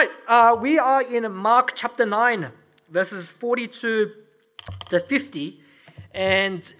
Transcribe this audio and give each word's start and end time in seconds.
right, 0.00 0.10
uh, 0.28 0.56
we 0.56 0.78
are 0.78 1.02
in 1.02 1.30
Mark 1.30 1.72
chapter 1.74 2.06
9, 2.06 2.50
verses 2.88 3.28
42 3.28 4.10
to 4.88 5.00
50. 5.00 5.60
And 6.14 6.72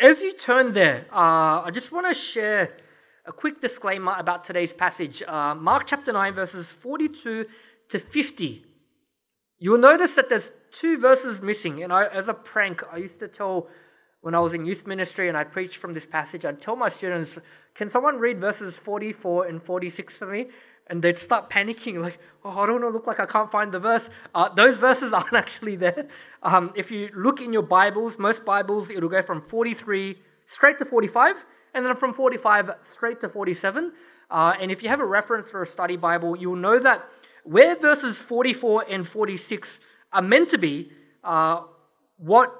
as 0.00 0.22
you 0.22 0.32
turn 0.32 0.72
there, 0.72 1.06
uh, 1.12 1.60
I 1.66 1.70
just 1.70 1.92
want 1.92 2.06
to 2.06 2.14
share 2.14 2.78
a 3.26 3.32
quick 3.32 3.60
disclaimer 3.60 4.14
about 4.16 4.42
today's 4.42 4.72
passage. 4.72 5.22
Uh, 5.22 5.54
Mark 5.54 5.86
chapter 5.86 6.12
9, 6.12 6.32
verses 6.32 6.72
42 6.72 7.44
to 7.90 7.98
50. 7.98 8.64
You'll 9.58 9.78
notice 9.78 10.14
that 10.14 10.30
there's 10.30 10.50
two 10.70 10.98
verses 10.98 11.42
missing. 11.42 11.82
And 11.82 11.92
I, 11.92 12.06
as 12.06 12.28
a 12.28 12.34
prank, 12.34 12.82
I 12.90 12.96
used 12.96 13.20
to 13.20 13.28
tell 13.28 13.68
when 14.22 14.34
I 14.34 14.40
was 14.40 14.54
in 14.54 14.64
youth 14.64 14.86
ministry 14.86 15.28
and 15.28 15.36
I 15.36 15.44
preached 15.44 15.76
from 15.76 15.92
this 15.92 16.06
passage, 16.06 16.46
I'd 16.46 16.62
tell 16.62 16.76
my 16.76 16.88
students, 16.88 17.38
Can 17.74 17.90
someone 17.90 18.16
read 18.16 18.40
verses 18.40 18.74
44 18.74 19.44
and 19.44 19.62
46 19.62 20.16
for 20.16 20.26
me? 20.26 20.46
And 20.86 21.02
they'd 21.02 21.18
start 21.18 21.48
panicking, 21.48 22.02
like, 22.02 22.18
Oh, 22.44 22.50
I 22.50 22.66
don't 22.66 22.82
want 22.82 22.84
to 22.84 22.88
look 22.90 23.06
like 23.06 23.20
I 23.20 23.26
can't 23.26 23.50
find 23.50 23.72
the 23.72 23.78
verse. 23.78 24.10
Uh, 24.34 24.50
those 24.50 24.76
verses 24.76 25.12
aren't 25.14 25.32
actually 25.32 25.76
there. 25.76 26.08
Um, 26.42 26.72
if 26.76 26.90
you 26.90 27.08
look 27.14 27.40
in 27.40 27.52
your 27.52 27.62
Bibles, 27.62 28.18
most 28.18 28.44
Bibles, 28.44 28.90
it'll 28.90 29.08
go 29.08 29.22
from 29.22 29.40
43 29.40 30.18
straight 30.46 30.78
to 30.78 30.84
45, 30.84 31.44
and 31.72 31.86
then 31.86 31.96
from 31.96 32.12
45 32.12 32.70
straight 32.82 33.20
to 33.20 33.28
47. 33.28 33.92
Uh, 34.30 34.52
and 34.60 34.70
if 34.70 34.82
you 34.82 34.88
have 34.90 35.00
a 35.00 35.06
reference 35.06 35.48
for 35.48 35.62
a 35.62 35.66
study 35.66 35.96
Bible, 35.96 36.36
you'll 36.36 36.56
know 36.56 36.78
that 36.78 37.08
where 37.44 37.76
verses 37.76 38.16
44 38.18 38.86
and 38.88 39.06
46 39.06 39.80
are 40.12 40.22
meant 40.22 40.48
to 40.50 40.58
be, 40.58 40.90
uh, 41.22 41.62
what 42.18 42.54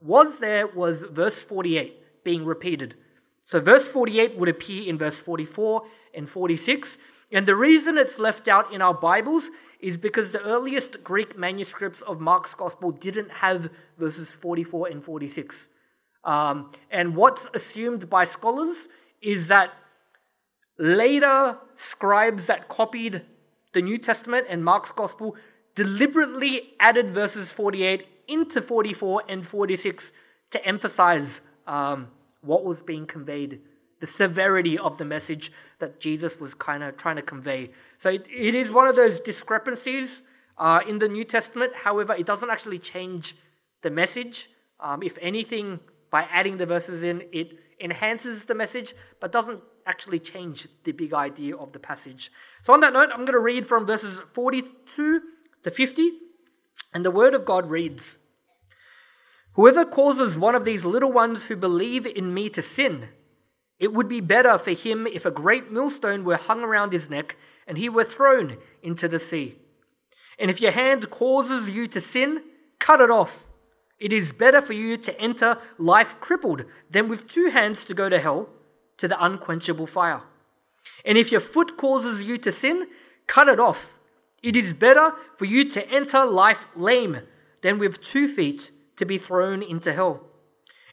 was 0.00 0.38
there 0.38 0.66
was 0.66 1.02
verse 1.02 1.42
48 1.42 2.24
being 2.24 2.44
repeated. 2.44 2.94
So 3.44 3.60
verse 3.60 3.88
48 3.88 4.36
would 4.36 4.48
appear 4.48 4.88
in 4.88 4.98
verse 4.98 5.18
44 5.18 5.82
and 6.14 6.28
46. 6.28 6.96
And 7.30 7.46
the 7.46 7.54
reason 7.54 7.98
it's 7.98 8.18
left 8.18 8.48
out 8.48 8.72
in 8.72 8.80
our 8.80 8.94
Bibles 8.94 9.50
is 9.80 9.96
because 9.96 10.32
the 10.32 10.42
earliest 10.42 11.04
Greek 11.04 11.38
manuscripts 11.38 12.00
of 12.02 12.20
Mark's 12.20 12.54
Gospel 12.54 12.90
didn't 12.90 13.30
have 13.30 13.70
verses 13.98 14.28
44 14.28 14.88
and 14.88 15.04
46. 15.04 15.68
Um, 16.24 16.72
and 16.90 17.14
what's 17.14 17.46
assumed 17.54 18.10
by 18.10 18.24
scholars 18.24 18.88
is 19.22 19.48
that 19.48 19.72
later 20.78 21.58
scribes 21.74 22.46
that 22.46 22.68
copied 22.68 23.22
the 23.72 23.82
New 23.82 23.98
Testament 23.98 24.46
and 24.48 24.64
Mark's 24.64 24.92
Gospel 24.92 25.36
deliberately 25.74 26.74
added 26.80 27.10
verses 27.10 27.52
48 27.52 28.06
into 28.26 28.60
44 28.60 29.22
and 29.28 29.46
46 29.46 30.12
to 30.50 30.66
emphasize 30.66 31.40
um, 31.66 32.08
what 32.40 32.64
was 32.64 32.82
being 32.82 33.06
conveyed, 33.06 33.60
the 34.00 34.06
severity 34.06 34.78
of 34.78 34.98
the 34.98 35.04
message 35.04 35.52
that 35.78 36.00
Jesus 36.00 36.38
was 36.38 36.54
kind 36.54 36.82
of 36.82 36.96
trying 36.96 37.16
to 37.16 37.22
convey. 37.22 37.70
So 37.98 38.10
it, 38.10 38.26
it 38.30 38.54
is 38.54 38.70
one 38.70 38.88
of 38.88 38.96
those 38.96 39.20
discrepancies 39.20 40.22
uh, 40.56 40.80
in 40.88 40.98
the 40.98 41.08
New 41.08 41.24
Testament. 41.24 41.72
However, 41.74 42.14
it 42.14 42.26
doesn't 42.26 42.50
actually 42.50 42.78
change 42.78 43.36
the 43.82 43.90
message. 43.90 44.50
Um, 44.80 45.02
if 45.02 45.18
anything, 45.20 45.80
by 46.10 46.22
adding 46.32 46.56
the 46.56 46.66
verses 46.66 47.02
in, 47.02 47.22
it 47.32 47.58
enhances 47.80 48.44
the 48.44 48.54
message, 48.54 48.94
but 49.20 49.32
doesn't 49.32 49.60
actually 49.86 50.18
change 50.18 50.68
the 50.84 50.92
big 50.92 51.14
idea 51.14 51.56
of 51.56 51.72
the 51.72 51.78
passage. 51.78 52.30
So, 52.62 52.72
on 52.72 52.80
that 52.80 52.92
note, 52.92 53.10
I'm 53.10 53.24
going 53.24 53.32
to 53.32 53.38
read 53.38 53.66
from 53.66 53.86
verses 53.86 54.20
42 54.34 55.20
to 55.64 55.70
50, 55.70 56.10
and 56.92 57.04
the 57.04 57.10
Word 57.10 57.34
of 57.34 57.44
God 57.44 57.70
reads 57.70 58.16
Whoever 59.54 59.84
causes 59.84 60.38
one 60.38 60.54
of 60.54 60.64
these 60.64 60.84
little 60.84 61.10
ones 61.10 61.46
who 61.46 61.56
believe 61.56 62.06
in 62.06 62.32
me 62.32 62.48
to 62.50 62.62
sin, 62.62 63.08
it 63.78 63.92
would 63.92 64.08
be 64.08 64.20
better 64.20 64.58
for 64.58 64.72
him 64.72 65.06
if 65.06 65.24
a 65.24 65.30
great 65.30 65.70
millstone 65.70 66.24
were 66.24 66.36
hung 66.36 66.62
around 66.62 66.92
his 66.92 67.08
neck 67.08 67.36
and 67.66 67.78
he 67.78 67.88
were 67.88 68.04
thrown 68.04 68.58
into 68.82 69.08
the 69.08 69.20
sea. 69.20 69.56
And 70.38 70.50
if 70.50 70.60
your 70.60 70.72
hand 70.72 71.10
causes 71.10 71.68
you 71.68 71.86
to 71.88 72.00
sin, 72.00 72.42
cut 72.78 73.00
it 73.00 73.10
off. 73.10 73.46
It 73.98 74.12
is 74.12 74.32
better 74.32 74.60
for 74.60 74.72
you 74.72 74.96
to 74.96 75.20
enter 75.20 75.58
life 75.78 76.20
crippled 76.20 76.64
than 76.90 77.08
with 77.08 77.26
two 77.26 77.50
hands 77.50 77.84
to 77.86 77.94
go 77.94 78.08
to 78.08 78.18
hell, 78.18 78.48
to 78.98 79.08
the 79.08 79.22
unquenchable 79.22 79.86
fire. 79.86 80.22
And 81.04 81.18
if 81.18 81.32
your 81.32 81.40
foot 81.40 81.76
causes 81.76 82.22
you 82.22 82.38
to 82.38 82.52
sin, 82.52 82.86
cut 83.26 83.48
it 83.48 83.58
off. 83.60 83.98
It 84.42 84.54
is 84.56 84.72
better 84.72 85.12
for 85.36 85.44
you 85.44 85.68
to 85.70 85.88
enter 85.88 86.24
life 86.24 86.66
lame 86.76 87.20
than 87.62 87.78
with 87.78 88.00
two 88.00 88.28
feet 88.28 88.70
to 88.96 89.04
be 89.04 89.18
thrown 89.18 89.62
into 89.62 89.92
hell. 89.92 90.22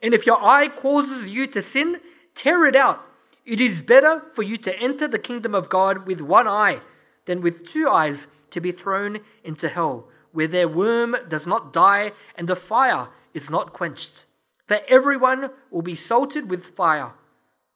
And 0.01 0.13
if 0.13 0.25
your 0.25 0.43
eye 0.43 0.67
causes 0.67 1.29
you 1.29 1.47
to 1.47 1.61
sin, 1.61 1.99
tear 2.35 2.65
it 2.65 2.75
out. 2.75 3.01
It 3.45 3.61
is 3.61 3.81
better 3.81 4.23
for 4.33 4.43
you 4.43 4.57
to 4.57 4.77
enter 4.79 5.07
the 5.07 5.19
kingdom 5.19 5.55
of 5.55 5.69
God 5.69 6.05
with 6.05 6.21
one 6.21 6.47
eye 6.47 6.81
than 7.25 7.41
with 7.41 7.67
two 7.67 7.89
eyes 7.89 8.27
to 8.51 8.61
be 8.61 8.71
thrown 8.71 9.19
into 9.43 9.69
hell 9.69 10.07
where 10.31 10.47
their 10.47 10.67
worm 10.67 11.15
does 11.29 11.47
not 11.47 11.71
die 11.71 12.11
and 12.35 12.47
the 12.47 12.55
fire 12.55 13.07
is 13.33 13.49
not 13.49 13.71
quenched. 13.71 14.25
For 14.67 14.79
everyone 14.87 15.49
will 15.71 15.81
be 15.81 15.95
salted 15.95 16.49
with 16.49 16.65
fire. 16.65 17.13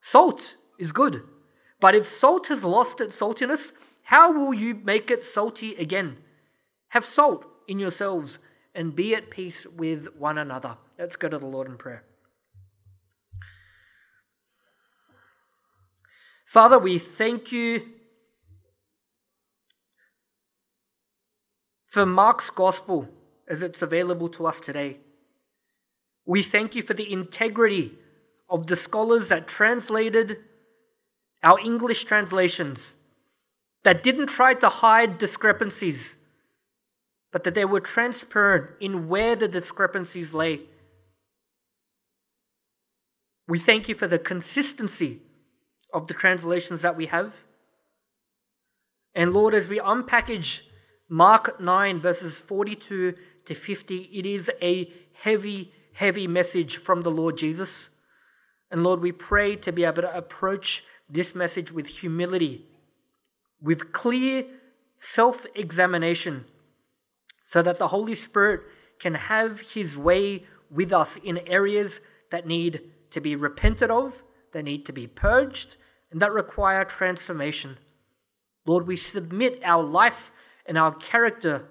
Salt 0.01 0.55
is 0.77 0.91
good, 0.91 1.23
but 1.79 1.95
if 1.95 2.05
salt 2.05 2.47
has 2.47 2.63
lost 2.63 2.99
its 2.99 3.17
saltiness, 3.17 3.71
how 4.03 4.31
will 4.31 4.53
you 4.53 4.75
make 4.75 5.09
it 5.09 5.23
salty 5.23 5.75
again? 5.75 6.17
Have 6.89 7.05
salt 7.05 7.45
in 7.67 7.79
yourselves 7.79 8.39
and 8.75 8.95
be 8.95 9.15
at 9.15 9.29
peace 9.29 9.65
with 9.65 10.07
one 10.17 10.37
another. 10.37 10.77
Let's 10.97 11.15
go 11.15 11.29
to 11.29 11.37
the 11.37 11.45
Lord 11.45 11.67
in 11.67 11.77
prayer. 11.77 12.03
Father, 16.49 16.79
we 16.79 16.97
thank 16.97 17.51
you 17.51 17.87
for 21.85 22.07
Mark's 22.07 22.49
gospel 22.49 23.07
as 23.47 23.61
it's 23.61 23.83
available 23.83 24.27
to 24.29 24.47
us 24.47 24.59
today. 24.59 24.97
We 26.25 26.41
thank 26.41 26.73
you 26.73 26.81
for 26.81 26.95
the 26.95 27.13
integrity 27.13 27.91
of 28.49 28.65
the 28.65 28.75
scholars 28.75 29.29
that 29.29 29.47
translated 29.47 30.37
our 31.43 31.59
English 31.59 32.05
translations, 32.05 32.95
that 33.83 34.01
didn't 34.01 34.27
try 34.27 34.55
to 34.55 34.69
hide 34.69 35.19
discrepancies, 35.19 36.15
but 37.31 37.43
that 37.43 37.53
they 37.53 37.65
were 37.65 37.79
transparent 37.79 38.71
in 38.79 39.07
where 39.07 39.35
the 39.35 39.47
discrepancies 39.47 40.33
lay. 40.33 40.61
We 43.47 43.59
thank 43.59 43.87
you 43.87 43.93
for 43.93 44.07
the 44.07 44.17
consistency 44.17 45.21
of 45.93 46.07
the 46.07 46.13
translations 46.13 46.81
that 46.81 46.95
we 46.95 47.07
have. 47.07 47.33
And 49.15 49.33
Lord, 49.33 49.53
as 49.53 49.67
we 49.67 49.79
unpackage 49.79 50.61
Mark 51.09 51.59
9, 51.59 51.99
verses 51.99 52.37
42 52.37 53.15
to 53.45 53.55
50, 53.55 53.95
it 54.13 54.25
is 54.25 54.51
a 54.61 54.91
heavy, 55.13 55.71
heavy 55.93 56.27
message 56.27 56.77
from 56.77 57.01
the 57.01 57.11
Lord 57.11 57.37
Jesus. 57.37 57.89
And 58.71 58.83
Lord, 58.83 59.01
we 59.01 59.11
pray 59.11 59.55
to 59.57 59.71
be 59.71 59.83
able 59.83 60.03
to 60.03 60.15
approach 60.15 60.83
this 61.09 61.33
message 61.33 61.71
with 61.71 61.87
humility, 61.87 62.65
with 63.61 63.91
clear 63.91 64.45
self 64.99 65.45
examination, 65.55 66.45
so 67.47 67.63
that 67.63 67.79
the 67.79 67.87
Holy 67.87 68.13
Spirit 68.13 68.61
can 68.99 69.15
have 69.15 69.59
His 69.59 69.97
way 69.97 70.45
with 70.69 70.93
us 70.93 71.17
in 71.23 71.39
areas 71.47 71.99
that 72.31 72.45
need 72.45 72.81
to 73.09 73.19
be 73.19 73.35
repented 73.35 73.89
of, 73.89 74.21
that 74.53 74.63
need 74.63 74.85
to 74.85 74.93
be 74.93 75.07
purged, 75.07 75.77
and 76.11 76.21
that 76.21 76.31
require 76.31 76.83
transformation. 76.85 77.77
Lord, 78.65 78.87
we 78.87 78.97
submit 78.97 79.61
our 79.63 79.83
life 79.83 80.31
and 80.65 80.77
our 80.77 80.93
character 80.93 81.65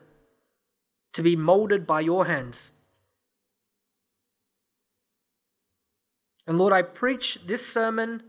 to 1.12 1.22
be 1.22 1.36
molded 1.36 1.86
by 1.86 2.00
your 2.00 2.26
hands. 2.26 2.70
And 6.46 6.58
Lord, 6.58 6.72
I 6.72 6.82
preach 6.82 7.38
this 7.46 7.66
sermon 7.66 8.22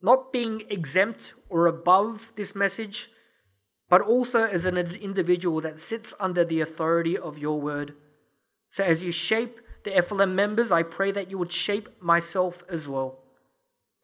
not 0.00 0.32
being 0.32 0.62
exempt 0.70 1.32
or 1.48 1.66
above 1.66 2.32
this 2.36 2.54
message, 2.54 3.10
but 3.88 4.00
also 4.00 4.44
as 4.44 4.64
an 4.64 4.76
individual 4.76 5.60
that 5.62 5.80
sits 5.80 6.14
under 6.20 6.44
the 6.44 6.60
authority 6.60 7.18
of 7.18 7.38
your 7.38 7.60
word. 7.60 7.94
So 8.70 8.84
as 8.84 9.02
you 9.02 9.10
shape 9.10 9.60
the 9.84 9.90
FLM 9.90 10.34
members, 10.34 10.70
I 10.70 10.82
pray 10.82 11.12
that 11.12 11.30
you 11.30 11.38
would 11.38 11.52
shape 11.52 11.88
myself 12.00 12.62
as 12.68 12.88
well. 12.88 13.18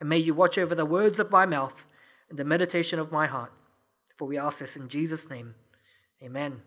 And 0.02 0.08
may 0.08 0.18
you 0.18 0.34
watch 0.34 0.58
over 0.58 0.74
the 0.74 0.84
words 0.84 1.20
of 1.20 1.30
my 1.30 1.46
mouth 1.46 1.86
and 2.28 2.36
the 2.36 2.44
meditation 2.44 2.98
of 2.98 3.12
my 3.12 3.28
heart. 3.28 3.52
For 4.16 4.26
we 4.26 4.36
ask 4.36 4.58
this 4.58 4.74
in 4.74 4.88
Jesus' 4.88 5.30
name. 5.30 5.54
Amen. 6.20 6.60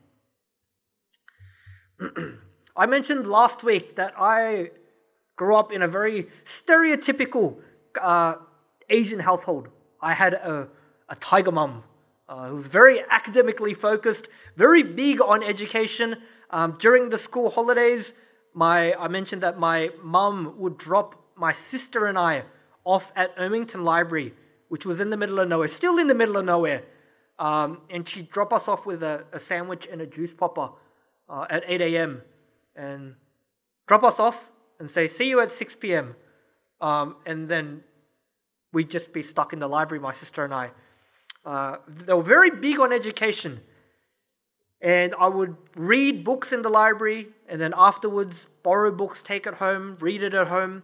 I 2.77 2.85
mentioned 2.85 3.27
last 3.27 3.61
week 3.61 3.97
that 3.97 4.13
I 4.17 4.71
grew 5.35 5.57
up 5.57 5.73
in 5.73 5.81
a 5.81 5.87
very 5.89 6.29
stereotypical 6.45 7.57
uh, 8.01 8.35
Asian 8.89 9.19
household. 9.19 9.67
I 9.99 10.13
had 10.13 10.35
a, 10.35 10.69
a 11.09 11.17
tiger 11.17 11.51
mom 11.51 11.83
uh, 12.29 12.47
who 12.47 12.55
was 12.55 12.69
very 12.69 13.01
academically 13.09 13.73
focused, 13.73 14.29
very 14.55 14.81
big 14.81 15.19
on 15.19 15.43
education. 15.43 16.21
Um, 16.51 16.77
during 16.79 17.09
the 17.09 17.17
school 17.17 17.49
holidays, 17.49 18.13
my 18.53 18.93
I 18.93 19.09
mentioned 19.09 19.43
that 19.43 19.59
my 19.59 19.89
mum 20.01 20.55
would 20.57 20.77
drop 20.77 21.21
my 21.35 21.51
sister 21.51 22.05
and 22.05 22.17
I 22.17 22.45
off 22.85 23.11
at 23.15 23.35
Ermington 23.35 23.83
Library, 23.83 24.33
which 24.69 24.85
was 24.85 25.01
in 25.01 25.09
the 25.09 25.17
middle 25.17 25.39
of 25.39 25.49
nowhere, 25.49 25.67
still 25.67 25.97
in 25.97 26.07
the 26.07 26.13
middle 26.13 26.37
of 26.37 26.45
nowhere. 26.45 26.83
um, 27.39 27.81
and 27.89 28.07
she'd 28.07 28.29
drop 28.29 28.53
us 28.53 28.67
off 28.67 28.85
with 28.85 29.03
a, 29.03 29.25
a 29.33 29.39
sandwich 29.39 29.87
and 29.91 30.01
a 30.01 30.05
juice 30.05 30.33
popper 30.33 30.69
uh, 31.29 31.45
at 31.49 31.63
8 31.67 31.81
a.m. 31.81 32.21
and 32.75 33.15
drop 33.87 34.03
us 34.03 34.19
off 34.19 34.51
and 34.79 34.89
say, 34.89 35.07
see 35.07 35.27
you 35.27 35.41
at 35.41 35.51
6 35.51 35.75
p.m. 35.75 36.15
Um, 36.79 37.17
and 37.25 37.49
then 37.49 37.83
we'd 38.71 38.89
just 38.89 39.11
be 39.11 39.23
stuck 39.23 39.53
in 39.53 39.59
the 39.59 39.67
library, 39.67 40.01
my 40.01 40.13
sister 40.13 40.43
and 40.45 40.53
I. 40.53 40.71
Uh, 41.45 41.77
they 41.87 42.13
were 42.13 42.23
very 42.23 42.51
big 42.51 42.79
on 42.79 42.91
education. 42.93 43.61
And 44.81 45.15
I 45.19 45.27
would 45.27 45.55
read 45.75 46.23
books 46.23 46.53
in 46.53 46.61
the 46.61 46.69
library 46.69 47.29
and 47.47 47.59
then 47.59 47.73
afterwards 47.75 48.47
borrow 48.63 48.91
books, 48.91 49.21
take 49.21 49.47
it 49.47 49.55
home, 49.55 49.97
read 49.99 50.21
it 50.21 50.33
at 50.33 50.47
home. 50.47 50.83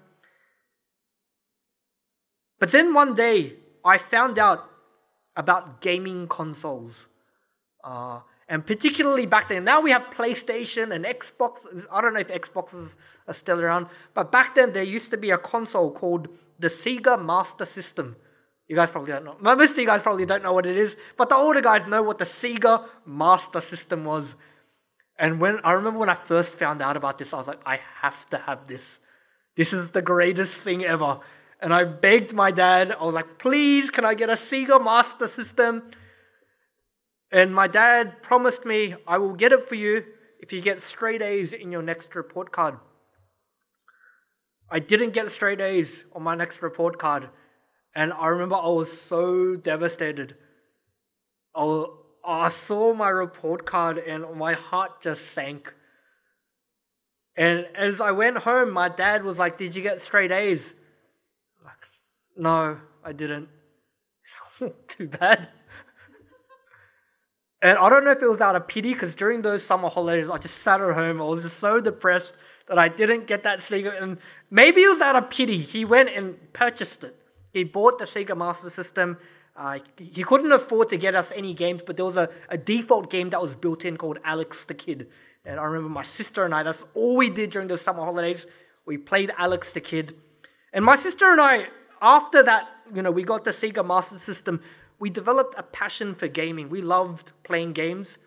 But 2.61 2.71
then 2.71 2.93
one 2.93 3.15
day 3.15 3.55
I 3.83 3.97
found 3.97 4.37
out 4.37 4.69
about 5.35 5.81
gaming 5.81 6.27
consoles. 6.27 7.07
Uh, 7.83 8.19
and 8.47 8.63
particularly 8.63 9.25
back 9.25 9.49
then, 9.49 9.63
now 9.63 9.81
we 9.81 9.89
have 9.89 10.03
PlayStation 10.15 10.93
and 10.93 11.03
Xbox. 11.03 11.65
I 11.91 12.01
don't 12.01 12.13
know 12.13 12.19
if 12.19 12.27
Xboxes 12.27 12.95
are 13.27 13.33
still 13.33 13.59
around, 13.59 13.87
but 14.13 14.31
back 14.31 14.53
then 14.53 14.73
there 14.73 14.83
used 14.83 15.09
to 15.09 15.17
be 15.17 15.31
a 15.31 15.39
console 15.39 15.89
called 15.89 16.27
the 16.59 16.67
Sega 16.67 17.19
Master 17.19 17.65
System. 17.65 18.15
You 18.67 18.75
guys 18.75 18.91
probably 18.91 19.11
don't 19.11 19.25
know. 19.25 19.37
Most 19.41 19.71
of 19.71 19.79
you 19.79 19.87
guys 19.87 20.03
probably 20.03 20.27
don't 20.27 20.43
know 20.43 20.53
what 20.53 20.67
it 20.67 20.77
is, 20.77 20.95
but 21.17 21.29
the 21.29 21.35
older 21.35 21.61
guys 21.61 21.87
know 21.87 22.03
what 22.03 22.19
the 22.19 22.25
Sega 22.25 22.85
Master 23.07 23.59
System 23.59 24.05
was. 24.05 24.35
And 25.17 25.41
when 25.41 25.61
I 25.63 25.71
remember 25.71 25.99
when 25.99 26.09
I 26.09 26.15
first 26.15 26.59
found 26.59 26.83
out 26.83 26.95
about 26.95 27.17
this, 27.17 27.33
I 27.33 27.37
was 27.37 27.47
like, 27.47 27.61
I 27.65 27.79
have 28.01 28.29
to 28.29 28.37
have 28.37 28.67
this. 28.67 28.99
This 29.57 29.73
is 29.73 29.89
the 29.89 30.03
greatest 30.03 30.57
thing 30.57 30.85
ever. 30.85 31.21
And 31.61 31.73
I 31.73 31.83
begged 31.83 32.33
my 32.33 32.49
dad, 32.49 32.91
I 32.91 33.03
was 33.03 33.13
like, 33.13 33.37
please, 33.37 33.91
can 33.91 34.03
I 34.03 34.15
get 34.15 34.31
a 34.31 34.33
Sega 34.33 34.83
Master 34.83 35.27
System? 35.27 35.91
And 37.31 37.53
my 37.53 37.67
dad 37.67 38.23
promised 38.23 38.65
me, 38.65 38.95
I 39.07 39.19
will 39.19 39.33
get 39.33 39.51
it 39.51 39.69
for 39.69 39.75
you 39.75 40.03
if 40.39 40.51
you 40.51 40.59
get 40.59 40.81
straight 40.81 41.21
A's 41.21 41.53
in 41.53 41.71
your 41.71 41.83
next 41.83 42.15
report 42.15 42.51
card. 42.51 42.77
I 44.71 44.79
didn't 44.79 45.11
get 45.11 45.29
straight 45.31 45.61
A's 45.61 46.03
on 46.15 46.23
my 46.23 46.33
next 46.33 46.61
report 46.63 46.97
card. 46.97 47.29
And 47.93 48.11
I 48.11 48.27
remember 48.27 48.55
I 48.55 48.69
was 48.69 48.91
so 48.99 49.55
devastated. 49.55 50.35
I, 51.55 51.85
I 52.25 52.49
saw 52.49 52.93
my 52.93 53.09
report 53.09 53.65
card 53.65 53.97
and 53.97 54.25
my 54.35 54.53
heart 54.53 55.01
just 55.01 55.31
sank. 55.31 55.73
And 57.35 57.65
as 57.75 58.01
I 58.01 58.11
went 58.11 58.37
home, 58.37 58.71
my 58.71 58.89
dad 58.89 59.23
was 59.23 59.37
like, 59.37 59.57
Did 59.57 59.75
you 59.75 59.83
get 59.83 60.01
straight 60.01 60.31
A's? 60.31 60.73
No, 62.37 62.77
I 63.03 63.11
didn't. 63.11 63.49
Too 64.87 65.07
bad. 65.07 65.49
and 67.61 67.77
I 67.77 67.89
don't 67.89 68.03
know 68.03 68.11
if 68.11 68.21
it 68.21 68.29
was 68.29 68.41
out 68.41 68.55
of 68.55 68.67
pity 68.67 68.93
because 68.93 69.15
during 69.15 69.41
those 69.41 69.63
summer 69.63 69.89
holidays, 69.89 70.29
I 70.29 70.37
just 70.37 70.59
sat 70.59 70.81
at 70.81 70.93
home. 70.93 71.21
I 71.21 71.25
was 71.25 71.43
just 71.43 71.59
so 71.59 71.79
depressed 71.79 72.33
that 72.67 72.79
I 72.79 72.87
didn't 72.87 73.27
get 73.27 73.43
that 73.43 73.59
Sega. 73.59 74.01
And 74.01 74.17
maybe 74.49 74.81
it 74.83 74.87
was 74.87 75.01
out 75.01 75.15
of 75.15 75.29
pity. 75.29 75.59
He 75.59 75.85
went 75.85 76.09
and 76.09 76.37
purchased 76.53 77.03
it. 77.03 77.15
He 77.51 77.63
bought 77.63 77.99
the 77.99 78.05
Sega 78.05 78.35
Master 78.37 78.69
System. 78.69 79.17
Uh, 79.55 79.79
he 79.97 80.23
couldn't 80.23 80.51
afford 80.51 80.89
to 80.89 80.97
get 80.97 81.13
us 81.13 81.31
any 81.35 81.53
games, 81.53 81.83
but 81.85 81.97
there 81.97 82.05
was 82.05 82.17
a, 82.17 82.29
a 82.49 82.57
default 82.57 83.09
game 83.09 83.29
that 83.31 83.41
was 83.41 83.53
built 83.53 83.83
in 83.83 83.97
called 83.97 84.19
Alex 84.23 84.63
the 84.63 84.73
Kid. 84.73 85.09
And 85.43 85.59
I 85.59 85.63
remember 85.63 85.89
my 85.89 86.03
sister 86.03 86.45
and 86.45 86.53
I, 86.55 86.63
that's 86.63 86.83
all 86.93 87.17
we 87.17 87.29
did 87.29 87.49
during 87.49 87.67
the 87.67 87.77
summer 87.77 88.03
holidays. 88.05 88.45
We 88.85 88.97
played 88.97 89.31
Alex 89.37 89.73
the 89.73 89.81
Kid. 89.81 90.15
And 90.71 90.85
my 90.85 90.95
sister 90.95 91.31
and 91.31 91.41
I, 91.41 91.67
after 92.01 92.41
that, 92.43 92.67
you 92.93 93.01
know, 93.01 93.11
we 93.11 93.23
got 93.23 93.45
the 93.45 93.51
Sega 93.51 93.85
Master 93.85 94.19
System, 94.19 94.61
we 94.99 95.09
developed 95.09 95.55
a 95.57 95.63
passion 95.63 96.13
for 96.15 96.27
gaming. 96.27 96.69
We 96.69 96.81
loved 96.81 97.31
playing 97.43 97.73
games. 97.73 98.17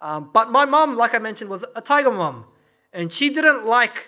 Um, 0.00 0.30
but 0.32 0.50
my 0.50 0.64
mom, 0.64 0.96
like 0.96 1.14
I 1.14 1.18
mentioned, 1.18 1.50
was 1.50 1.64
a 1.76 1.80
tiger 1.80 2.10
mom. 2.10 2.46
And 2.92 3.12
she 3.12 3.28
didn't 3.30 3.66
like 3.66 4.06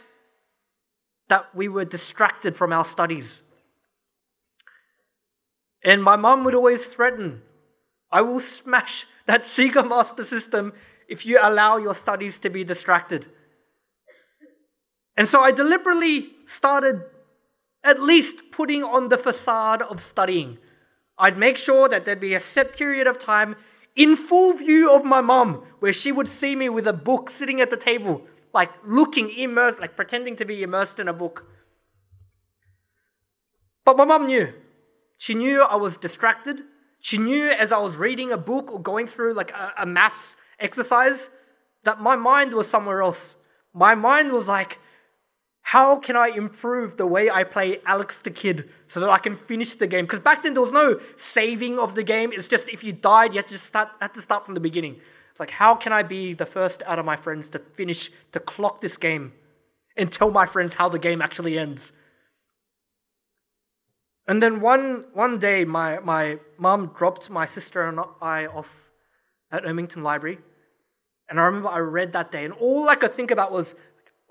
that 1.29 1.55
we 1.55 1.69
were 1.69 1.85
distracted 1.85 2.57
from 2.57 2.73
our 2.73 2.85
studies. 2.85 3.41
And 5.85 6.03
my 6.03 6.17
mom 6.17 6.45
would 6.45 6.55
always 6.55 6.87
threaten, 6.87 7.43
I 8.11 8.23
will 8.23 8.41
smash 8.41 9.07
that 9.27 9.43
Sega 9.55 9.87
Master 9.87 10.25
System 10.25 10.73
if 11.09 11.27
you 11.27 11.39
allow 11.43 11.77
your 11.77 11.95
studies 11.95 12.39
to 12.39 12.51
be 12.51 12.65
distracted. 12.65 13.27
And 15.17 15.29
so 15.29 15.43
I 15.43 15.53
deliberately 15.53 16.33
started 16.47 17.03
at 17.85 18.03
least 18.03 18.37
putting 18.51 18.83
on 18.83 19.09
the 19.09 19.19
facade 19.19 19.83
of 19.83 20.03
studying. 20.03 20.59
I'd 21.19 21.39
make 21.39 21.57
sure 21.57 21.89
that 21.89 22.05
there'd 22.05 22.19
be 22.19 22.35
a 22.35 22.41
set 22.41 22.77
period 22.77 23.07
of 23.07 23.19
time 23.19 23.55
in 23.95 24.17
full 24.17 24.55
view 24.55 24.93
of 24.93 25.05
my 25.05 25.21
mom 25.21 25.63
where 25.79 25.93
she 25.93 26.11
would 26.11 26.27
see 26.27 26.57
me 26.57 26.69
with 26.69 26.89
a 26.89 26.93
book 26.93 27.31
sitting 27.31 27.61
at 27.61 27.71
the 27.71 27.77
table, 27.77 28.23
like 28.53 28.71
looking 28.85 29.31
immersed, 29.31 29.81
like 29.81 29.95
pretending 29.95 30.35
to 30.37 30.45
be 30.45 30.63
immersed 30.63 30.99
in 30.99 31.07
a 31.07 31.13
book. 31.13 31.47
But 33.85 33.97
my 33.97 34.05
mom 34.05 34.27
knew. 34.27 34.53
She 35.19 35.35
knew 35.35 35.63
I 35.63 35.77
was 35.77 35.97
distracted. 35.97 36.63
She 37.01 37.19
knew 37.19 37.49
as 37.49 37.71
I 37.71 37.79
was 37.79 37.97
reading 37.97 38.33
a 38.33 38.39
book 38.39 38.73
or 38.73 38.81
going 38.81 39.07
through 39.07 39.35
like 39.35 39.53
a, 39.53 39.75
a 39.79 39.87
maths 39.87 40.37
exercise 40.59 41.29
that 41.85 42.01
my 42.01 42.17
mind 42.17 42.55
was 42.55 42.67
somewhere 42.67 43.03
else. 43.03 43.37
My 43.73 43.95
mind 43.95 44.33
was 44.33 44.49
like, 44.49 44.79
how 45.67 45.97
can 45.97 46.15
I 46.15 46.29
improve 46.29 46.99
the 46.99 47.07
way 47.07 47.31
I 47.31 47.43
play 47.43 47.79
Alex 47.87 48.21
the 48.21 48.31
Kid 48.31 48.69
so 48.87 49.01
that 49.01 49.09
I 49.09 49.19
can 49.19 49.35
finish 49.35 49.75
the 49.75 49.87
game? 49.87 50.05
Because 50.05 50.21
back 50.21 50.43
then 50.43 50.53
there 50.53 50.61
was 50.61 50.73
no 50.73 51.01
saving 51.17 51.79
of 51.79 51.95
the 51.95 52.03
game. 52.03 52.33
It's 52.35 52.49
just 52.49 52.69
if 52.69 52.85
you 52.85 52.93
died, 52.93 53.33
you 53.33 53.39
had 53.39 53.49
to 53.49 53.59
start 53.59 53.89
had 53.99 54.13
to 54.13 54.21
start 54.21 54.45
from 54.45 54.53
the 54.53 54.61
beginning. 54.61 54.97
It's 55.31 55.41
like 55.41 55.51
how 55.51 55.75
can 55.75 55.91
I 55.91 56.03
be 56.03 56.35
the 56.35 56.45
first 56.45 56.83
out 56.85 56.99
of 56.99 57.07
my 57.07 57.17
friends 57.17 57.49
to 57.49 57.59
finish 57.59 58.13
to 58.33 58.41
clock 58.41 58.83
this 58.83 58.99
game 58.99 59.33
and 59.97 60.13
tell 60.13 60.31
my 60.31 60.45
friends 60.45 60.75
how 60.75 60.91
the 60.91 60.99
game 60.99 61.23
actually 61.23 61.59
ends? 61.59 61.93
And 64.29 64.43
then 64.43 64.61
one 64.61 65.07
one 65.15 65.39
day 65.39 65.65
my 65.65 65.99
my 66.01 66.41
mom 66.59 66.93
dropped 66.95 67.31
my 67.31 67.47
sister 67.47 67.89
and 67.89 67.99
I 68.21 68.45
off 68.47 68.91
at 69.51 69.65
Ermington 69.65 70.03
Library. 70.03 70.41
And 71.27 71.41
I 71.41 71.45
remember 71.45 71.71
I 71.71 71.79
read 71.79 72.13
that 72.13 72.31
day, 72.31 72.45
and 72.45 72.53
all 72.53 72.87
I 72.91 72.97
could 72.97 73.15
think 73.17 73.31
about 73.31 73.51
was 73.51 73.75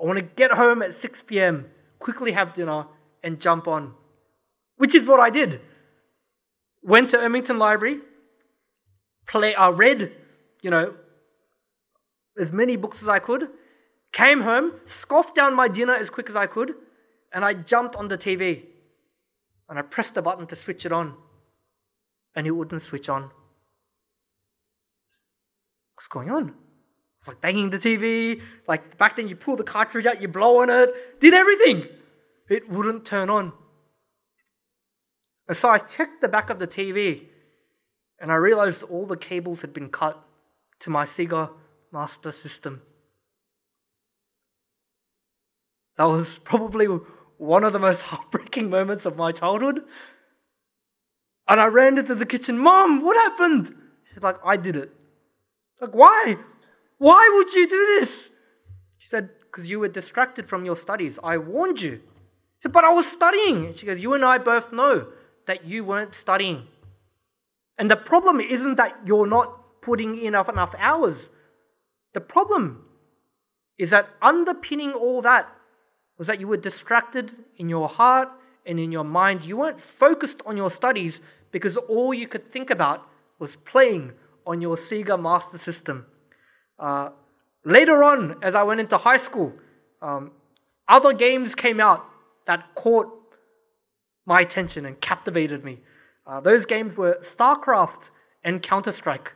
I 0.04 0.06
want 0.06 0.18
to 0.18 0.24
get 0.24 0.52
home 0.52 0.82
at 0.82 0.94
6 1.00 1.24
p.m., 1.28 1.68
quickly 1.98 2.34
have 2.34 2.54
dinner, 2.54 2.88
and 3.24 3.40
jump 3.40 3.70
on. 3.70 3.94
Which 4.76 4.94
is 4.96 5.08
what 5.08 5.22
I 5.22 5.30
did. 5.30 5.62
Went 6.82 7.12
to 7.12 7.18
Ermington 7.18 7.58
Library, 7.58 8.00
play, 9.26 9.56
I 9.56 9.68
uh, 9.68 9.72
read, 9.72 10.12
you 10.62 10.70
know, 10.70 10.96
as 12.38 12.52
many 12.52 12.76
books 12.76 13.02
as 13.02 13.08
I 13.08 13.20
could, 13.20 13.48
came 14.12 14.42
home, 14.42 14.74
scoffed 14.86 15.36
down 15.36 15.56
my 15.56 15.70
dinner 15.70 15.94
as 15.94 16.10
quick 16.10 16.30
as 16.30 16.36
I 16.36 16.48
could, 16.48 16.74
and 17.32 17.46
I 17.46 17.54
jumped 17.54 17.96
on 17.96 18.10
the 18.10 18.18
TV. 18.18 18.64
And 19.70 19.80
I 19.80 19.84
pressed 19.84 20.16
the 20.16 20.22
button 20.22 20.48
to 20.48 20.56
switch 20.58 20.86
it 20.86 20.92
on, 20.92 21.16
and 22.36 22.46
it 22.46 22.52
wouldn't 22.52 22.82
switch 22.82 23.08
on. 23.08 23.32
What's 25.96 26.08
going 26.10 26.30
on? 26.30 26.56
It's 27.24 27.30
like 27.30 27.40
banging 27.40 27.70
the 27.70 27.80
TV. 27.80 28.42
Like 28.68 28.98
back 28.98 29.16
then, 29.16 29.30
you 29.30 29.38
pull 29.38 29.56
the 29.56 29.64
cartridge 29.64 30.06
out, 30.06 30.22
you 30.22 30.28
blow 30.28 30.58
on 30.58 30.70
it, 30.70 31.22
did 31.22 31.34
everything. 31.34 31.88
It 32.50 32.70
wouldn't 32.70 33.06
turn 33.06 33.30
on. 33.30 33.54
And 35.48 35.56
so 35.56 35.70
I 35.70 35.78
checked 35.78 36.20
the 36.20 36.28
back 36.28 36.50
of 36.50 36.60
the 36.60 36.68
TV 36.68 37.28
and 38.20 38.30
I 38.30 38.36
realized 38.36 38.84
all 38.84 39.06
the 39.06 39.16
cables 39.16 39.62
had 39.62 39.74
been 39.74 39.88
cut 39.88 40.22
to 40.82 40.90
my 40.90 41.06
Sega 41.06 41.50
Master 41.94 42.34
System. 42.34 42.82
That 45.96 46.06
was 46.06 46.40
probably 46.40 46.88
one 47.38 47.64
of 47.64 47.72
the 47.72 47.80
most 47.80 48.02
heartbreaking 48.12 48.70
moments 48.70 49.06
of 49.06 49.16
my 49.16 49.32
childhood. 49.32 49.80
And 51.48 51.62
I 51.62 51.68
ran 51.68 51.98
into 51.98 52.16
the 52.16 52.26
kitchen, 52.26 52.58
Mom, 52.58 53.02
what 53.02 53.16
happened? 53.16 53.74
She's 54.10 54.22
like, 54.22 54.40
I 54.46 54.58
did 54.58 54.76
it. 54.76 54.92
Like, 55.80 55.96
why? 55.96 56.36
Why 57.04 57.30
would 57.34 57.54
you 57.54 57.68
do 57.68 58.00
this? 58.00 58.30
She 58.98 59.10
said, 59.10 59.30
Because 59.42 59.70
you 59.70 59.82
were 59.82 59.90
distracted 59.90 60.48
from 60.48 60.64
your 60.64 60.78
studies. 60.78 61.20
I 61.22 61.38
warned 61.38 61.82
you. 61.82 62.00
Said, 62.62 62.72
but 62.72 62.86
I 62.86 62.94
was 62.94 63.06
studying. 63.06 63.74
She 63.74 63.86
goes, 63.86 64.02
You 64.02 64.14
and 64.14 64.24
I 64.24 64.38
both 64.38 64.72
know 64.72 65.08
that 65.46 65.66
you 65.66 65.84
weren't 65.84 66.16
studying. 66.16 66.66
And 67.78 67.92
the 67.92 67.98
problem 67.98 68.40
isn't 68.40 68.76
that 68.76 68.96
you're 69.06 69.28
not 69.28 69.82
putting 69.82 70.18
in 70.18 70.28
enough, 70.28 70.48
enough 70.48 70.74
hours. 70.80 71.30
The 72.14 72.22
problem 72.22 72.86
is 73.78 73.90
that 73.90 74.08
underpinning 74.22 74.94
all 74.94 75.22
that 75.24 75.50
was 76.18 76.28
that 76.28 76.40
you 76.40 76.48
were 76.48 76.56
distracted 76.56 77.34
in 77.58 77.68
your 77.68 77.90
heart 77.90 78.30
and 78.66 78.80
in 78.80 78.94
your 78.94 79.04
mind. 79.04 79.44
You 79.44 79.58
weren't 79.58 79.82
focused 79.82 80.42
on 80.46 80.56
your 80.56 80.72
studies 80.72 81.20
because 81.52 81.76
all 81.76 82.14
you 82.14 82.30
could 82.30 82.50
think 82.50 82.70
about 82.70 83.06
was 83.40 83.58
playing 83.58 84.14
on 84.48 84.62
your 84.62 84.78
Sega 84.78 85.22
Master 85.22 85.58
System. 85.58 86.06
Uh, 86.80 87.10
later 87.66 88.04
on, 88.04 88.36
as 88.42 88.56
I 88.56 88.64
went 88.64 88.80
into 88.80 88.98
high 88.98 89.18
school, 89.18 89.54
um, 90.02 90.32
other 90.88 91.14
games 91.14 91.56
came 91.56 91.80
out 91.80 92.06
that 92.46 92.76
caught 92.76 93.08
my 94.26 94.42
attention 94.42 94.86
and 94.86 95.00
captivated 95.00 95.64
me. 95.64 95.80
Uh, 96.26 96.40
those 96.40 96.66
games 96.66 96.98
were 96.98 97.18
StarCraft 97.22 98.10
and 98.44 98.62
Counter 98.62 98.92
Strike. 98.92 99.34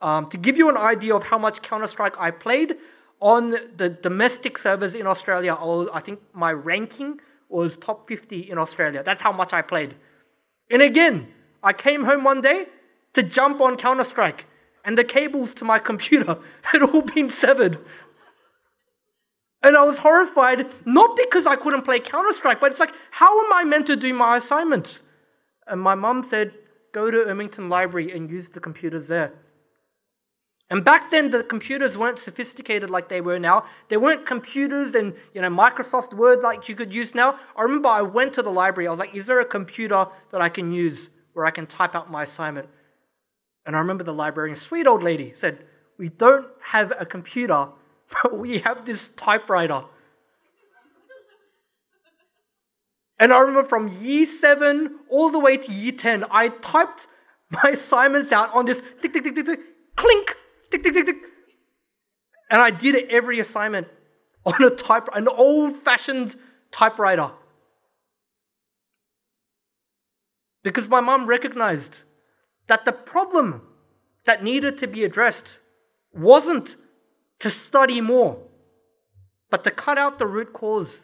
Um, 0.00 0.28
to 0.30 0.36
give 0.36 0.56
you 0.56 0.68
an 0.68 0.76
idea 0.76 1.14
of 1.14 1.24
how 1.24 1.38
much 1.38 1.62
Counter 1.62 1.88
Strike 1.88 2.18
I 2.18 2.30
played 2.30 2.76
on 3.20 3.56
the 3.76 3.88
domestic 3.88 4.58
servers 4.58 4.94
in 4.94 5.06
Australia, 5.06 5.54
I, 5.54 5.64
was, 5.64 5.88
I 5.92 6.00
think 6.00 6.20
my 6.32 6.52
ranking 6.52 7.20
was 7.48 7.76
top 7.76 8.08
50 8.08 8.50
in 8.50 8.58
Australia. 8.58 9.02
That's 9.04 9.20
how 9.20 9.32
much 9.32 9.52
I 9.52 9.62
played. 9.62 9.96
And 10.70 10.82
again, 10.82 11.28
I 11.62 11.72
came 11.72 12.04
home 12.04 12.22
one 12.22 12.40
day 12.40 12.66
to 13.14 13.22
jump 13.22 13.60
on 13.60 13.76
Counter 13.76 14.04
Strike, 14.04 14.46
and 14.84 14.96
the 14.96 15.04
cables 15.04 15.54
to 15.54 15.64
my 15.64 15.78
computer 15.78 16.38
had 16.62 16.82
all 16.82 17.02
been 17.02 17.30
severed. 17.30 17.78
And 19.62 19.76
I 19.76 19.82
was 19.82 19.98
horrified, 19.98 20.66
not 20.86 21.16
because 21.16 21.46
I 21.46 21.56
couldn't 21.56 21.82
play 21.82 21.98
Counter 22.00 22.32
Strike, 22.32 22.60
but 22.60 22.70
it's 22.70 22.80
like, 22.80 22.94
how 23.10 23.44
am 23.44 23.52
I 23.52 23.64
meant 23.64 23.86
to 23.88 23.96
do 23.96 24.14
my 24.14 24.36
assignments? 24.36 25.02
And 25.66 25.80
my 25.80 25.94
mum 25.94 26.22
said, 26.22 26.52
go 26.92 27.10
to 27.10 27.18
Ermington 27.18 27.68
Library 27.68 28.12
and 28.12 28.30
use 28.30 28.48
the 28.50 28.60
computers 28.60 29.08
there. 29.08 29.32
And 30.70 30.84
back 30.84 31.10
then, 31.10 31.30
the 31.30 31.42
computers 31.42 31.96
weren't 31.96 32.18
sophisticated 32.18 32.90
like 32.90 33.08
they 33.08 33.22
were 33.22 33.38
now. 33.38 33.64
There 33.88 33.98
weren't 33.98 34.26
computers 34.26 34.94
and 34.94 35.14
you 35.32 35.40
know 35.40 35.48
Microsoft 35.48 36.12
Word 36.12 36.42
like 36.42 36.68
you 36.68 36.74
could 36.74 36.92
use 36.92 37.14
now. 37.14 37.38
I 37.56 37.62
remember 37.62 37.88
I 37.88 38.02
went 38.02 38.34
to 38.34 38.42
the 38.42 38.50
library. 38.50 38.86
I 38.86 38.90
was 38.90 38.98
like, 38.98 39.14
"Is 39.14 39.24
there 39.26 39.40
a 39.40 39.46
computer 39.46 40.06
that 40.30 40.42
I 40.42 40.50
can 40.50 40.70
use 40.72 41.08
where 41.32 41.46
I 41.46 41.50
can 41.50 41.66
type 41.66 41.94
out 41.94 42.10
my 42.10 42.24
assignment?" 42.24 42.68
And 43.68 43.76
I 43.76 43.80
remember 43.80 44.02
the 44.02 44.14
librarian, 44.14 44.56
sweet 44.56 44.86
old 44.86 45.02
lady, 45.02 45.34
said, 45.36 45.66
"We 45.98 46.08
don't 46.08 46.46
have 46.72 46.90
a 46.98 47.04
computer, 47.04 47.68
but 48.22 48.38
we 48.38 48.60
have 48.60 48.86
this 48.86 49.10
typewriter." 49.14 49.84
and 53.20 53.30
I 53.30 53.40
remember 53.40 53.68
from 53.68 53.88
year 53.88 54.24
seven 54.24 55.00
all 55.10 55.28
the 55.28 55.38
way 55.38 55.58
to 55.58 55.70
year 55.70 55.92
ten, 55.92 56.24
I 56.30 56.48
typed 56.48 57.08
my 57.50 57.72
assignments 57.74 58.32
out 58.32 58.54
on 58.54 58.64
this 58.64 58.80
tick 59.02 59.12
tick 59.12 59.24
tick 59.24 59.34
tick 59.34 59.44
tick 59.44 59.60
clink 59.96 60.34
tick, 60.70 60.82
tick, 60.82 60.94
tick, 60.94 61.04
tick. 61.04 61.16
And 62.50 62.62
I 62.62 62.70
did 62.70 62.94
every 63.10 63.38
assignment 63.38 63.88
on 64.46 64.62
a 64.62 64.70
type, 64.70 65.08
an 65.12 65.28
old-fashioned 65.28 66.36
typewriter. 66.70 67.32
Because 70.62 70.88
my 70.88 71.00
mom 71.00 71.26
recognized 71.26 71.98
that 72.68 72.84
the 72.84 72.92
problem 72.92 73.62
that 74.24 74.44
needed 74.44 74.78
to 74.78 74.86
be 74.86 75.04
addressed 75.04 75.58
wasn't 76.12 76.76
to 77.40 77.50
study 77.50 78.00
more, 78.00 78.38
but 79.50 79.64
to 79.64 79.70
cut 79.70 79.98
out 79.98 80.18
the 80.18 80.26
root 80.26 80.52
cause, 80.52 81.00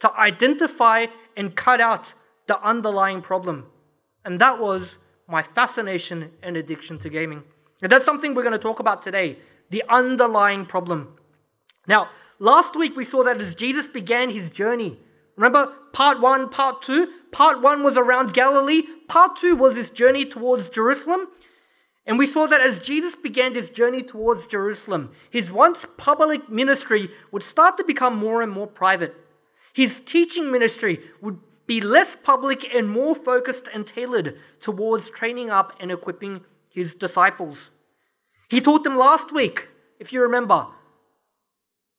to 0.00 0.12
identify 0.18 1.06
and 1.36 1.54
cut 1.54 1.80
out 1.80 2.12
the 2.46 2.60
underlying 2.60 3.22
problem. 3.22 3.66
And 4.24 4.40
that 4.40 4.58
was 4.58 4.98
my 5.28 5.42
fascination 5.42 6.30
and 6.42 6.56
addiction 6.56 6.98
to 6.98 7.08
gaming. 7.08 7.42
And 7.82 7.90
that's 7.90 8.04
something 8.04 8.34
we're 8.34 8.42
going 8.42 8.52
to 8.52 8.58
talk 8.58 8.80
about 8.80 9.02
today 9.02 9.38
the 9.68 9.82
underlying 9.88 10.64
problem. 10.64 11.16
Now, 11.88 12.08
last 12.38 12.76
week 12.76 12.96
we 12.96 13.04
saw 13.04 13.24
that 13.24 13.40
as 13.40 13.54
Jesus 13.54 13.88
began 13.88 14.30
his 14.30 14.48
journey, 14.48 15.00
remember 15.36 15.72
part 15.92 16.20
one, 16.20 16.48
part 16.48 16.82
two? 16.82 17.12
Part 17.32 17.60
one 17.60 17.82
was 17.82 17.96
around 17.96 18.32
Galilee, 18.32 18.82
part 19.08 19.36
two 19.36 19.56
was 19.56 19.76
his 19.76 19.90
journey 19.90 20.24
towards 20.24 20.68
Jerusalem. 20.68 21.28
And 22.06 22.18
we 22.18 22.26
saw 22.26 22.46
that 22.46 22.60
as 22.60 22.78
Jesus 22.78 23.16
began 23.16 23.54
his 23.54 23.68
journey 23.68 24.02
towards 24.02 24.46
Jerusalem, 24.46 25.10
his 25.28 25.50
once 25.50 25.84
public 25.96 26.48
ministry 26.48 27.10
would 27.32 27.42
start 27.42 27.76
to 27.78 27.84
become 27.84 28.16
more 28.16 28.42
and 28.42 28.52
more 28.52 28.68
private. 28.68 29.14
His 29.74 30.00
teaching 30.00 30.50
ministry 30.50 31.00
would 31.20 31.38
be 31.66 31.80
less 31.80 32.16
public 32.22 32.64
and 32.72 32.88
more 32.88 33.16
focused 33.16 33.68
and 33.74 33.84
tailored 33.86 34.38
towards 34.60 35.10
training 35.10 35.50
up 35.50 35.72
and 35.80 35.90
equipping 35.90 36.42
his 36.68 36.94
disciples. 36.94 37.70
He 38.48 38.60
taught 38.60 38.84
them 38.84 38.96
last 38.96 39.32
week, 39.32 39.68
if 39.98 40.12
you 40.12 40.22
remember, 40.22 40.68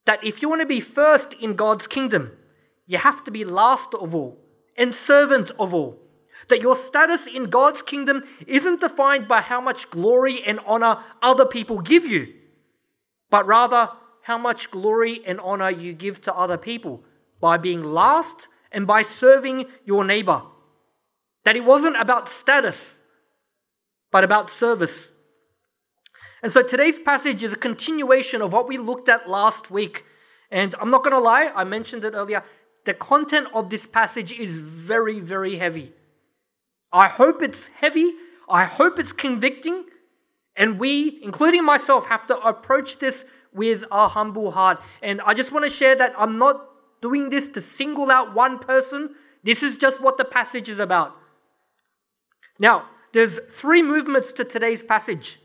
that 0.06 0.24
if 0.24 0.42
you 0.42 0.48
want 0.48 0.62
to 0.62 0.66
be 0.66 0.80
first 0.80 1.34
in 1.34 1.56
God's 1.56 1.86
kingdom, 1.86 2.32
you 2.88 2.98
have 2.98 3.24
to 3.26 3.32
be 3.32 3.46
last 3.46 3.94
of 3.94 4.16
all 4.16 4.40
and 4.78 4.96
servant 4.96 5.52
of 5.60 5.74
all. 5.74 6.00
That 6.50 6.62
your 6.62 6.78
status 6.78 7.28
in 7.28 7.50
God's 7.50 7.82
kingdom 7.82 8.24
isn't 8.48 8.80
defined 8.80 9.28
by 9.28 9.42
how 9.42 9.60
much 9.60 9.90
glory 9.90 10.42
and 10.46 10.60
honor 10.66 11.04
other 11.22 11.46
people 11.46 11.82
give 11.82 12.06
you, 12.06 12.34
but 13.30 13.46
rather 13.46 13.90
how 14.22 14.38
much 14.38 14.72
glory 14.72 15.22
and 15.26 15.40
honor 15.42 15.70
you 15.70 15.94
give 15.94 16.22
to 16.22 16.34
other 16.34 16.58
people 16.58 17.04
by 17.42 17.58
being 17.58 17.84
last 17.84 18.48
and 18.72 18.88
by 18.88 19.02
serving 19.02 19.66
your 19.86 20.06
neighbor. 20.06 20.42
That 21.44 21.58
it 21.58 21.66
wasn't 21.66 22.00
about 22.00 22.30
status, 22.30 22.98
but 24.12 24.24
about 24.24 24.50
service. 24.50 25.12
And 26.42 26.54
so 26.54 26.62
today's 26.62 27.00
passage 27.00 27.44
is 27.44 27.54
a 27.54 27.58
continuation 27.58 28.42
of 28.42 28.54
what 28.54 28.68
we 28.68 28.78
looked 28.78 29.10
at 29.10 29.30
last 29.30 29.72
week. 29.72 30.06
And 30.52 30.76
I'm 30.80 30.90
not 30.90 31.04
going 31.04 31.14
to 31.14 31.20
lie, 31.20 31.52
I 31.54 31.64
mentioned 31.64 32.06
it 32.06 32.14
earlier. 32.14 32.44
The 32.88 32.94
content 32.94 33.50
of 33.54 33.70
this 33.70 33.86
passage 33.86 34.32
is 34.32 34.56
very, 34.56 35.20
very 35.20 35.58
heavy. 35.58 35.92
I 36.94 37.10
hope 37.10 37.42
it's 37.42 37.68
heavy. 37.82 38.14
I 38.48 38.64
hope 38.64 38.98
it's 38.98 39.12
convicting. 39.12 39.84
And 40.56 40.80
we, 40.80 41.20
including 41.22 41.66
myself, 41.66 42.06
have 42.06 42.26
to 42.28 42.38
approach 42.38 43.00
this 43.00 43.26
with 43.52 43.84
a 43.92 44.08
humble 44.08 44.52
heart. 44.52 44.80
And 45.02 45.20
I 45.26 45.34
just 45.34 45.52
want 45.52 45.66
to 45.66 45.70
share 45.70 45.98
that 45.98 46.14
I'm 46.18 46.38
not 46.38 46.66
doing 47.02 47.30
this 47.30 47.50
to 47.50 47.62
single 47.62 48.10
out 48.10 48.34
one 48.34 48.58
person. 48.58 49.16
This 49.44 49.64
is 49.64 49.76
just 49.76 50.00
what 50.00 50.18
the 50.18 50.24
passage 50.24 50.70
is 50.70 50.80
about. 50.80 51.14
Now, 52.58 52.86
there's 53.12 53.38
three 53.50 53.82
movements 53.82 54.32
to 54.32 54.46
today's 54.46 54.82
passage. 54.82 55.42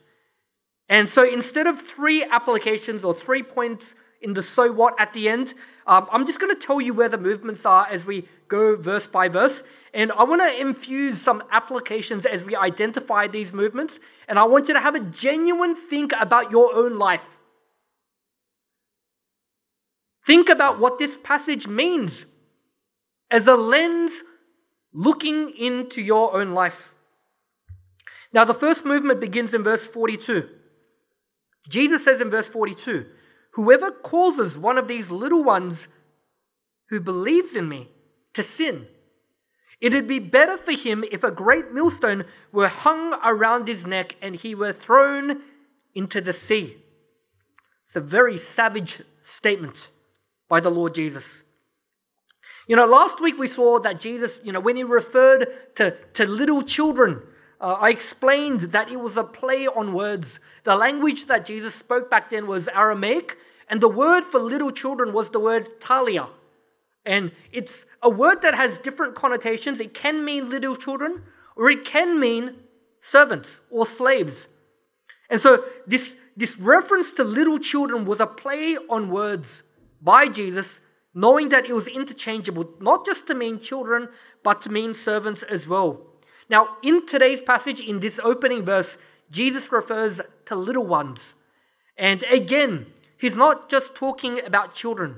And 0.88 1.10
so 1.10 1.28
instead 1.28 1.66
of 1.66 1.82
three 1.82 2.22
applications 2.22 3.04
or 3.04 3.12
three 3.12 3.42
points 3.42 3.96
in 4.22 4.34
the 4.34 4.42
so 4.42 4.70
what 4.72 4.94
at 4.98 5.12
the 5.12 5.28
end, 5.28 5.54
um, 5.86 6.06
I'm 6.12 6.26
just 6.26 6.40
going 6.40 6.54
to 6.54 6.60
tell 6.60 6.80
you 6.80 6.94
where 6.94 7.08
the 7.08 7.18
movements 7.18 7.66
are 7.66 7.86
as 7.86 8.06
we 8.06 8.28
go 8.48 8.76
verse 8.76 9.06
by 9.06 9.28
verse. 9.28 9.62
And 9.92 10.12
I 10.12 10.24
want 10.24 10.40
to 10.40 10.60
infuse 10.60 11.20
some 11.20 11.42
applications 11.50 12.24
as 12.24 12.44
we 12.44 12.54
identify 12.54 13.26
these 13.26 13.52
movements. 13.52 13.98
And 14.28 14.38
I 14.38 14.44
want 14.44 14.68
you 14.68 14.74
to 14.74 14.80
have 14.80 14.94
a 14.94 15.00
genuine 15.00 15.74
think 15.74 16.12
about 16.18 16.50
your 16.50 16.74
own 16.74 16.98
life. 16.98 17.24
Think 20.24 20.48
about 20.48 20.78
what 20.78 20.98
this 20.98 21.18
passage 21.22 21.66
means 21.66 22.26
as 23.30 23.48
a 23.48 23.56
lens 23.56 24.22
looking 24.92 25.50
into 25.50 26.00
your 26.00 26.36
own 26.36 26.52
life. 26.52 26.92
Now, 28.32 28.44
the 28.44 28.54
first 28.54 28.84
movement 28.84 29.20
begins 29.20 29.52
in 29.52 29.62
verse 29.62 29.86
42. 29.86 30.48
Jesus 31.68 32.04
says 32.04 32.20
in 32.20 32.30
verse 32.30 32.48
42 32.48 33.06
Whoever 33.52 33.90
causes 33.90 34.56
one 34.56 34.78
of 34.78 34.88
these 34.88 35.10
little 35.10 35.44
ones 35.44 35.88
who 36.88 37.00
believes 37.00 37.54
in 37.54 37.68
me 37.68 37.88
to 38.34 38.42
sin, 38.42 38.86
it'd 39.80 40.06
be 40.06 40.18
better 40.18 40.56
for 40.56 40.72
him 40.72 41.04
if 41.10 41.22
a 41.22 41.30
great 41.30 41.72
millstone 41.72 42.24
were 42.50 42.68
hung 42.68 43.14
around 43.24 43.68
his 43.68 43.86
neck 43.86 44.16
and 44.22 44.36
he 44.36 44.54
were 44.54 44.72
thrown 44.72 45.42
into 45.94 46.20
the 46.20 46.32
sea. 46.32 46.76
It's 47.86 47.96
a 47.96 48.00
very 48.00 48.38
savage 48.38 49.02
statement 49.22 49.90
by 50.48 50.60
the 50.60 50.70
Lord 50.70 50.94
Jesus. 50.94 51.42
You 52.66 52.76
know, 52.76 52.86
last 52.86 53.20
week 53.20 53.38
we 53.38 53.48
saw 53.48 53.78
that 53.80 54.00
Jesus, 54.00 54.40
you 54.42 54.52
know, 54.52 54.60
when 54.60 54.76
he 54.76 54.84
referred 54.84 55.48
to, 55.74 55.96
to 56.14 56.26
little 56.26 56.62
children, 56.62 57.22
uh, 57.62 57.74
I 57.80 57.90
explained 57.90 58.72
that 58.72 58.90
it 58.90 58.98
was 58.98 59.16
a 59.16 59.22
play 59.22 59.68
on 59.68 59.94
words. 59.94 60.40
The 60.64 60.74
language 60.74 61.26
that 61.26 61.46
Jesus 61.46 61.76
spoke 61.76 62.10
back 62.10 62.30
then 62.30 62.48
was 62.48 62.66
Aramaic, 62.66 63.38
and 63.68 63.80
the 63.80 63.88
word 63.88 64.24
for 64.24 64.40
little 64.40 64.72
children 64.72 65.12
was 65.12 65.30
the 65.30 65.38
word 65.38 65.80
talia. 65.80 66.28
And 67.06 67.30
it's 67.52 67.84
a 68.02 68.10
word 68.10 68.42
that 68.42 68.56
has 68.56 68.78
different 68.78 69.14
connotations. 69.14 69.78
It 69.78 69.94
can 69.94 70.24
mean 70.24 70.50
little 70.50 70.74
children, 70.74 71.22
or 71.56 71.70
it 71.70 71.84
can 71.84 72.18
mean 72.18 72.56
servants 73.00 73.60
or 73.70 73.86
slaves. 73.86 74.48
And 75.30 75.40
so 75.40 75.64
this, 75.86 76.16
this 76.36 76.58
reference 76.58 77.12
to 77.12 77.24
little 77.24 77.60
children 77.60 78.04
was 78.04 78.18
a 78.18 78.26
play 78.26 78.76
on 78.90 79.08
words 79.08 79.62
by 80.00 80.26
Jesus, 80.26 80.80
knowing 81.14 81.50
that 81.50 81.66
it 81.66 81.72
was 81.72 81.86
interchangeable, 81.86 82.68
not 82.80 83.06
just 83.06 83.28
to 83.28 83.34
mean 83.34 83.60
children, 83.60 84.08
but 84.42 84.62
to 84.62 84.70
mean 84.70 84.94
servants 84.94 85.44
as 85.44 85.68
well. 85.68 86.11
Now, 86.52 86.76
in 86.82 87.06
today's 87.06 87.40
passage, 87.40 87.80
in 87.80 88.00
this 88.00 88.20
opening 88.22 88.62
verse, 88.62 88.98
Jesus 89.30 89.72
refers 89.72 90.20
to 90.44 90.54
little 90.54 90.84
ones. 90.84 91.32
And 91.96 92.22
again, 92.24 92.88
he's 93.16 93.34
not 93.34 93.70
just 93.70 93.94
talking 93.94 94.38
about 94.44 94.74
children. 94.74 95.16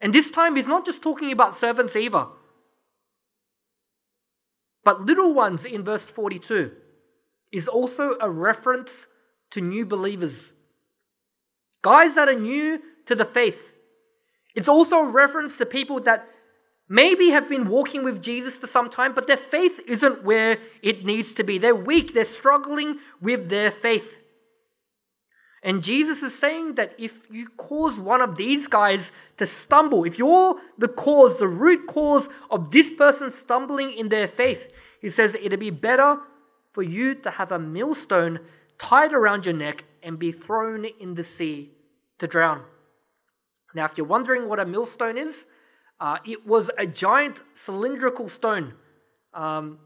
And 0.00 0.14
this 0.14 0.30
time, 0.30 0.56
he's 0.56 0.66
not 0.66 0.86
just 0.86 1.02
talking 1.02 1.30
about 1.30 1.54
servants 1.54 1.94
either. 1.96 2.28
But 4.82 5.02
little 5.04 5.34
ones 5.34 5.66
in 5.66 5.84
verse 5.84 6.06
42 6.06 6.70
is 7.52 7.68
also 7.68 8.16
a 8.18 8.30
reference 8.30 9.04
to 9.50 9.60
new 9.60 9.84
believers. 9.84 10.50
Guys 11.82 12.14
that 12.14 12.30
are 12.30 12.40
new 12.40 12.80
to 13.04 13.14
the 13.14 13.26
faith. 13.26 13.60
It's 14.54 14.68
also 14.68 14.96
a 14.96 15.10
reference 15.10 15.58
to 15.58 15.66
people 15.66 16.00
that 16.00 16.26
maybe 16.92 17.30
have 17.30 17.48
been 17.48 17.68
walking 17.68 18.04
with 18.04 18.22
Jesus 18.22 18.58
for 18.58 18.66
some 18.66 18.90
time, 18.90 19.14
but 19.14 19.26
their 19.26 19.38
faith 19.38 19.80
isn't 19.88 20.24
where 20.24 20.58
it 20.82 21.06
needs 21.06 21.32
to 21.32 21.42
be. 21.42 21.56
They're 21.56 21.74
weak, 21.74 22.12
they're 22.12 22.26
struggling 22.26 22.98
with 23.18 23.48
their 23.48 23.70
faith. 23.70 24.14
And 25.62 25.82
Jesus 25.82 26.22
is 26.22 26.38
saying 26.38 26.74
that 26.74 26.92
if 26.98 27.14
you 27.30 27.48
cause 27.56 27.98
one 27.98 28.20
of 28.20 28.36
these 28.36 28.66
guys 28.66 29.10
to 29.38 29.46
stumble, 29.46 30.04
if 30.04 30.18
you're 30.18 30.60
the 30.76 30.88
cause, 30.88 31.38
the 31.38 31.48
root 31.48 31.86
cause 31.86 32.28
of 32.50 32.70
this 32.72 32.90
person 32.90 33.30
stumbling 33.30 33.92
in 33.92 34.10
their 34.10 34.28
faith, 34.28 34.70
he 35.00 35.08
says 35.08 35.34
it'd 35.34 35.58
be 35.58 35.70
better 35.70 36.18
for 36.72 36.82
you 36.82 37.14
to 37.14 37.30
have 37.30 37.52
a 37.52 37.58
millstone 37.58 38.38
tied 38.76 39.14
around 39.14 39.46
your 39.46 39.54
neck 39.54 39.84
and 40.02 40.18
be 40.18 40.30
thrown 40.30 40.84
in 40.84 41.14
the 41.14 41.24
sea 41.24 41.70
to 42.18 42.26
drown. 42.26 42.64
Now, 43.74 43.86
if 43.86 43.92
you're 43.96 44.06
wondering 44.06 44.46
what 44.46 44.60
a 44.60 44.66
millstone 44.66 45.16
is, 45.16 45.46
uh, 46.02 46.18
it 46.24 46.44
was 46.44 46.68
a 46.76 46.86
giant 46.86 47.36
cylindrical 47.54 48.28
stone. 48.28 48.74
Um, 49.32 49.78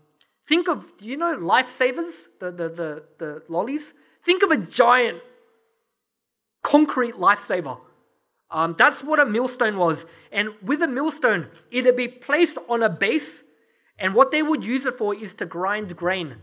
think 0.48 0.66
of, 0.66 0.86
do 0.96 1.04
you 1.04 1.18
know 1.18 1.36
lifesavers, 1.36 2.14
the, 2.40 2.50
the, 2.50 2.68
the, 2.70 3.02
the 3.18 3.42
lollies? 3.50 3.92
Think 4.24 4.42
of 4.42 4.50
a 4.50 4.56
giant 4.56 5.20
concrete 6.62 7.16
lifesaver. 7.16 7.78
Um, 8.50 8.74
that's 8.78 9.04
what 9.04 9.20
a 9.20 9.26
millstone 9.26 9.76
was. 9.76 10.06
And 10.32 10.48
with 10.62 10.80
a 10.80 10.88
millstone, 10.88 11.48
it'd 11.70 11.96
be 11.96 12.08
placed 12.08 12.56
on 12.66 12.82
a 12.82 12.88
base, 12.88 13.42
and 13.98 14.14
what 14.14 14.30
they 14.30 14.42
would 14.42 14.64
use 14.64 14.86
it 14.86 14.96
for 14.96 15.14
is 15.14 15.34
to 15.34 15.44
grind 15.44 15.94
grain. 15.96 16.36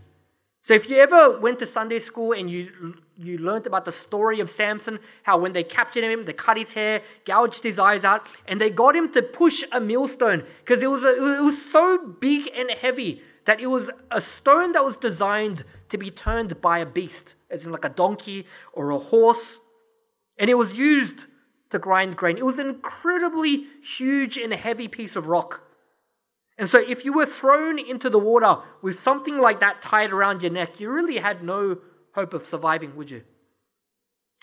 So 0.62 0.74
if 0.74 0.88
you 0.88 0.98
ever 0.98 1.40
went 1.40 1.58
to 1.58 1.66
Sunday 1.66 1.98
school 1.98 2.32
and 2.32 2.48
you 2.48 2.94
you 3.16 3.38
learned 3.38 3.66
about 3.66 3.84
the 3.84 3.92
story 3.92 4.40
of 4.40 4.50
Samson, 4.50 4.98
how 5.22 5.38
when 5.38 5.52
they 5.52 5.62
captured 5.62 6.04
him, 6.04 6.24
they 6.24 6.32
cut 6.32 6.56
his 6.56 6.72
hair, 6.72 7.02
gouged 7.24 7.62
his 7.62 7.78
eyes 7.78 8.04
out, 8.04 8.28
and 8.46 8.60
they 8.60 8.70
got 8.70 8.96
him 8.96 9.12
to 9.12 9.22
push 9.22 9.62
a 9.72 9.80
millstone 9.80 10.44
because 10.60 10.82
it 10.82 10.90
was 10.90 11.04
it 11.04 11.42
was 11.42 11.64
so 11.70 11.98
big 11.98 12.50
and 12.56 12.70
heavy 12.70 13.22
that 13.44 13.60
it 13.60 13.66
was 13.66 13.90
a 14.10 14.20
stone 14.20 14.72
that 14.72 14.84
was 14.84 14.96
designed 14.96 15.64
to 15.90 15.98
be 15.98 16.10
turned 16.10 16.60
by 16.60 16.78
a 16.78 16.86
beast, 16.86 17.34
as 17.50 17.64
in 17.64 17.72
like 17.72 17.84
a 17.84 17.90
donkey 17.90 18.46
or 18.72 18.90
a 18.90 18.98
horse, 18.98 19.58
and 20.38 20.50
it 20.50 20.54
was 20.54 20.76
used 20.76 21.26
to 21.70 21.78
grind 21.78 22.16
grain. 22.16 22.36
It 22.36 22.44
was 22.44 22.58
an 22.58 22.68
incredibly 22.68 23.66
huge 23.82 24.36
and 24.36 24.52
heavy 24.52 24.88
piece 24.88 25.14
of 25.16 25.26
rock. 25.26 25.62
And 26.56 26.68
so, 26.68 26.78
if 26.78 27.04
you 27.04 27.12
were 27.12 27.26
thrown 27.26 27.78
into 27.78 28.08
the 28.08 28.18
water 28.18 28.58
with 28.80 29.00
something 29.00 29.38
like 29.38 29.60
that 29.60 29.82
tied 29.82 30.12
around 30.12 30.42
your 30.42 30.52
neck, 30.52 30.78
you 30.78 30.88
really 30.88 31.18
had 31.18 31.42
no 31.42 31.78
hope 32.14 32.34
of 32.34 32.46
surviving, 32.46 32.96
would 32.96 33.10
you? 33.10 33.22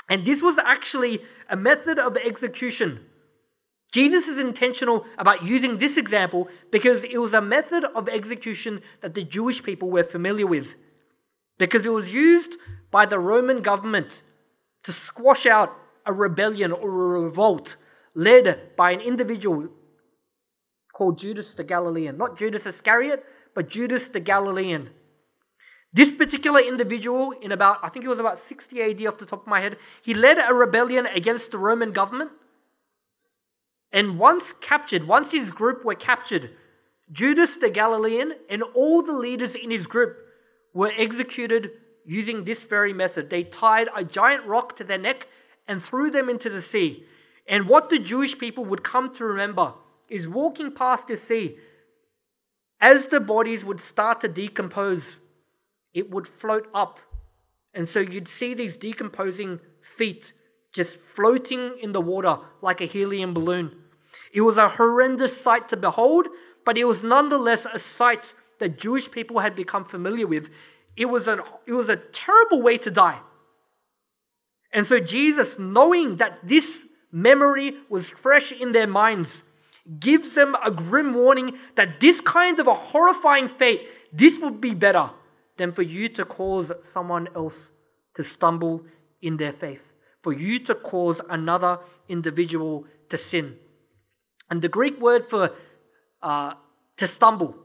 And 0.10 0.26
this 0.26 0.42
was 0.42 0.58
actually 0.58 1.22
a 1.50 1.56
method 1.56 1.98
of 1.98 2.18
execution. 2.18 3.06
Jesus 3.92 4.28
is 4.28 4.40
intentional 4.40 5.06
about 5.18 5.44
using 5.44 5.78
this 5.78 5.98
example 5.98 6.48
because 6.72 7.04
it 7.04 7.18
was 7.18 7.34
a 7.34 7.42
method 7.42 7.84
of 7.96 8.08
execution 8.08 8.82
that 9.02 9.14
the 9.14 9.24
Jewish 9.24 9.64
people 9.64 9.90
were 9.90 10.04
familiar 10.04 10.48
with. 10.48 10.76
Because 11.58 11.86
it 11.86 11.92
was 11.92 12.14
used 12.14 12.58
by 12.90 13.06
the 13.06 13.20
Roman 13.20 13.62
government 13.62 14.22
to 14.84 14.92
squash 14.92 15.46
out 15.46 15.76
a 16.06 16.14
rebellion 16.14 16.72
or 16.72 16.90
a 16.90 17.20
revolt 17.22 17.76
led 18.14 18.76
by 18.76 18.92
an 18.92 19.02
individual 19.02 19.70
called 20.94 21.18
Judas 21.18 21.54
the 21.54 21.64
Galilean. 21.64 22.18
Not 22.18 22.38
Judas 22.38 22.66
Iscariot, 22.66 23.24
but 23.54 23.70
Judas 23.70 24.08
the 24.08 24.20
Galilean. 24.20 24.90
This 25.94 26.12
particular 26.12 26.62
individual, 26.62 27.32
in 27.42 27.52
about, 27.52 27.80
I 27.84 27.90
think 27.90 28.06
it 28.06 28.08
was 28.08 28.20
about 28.20 28.40
60 28.40 28.82
AD 28.82 29.06
off 29.06 29.18
the 29.18 29.26
top 29.26 29.42
of 29.42 29.48
my 29.48 29.60
head, 29.60 29.78
he 30.02 30.14
led 30.14 30.38
a 30.38 30.54
rebellion 30.54 31.06
against 31.06 31.52
the 31.52 31.58
Roman 31.58 31.92
government. 31.92 32.32
And 33.92 34.18
once 34.18 34.54
captured, 34.54 35.06
once 35.06 35.32
his 35.32 35.52
group 35.52 35.84
were 35.84 35.96
captured, 35.96 36.52
Judas 37.12 37.58
the 37.58 37.70
Galilean 37.70 38.34
and 38.50 38.64
all 38.74 39.02
the 39.02 39.12
leaders 39.12 39.54
in 39.54 39.70
his 39.70 39.86
group 39.86 40.18
were 40.74 40.94
executed 40.98 41.72
using 42.06 42.46
this 42.46 42.64
very 42.64 42.94
method. 42.94 43.30
They 43.30 43.44
tied 43.44 43.90
a 43.94 44.06
giant 44.06 44.46
rock 44.46 44.78
to 44.78 44.86
their 44.86 44.98
neck 44.98 45.28
and 45.68 45.84
threw 45.84 46.10
them 46.10 46.30
into 46.30 46.50
the 46.50 46.62
sea. 46.62 47.04
And 47.48 47.68
what 47.68 47.90
the 47.90 48.00
Jewish 48.00 48.38
people 48.38 48.64
would 48.66 48.84
come 48.84 49.14
to 49.16 49.26
remember 49.26 49.74
is 50.08 50.30
walking 50.30 50.72
past 50.72 51.08
the 51.08 51.18
sea. 51.18 51.58
As 52.80 53.08
the 53.08 53.20
bodies 53.20 53.66
would 53.66 53.82
start 53.82 54.22
to 54.22 54.30
decompose, 54.30 55.18
it 55.94 56.10
would 56.10 56.28
float 56.28 56.68
up. 56.74 57.00
And 57.74 57.88
so 57.88 58.00
you'd 58.00 58.28
see 58.28 58.54
these 58.54 58.78
decomposing 58.78 59.60
feet 59.82 60.34
just 60.74 60.98
floating 60.98 61.76
in 61.82 61.92
the 61.92 62.02
water 62.02 62.38
like 62.62 62.82
a 62.82 62.86
helium 62.86 63.34
balloon. 63.34 63.76
It 64.34 64.42
was 64.42 64.58
a 64.58 64.70
horrendous 64.70 65.40
sight 65.40 65.70
to 65.70 65.78
behold, 65.78 66.28
but 66.66 66.78
it 66.78 66.86
was 66.86 67.04
nonetheless 67.04 67.66
a 67.66 67.80
sight 67.80 68.34
that 68.60 68.80
Jewish 68.80 69.10
people 69.12 69.40
had 69.40 69.56
become 69.56 69.86
familiar 69.86 70.28
with. 70.28 70.50
It 70.96 71.06
was, 71.06 71.28
a 71.28 71.40
it 71.66 71.74
was 71.74 71.90
a 71.90 71.96
terrible 71.96 72.62
way 72.62 72.78
to 72.80 72.92
die. 72.92 73.20
And 74.74 74.88
so 74.88 75.00
Jesus, 75.00 75.60
knowing 75.60 76.18
that 76.18 76.40
this 76.44 76.84
memory 77.12 77.76
was 77.90 78.10
fresh 78.10 78.52
in 78.52 78.72
their 78.72 78.88
minds, 78.88 79.44
gives 80.00 80.34
them 80.34 80.56
a 80.64 80.72
grim 80.72 81.14
warning 81.14 81.58
that 81.76 82.00
this 82.00 82.22
kind 82.22 82.60
of 82.60 82.68
a 82.68 82.74
horrifying 82.74 83.50
fate, 83.50 83.82
this 84.14 84.40
would 84.40 84.62
be 84.62 84.74
better 84.74 85.10
than 85.62 85.72
for 85.72 85.82
you 85.82 86.10
to 86.10 86.26
cause 86.26 86.72
someone 86.82 87.28
else 87.36 87.72
to 88.16 88.24
stumble 88.24 88.84
in 89.22 89.38
their 89.38 89.54
faith, 89.54 89.94
for 90.22 90.34
you 90.34 90.60
to 90.60 90.76
cause 90.76 91.22
another 91.30 91.80
individual 92.10 92.86
to 93.10 93.18
sin. 93.18 93.56
And 94.50 94.62
the 94.62 94.70
Greek 94.70 95.00
word 95.00 95.30
for 95.30 95.52
uh, 96.22 96.54
to 96.98 97.08
stumble 97.08 97.56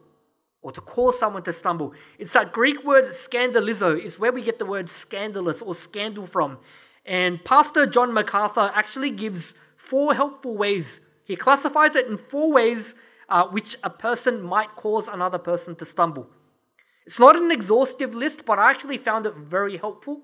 or 0.63 0.73
to 0.73 0.81
cause 0.81 1.19
someone 1.19 1.43
to 1.45 1.53
stumble, 1.53 1.93
it's 2.19 2.33
that 2.35 2.53
Greek 2.53 2.85
word 2.85 3.07
scandalizo, 3.07 3.99
is 3.99 4.19
where 4.19 4.33
we 4.33 4.43
get 4.43 4.59
the 4.59 4.67
word 4.67 4.89
scandalous 4.89 5.63
or 5.63 5.75
scandal 5.75 6.27
from. 6.27 6.59
And 7.05 7.45
Pastor 7.45 7.87
John 7.87 8.13
MacArthur 8.13 8.71
actually 8.75 9.11
gives 9.11 9.55
four 9.77 10.15
helpful 10.15 10.57
ways 10.57 11.01
he 11.27 11.35
classifies 11.35 11.97
it 11.97 12.07
in 12.07 12.17
four 12.17 12.53
ways 12.53 12.95
uh, 13.29 13.49
which 13.49 13.77
a 13.83 13.91
person 13.91 14.41
might 14.41 14.77
cause 14.77 15.09
another 15.09 15.39
person 15.39 15.75
to 15.77 15.85
stumble. 15.85 16.29
It's 17.07 17.21
not 17.21 17.37
an 17.37 17.53
exhaustive 17.53 18.15
list, 18.15 18.45
but 18.45 18.59
I 18.59 18.71
actually 18.71 18.99
found 18.99 19.27
it 19.27 19.35
very 19.35 19.77
helpful. 19.77 20.23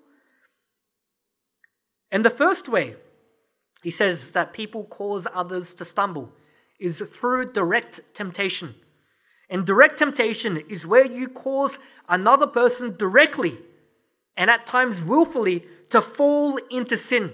And 2.11 2.25
the 2.25 2.31
first 2.31 2.69
way 2.69 2.97
he 3.83 3.91
says 3.91 4.31
that 4.31 4.53
people 4.53 4.85
cause 4.85 5.27
others 5.35 5.75
to 5.75 5.85
stumble 5.85 6.33
is 6.79 7.01
through 7.01 7.53
direct 7.53 8.01
temptation. 8.15 8.75
And 9.51 9.67
direct 9.67 9.99
temptation 9.99 10.57
is 10.69 10.87
where 10.87 11.07
you 11.07 11.29
cause 11.29 11.79
another 12.09 12.47
person 12.47 12.97
directly 12.97 13.59
and 14.37 14.51
at 14.51 14.67
times 14.67 15.03
willfully 15.03 15.65
to 15.91 16.01
fall 16.01 16.59
into 16.71 16.97
sin. 16.97 17.33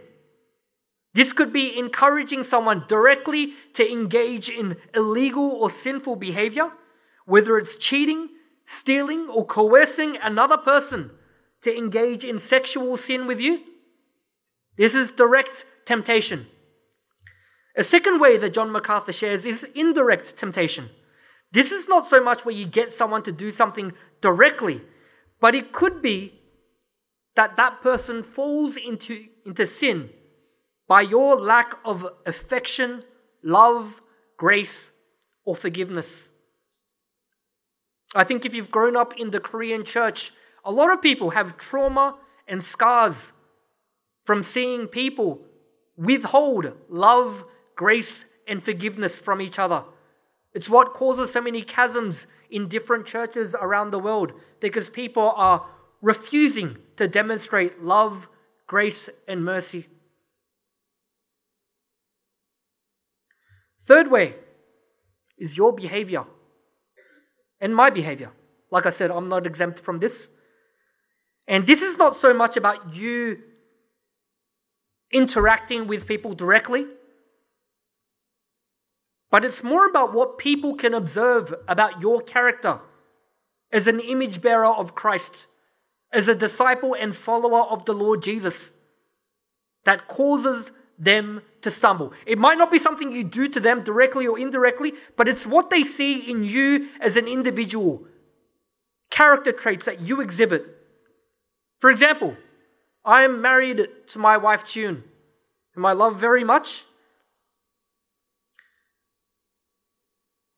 This 1.14 1.32
could 1.32 1.52
be 1.52 1.78
encouraging 1.78 2.42
someone 2.44 2.84
directly 2.88 3.54
to 3.74 3.90
engage 3.90 4.48
in 4.48 4.76
illegal 4.94 5.50
or 5.50 5.70
sinful 5.70 6.16
behavior, 6.16 6.70
whether 7.24 7.56
it's 7.56 7.76
cheating, 7.76 8.28
stealing, 8.70 9.26
or 9.31 9.46
coercing 9.46 10.18
another 10.22 10.59
person 10.59 11.11
to 11.62 11.74
engage 11.74 12.22
in 12.22 12.38
sexual 12.38 12.98
sin 12.98 13.26
with 13.26 13.40
you. 13.40 13.61
This 14.76 14.94
is 14.94 15.11
direct 15.11 15.64
temptation. 15.87 16.46
A 17.74 17.83
second 17.83 18.20
way 18.20 18.37
that 18.37 18.52
John 18.52 18.70
MacArthur 18.70 19.12
shares 19.12 19.46
is 19.46 19.64
indirect 19.74 20.37
temptation. 20.37 20.90
This 21.50 21.72
is 21.72 21.88
not 21.88 22.07
so 22.07 22.22
much 22.22 22.44
where 22.44 22.54
you 22.54 22.66
get 22.66 22.92
someone 22.92 23.22
to 23.22 23.33
do 23.33 23.50
something 23.50 23.94
directly, 24.20 24.83
but 25.40 25.54
it 25.54 25.72
could 25.72 26.02
be 26.02 26.35
that 27.37 27.57
that 27.57 27.81
person 27.81 28.22
falls 28.22 28.76
into, 28.76 29.28
into 29.46 29.66
sin 29.66 30.11
by 30.87 31.00
your 31.00 31.40
lack 31.40 31.78
of 31.87 32.07
affection, 32.26 33.02
love, 33.42 34.02
grace, 34.37 34.85
or 35.46 35.57
forgiveness. 35.57 36.27
I 38.14 38.24
think 38.24 38.46
if 38.46 38.54
you've 38.54 38.70
grown 38.70 38.96
up 38.96 39.14
in 39.18 39.30
the 39.30 39.40
Korean 39.40 39.84
church, 39.84 40.32
a 40.64 40.72
lot 40.72 40.92
of 40.92 41.02
people 41.02 41.30
have 41.30 41.56
trauma 41.56 42.16
and 42.46 42.62
scars 42.62 43.32
from 44.24 44.42
seeing 44.42 44.86
people 44.86 45.40
withhold 45.96 46.72
love, 46.88 47.44
grace, 47.76 48.24
and 48.46 48.64
forgiveness 48.64 49.16
from 49.16 49.42
each 49.42 49.58
other. 49.58 49.84
It's 50.54 50.68
what 50.68 50.94
causes 50.94 51.32
so 51.32 51.40
many 51.40 51.62
chasms 51.62 52.26
in 52.50 52.68
different 52.68 53.06
churches 53.06 53.54
around 53.60 53.90
the 53.90 53.98
world 53.98 54.32
because 54.60 54.88
people 54.88 55.32
are 55.36 55.66
refusing 56.00 56.78
to 56.96 57.06
demonstrate 57.08 57.82
love, 57.82 58.28
grace, 58.66 59.08
and 59.26 59.44
mercy. 59.44 59.86
Third 63.82 64.10
way 64.10 64.36
is 65.36 65.56
your 65.56 65.72
behavior 65.72 66.24
and 67.60 67.74
my 67.74 67.90
behavior. 67.90 68.32
Like 68.70 68.86
I 68.86 68.90
said, 68.90 69.10
I'm 69.10 69.28
not 69.28 69.46
exempt 69.46 69.80
from 69.80 69.98
this. 69.98 70.26
And 71.46 71.66
this 71.66 71.80
is 71.80 71.96
not 71.96 72.16
so 72.16 72.34
much 72.34 72.56
about 72.56 72.94
you 72.94 73.38
interacting 75.10 75.86
with 75.86 76.06
people 76.06 76.34
directly, 76.34 76.86
but 79.30 79.44
it's 79.44 79.62
more 79.62 79.86
about 79.86 80.12
what 80.12 80.38
people 80.38 80.74
can 80.74 80.92
observe 80.92 81.54
about 81.66 82.02
your 82.02 82.20
character 82.20 82.80
as 83.72 83.86
an 83.86 84.00
image 84.00 84.40
bearer 84.40 84.66
of 84.66 84.94
Christ, 84.94 85.46
as 86.12 86.28
a 86.28 86.34
disciple 86.34 86.94
and 86.94 87.16
follower 87.16 87.62
of 87.62 87.84
the 87.86 87.94
Lord 87.94 88.22
Jesus, 88.22 88.72
that 89.84 90.08
causes 90.08 90.70
them 90.98 91.42
to 91.62 91.70
stumble. 91.70 92.12
It 92.26 92.38
might 92.38 92.58
not 92.58 92.70
be 92.70 92.78
something 92.78 93.12
you 93.12 93.24
do 93.24 93.48
to 93.48 93.60
them 93.60 93.82
directly 93.82 94.26
or 94.26 94.38
indirectly, 94.38 94.92
but 95.16 95.28
it's 95.28 95.46
what 95.46 95.70
they 95.70 95.84
see 95.84 96.30
in 96.30 96.44
you 96.44 96.88
as 97.00 97.16
an 97.16 97.26
individual, 97.26 98.06
character 99.10 99.52
traits 99.52 99.86
that 99.86 100.00
you 100.00 100.20
exhibit. 100.20 100.64
For 101.80 101.90
example, 101.90 102.36
I 103.04 103.22
am 103.22 103.40
married 103.40 103.88
to 104.08 104.18
my 104.18 104.36
wife 104.36 104.64
Tune, 104.64 105.04
whom 105.74 105.86
I 105.86 105.92
love 105.92 106.18
very 106.18 106.44
much. 106.44 106.84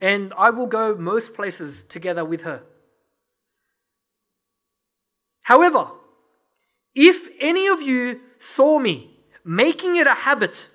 And 0.00 0.32
I 0.36 0.50
will 0.50 0.66
go 0.66 0.96
most 0.96 1.34
places 1.34 1.84
together 1.88 2.24
with 2.24 2.42
her. 2.42 2.62
However, 5.42 5.88
if 6.94 7.28
any 7.40 7.66
of 7.66 7.82
you 7.82 8.20
saw 8.38 8.78
me 8.78 9.10
making 9.44 9.96
it 9.96 10.06
a 10.06 10.14
habit 10.14 10.68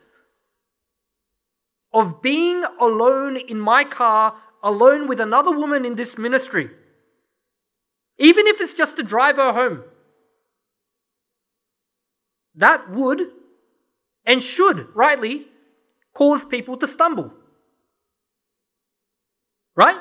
of 1.96 2.22
being 2.22 2.64
alone 2.82 3.38
in 3.38 3.58
my 3.58 3.86
car, 3.86 4.36
alone 4.62 5.08
with 5.08 5.22
another 5.22 5.52
woman 5.52 5.86
in 5.86 5.96
this 5.96 6.18
ministry, 6.18 6.70
even 8.20 8.46
if 8.48 8.60
it's 8.60 8.74
just 8.74 8.98
to 8.98 9.04
drive 9.04 9.38
her 9.38 9.54
home, 9.54 9.84
that 12.56 12.92
would 12.92 13.22
and 14.26 14.44
should 14.44 14.90
rightly 14.94 15.48
cause 16.14 16.44
people 16.44 16.76
to 16.78 16.88
stumble. 16.88 17.34
Right? 19.74 19.98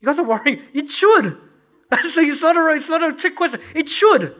You 0.00 0.06
guys 0.06 0.18
are 0.18 0.24
worrying. 0.24 0.62
It 0.72 0.90
should. 0.90 1.38
it's 1.92 2.16
not, 2.42 2.56
a, 2.56 2.76
it's 2.76 2.88
not 2.88 3.02
a 3.02 3.12
trick 3.12 3.36
question. 3.36 3.60
It 3.74 3.90
should. 3.90 4.36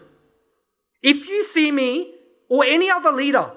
If 1.03 1.29
you 1.29 1.45
see 1.45 1.71
me 1.71 2.15
or 2.49 2.65
any 2.65 2.91
other 2.91 3.13
leader 3.13 3.53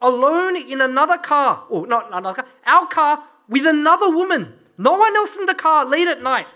alone 0.00 0.56
in 0.56 0.80
another 0.80 1.18
car, 1.18 1.64
or 1.68 1.86
not 1.86 2.08
another 2.08 2.42
car, 2.42 2.46
our 2.66 2.86
car 2.86 3.24
with 3.48 3.66
another 3.66 4.10
woman, 4.10 4.54
no 4.76 4.96
one 4.96 5.16
else 5.16 5.36
in 5.36 5.46
the 5.46 5.54
car 5.54 5.84
late 5.84 6.08
at 6.08 6.22
night, 6.22 6.46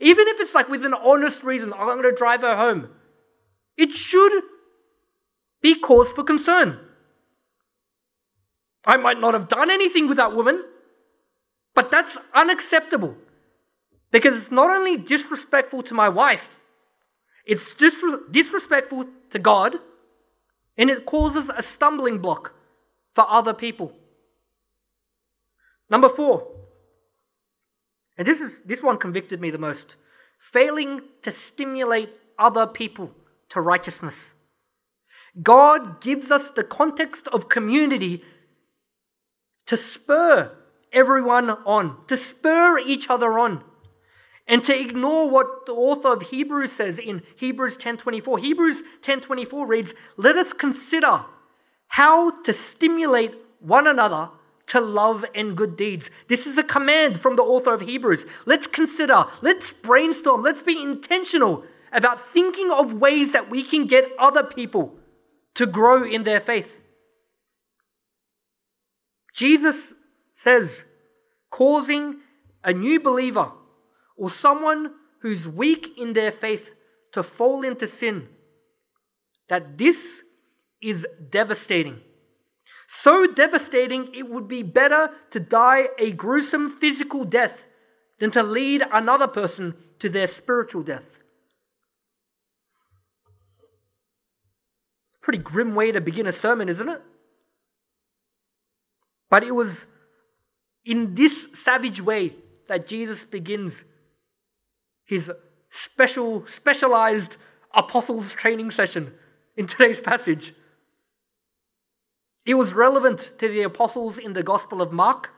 even 0.00 0.28
if 0.28 0.40
it's 0.40 0.54
like 0.54 0.68
with 0.68 0.84
an 0.84 0.94
honest 0.94 1.42
reason, 1.42 1.72
I'm 1.72 1.86
going 1.86 2.02
to 2.02 2.12
drive 2.12 2.42
her 2.42 2.56
home, 2.56 2.88
it 3.76 3.92
should 3.92 4.42
be 5.60 5.74
cause 5.74 6.10
for 6.12 6.24
concern. 6.24 6.78
I 8.84 8.96
might 8.96 9.20
not 9.20 9.34
have 9.34 9.48
done 9.48 9.70
anything 9.70 10.08
with 10.08 10.16
that 10.16 10.34
woman, 10.34 10.64
but 11.74 11.90
that's 11.90 12.18
unacceptable. 12.34 13.16
Because 14.10 14.36
it's 14.36 14.50
not 14.50 14.70
only 14.70 14.96
disrespectful 14.96 15.82
to 15.84 15.94
my 15.94 16.08
wife, 16.08 16.58
it's 17.46 17.72
disrespectful 17.74 19.06
to 19.30 19.38
God, 19.38 19.76
and 20.76 20.90
it 20.90 21.06
causes 21.06 21.48
a 21.48 21.62
stumbling 21.62 22.18
block 22.18 22.54
for 23.14 23.28
other 23.28 23.54
people. 23.54 23.92
Number 25.90 26.08
four, 26.08 26.48
and 28.16 28.26
this 28.26 28.40
is 28.40 28.62
this 28.62 28.82
one 28.82 28.98
convicted 28.98 29.40
me 29.40 29.50
the 29.50 29.58
most 29.58 29.96
failing 30.38 31.02
to 31.22 31.30
stimulate 31.32 32.10
other 32.38 32.66
people 32.66 33.12
to 33.50 33.60
righteousness. 33.60 34.34
God 35.42 36.00
gives 36.00 36.30
us 36.30 36.50
the 36.50 36.64
context 36.64 37.28
of 37.28 37.48
community 37.48 38.22
to 39.66 39.76
spur 39.76 40.52
everyone 40.92 41.50
on, 41.50 41.98
to 42.08 42.16
spur 42.16 42.78
each 42.78 43.08
other 43.08 43.38
on. 43.38 43.64
And 44.46 44.64
to 44.64 44.78
ignore 44.78 45.30
what 45.30 45.66
the 45.66 45.72
author 45.72 46.12
of 46.12 46.22
Hebrews 46.30 46.72
says 46.72 46.98
in 46.98 47.22
Hebrews 47.36 47.76
10:24. 47.76 48.38
Hebrews 48.38 48.82
10:24 49.00 49.66
reads, 49.66 49.94
"Let 50.16 50.36
us 50.36 50.52
consider 50.52 51.24
how 51.92 52.30
to 52.42 52.52
stimulate 52.54 53.34
one 53.60 53.86
another 53.86 54.30
to 54.66 54.80
love 54.80 55.24
and 55.34 55.56
good 55.56 55.76
deeds." 55.76 56.10
This 56.28 56.46
is 56.46 56.56
a 56.56 56.62
command 56.62 57.20
from 57.20 57.36
the 57.36 57.42
author 57.42 57.74
of 57.74 57.82
Hebrews. 57.82 58.24
Let's 58.46 58.66
consider, 58.66 59.26
let's 59.42 59.72
brainstorm, 59.72 60.42
let's 60.42 60.62
be 60.62 60.82
intentional 60.82 61.64
about 61.92 62.32
thinking 62.32 62.70
of 62.70 62.94
ways 62.94 63.32
that 63.32 63.50
we 63.50 63.62
can 63.62 63.86
get 63.86 64.10
other 64.18 64.42
people 64.42 64.98
to 65.54 65.66
grow 65.66 66.02
in 66.02 66.24
their 66.24 66.40
faith. 66.40 66.80
Jesus 69.34 69.92
says, 70.34 70.84
causing 71.50 72.20
a 72.64 72.72
new 72.72 72.98
believer 73.00 73.52
or 74.16 74.30
someone 74.30 74.94
who's 75.20 75.46
weak 75.46 75.98
in 75.98 76.14
their 76.14 76.32
faith 76.32 76.70
to 77.12 77.22
fall 77.22 77.62
into 77.62 77.86
sin, 77.86 78.28
that 79.48 79.76
this 79.76 80.22
is 80.82 81.06
devastating. 81.30 82.00
So 82.88 83.26
devastating, 83.26 84.08
it 84.14 84.28
would 84.28 84.48
be 84.48 84.62
better 84.62 85.10
to 85.30 85.40
die 85.40 85.88
a 85.98 86.12
gruesome 86.12 86.70
physical 86.78 87.24
death 87.24 87.66
than 88.20 88.30
to 88.32 88.42
lead 88.42 88.82
another 88.92 89.26
person 89.26 89.74
to 89.98 90.08
their 90.08 90.26
spiritual 90.26 90.82
death. 90.82 91.08
It's 95.08 95.16
a 95.16 95.20
pretty 95.20 95.38
grim 95.38 95.74
way 95.74 95.92
to 95.92 96.00
begin 96.00 96.26
a 96.26 96.32
sermon, 96.32 96.68
isn't 96.68 96.88
it? 96.88 97.00
But 99.30 99.44
it 99.44 99.54
was 99.54 99.86
in 100.84 101.14
this 101.14 101.46
savage 101.54 102.02
way 102.02 102.34
that 102.68 102.86
Jesus 102.86 103.24
begins 103.24 103.84
his 105.06 105.30
special, 105.70 106.46
specialized 106.46 107.38
apostles 107.74 108.34
training 108.34 108.70
session 108.70 109.14
in 109.56 109.66
today's 109.66 110.00
passage. 110.00 110.54
It 112.44 112.54
was 112.54 112.74
relevant 112.74 113.30
to 113.38 113.48
the 113.48 113.62
apostles 113.62 114.18
in 114.18 114.32
the 114.32 114.42
Gospel 114.42 114.82
of 114.82 114.92
Mark, 114.92 115.30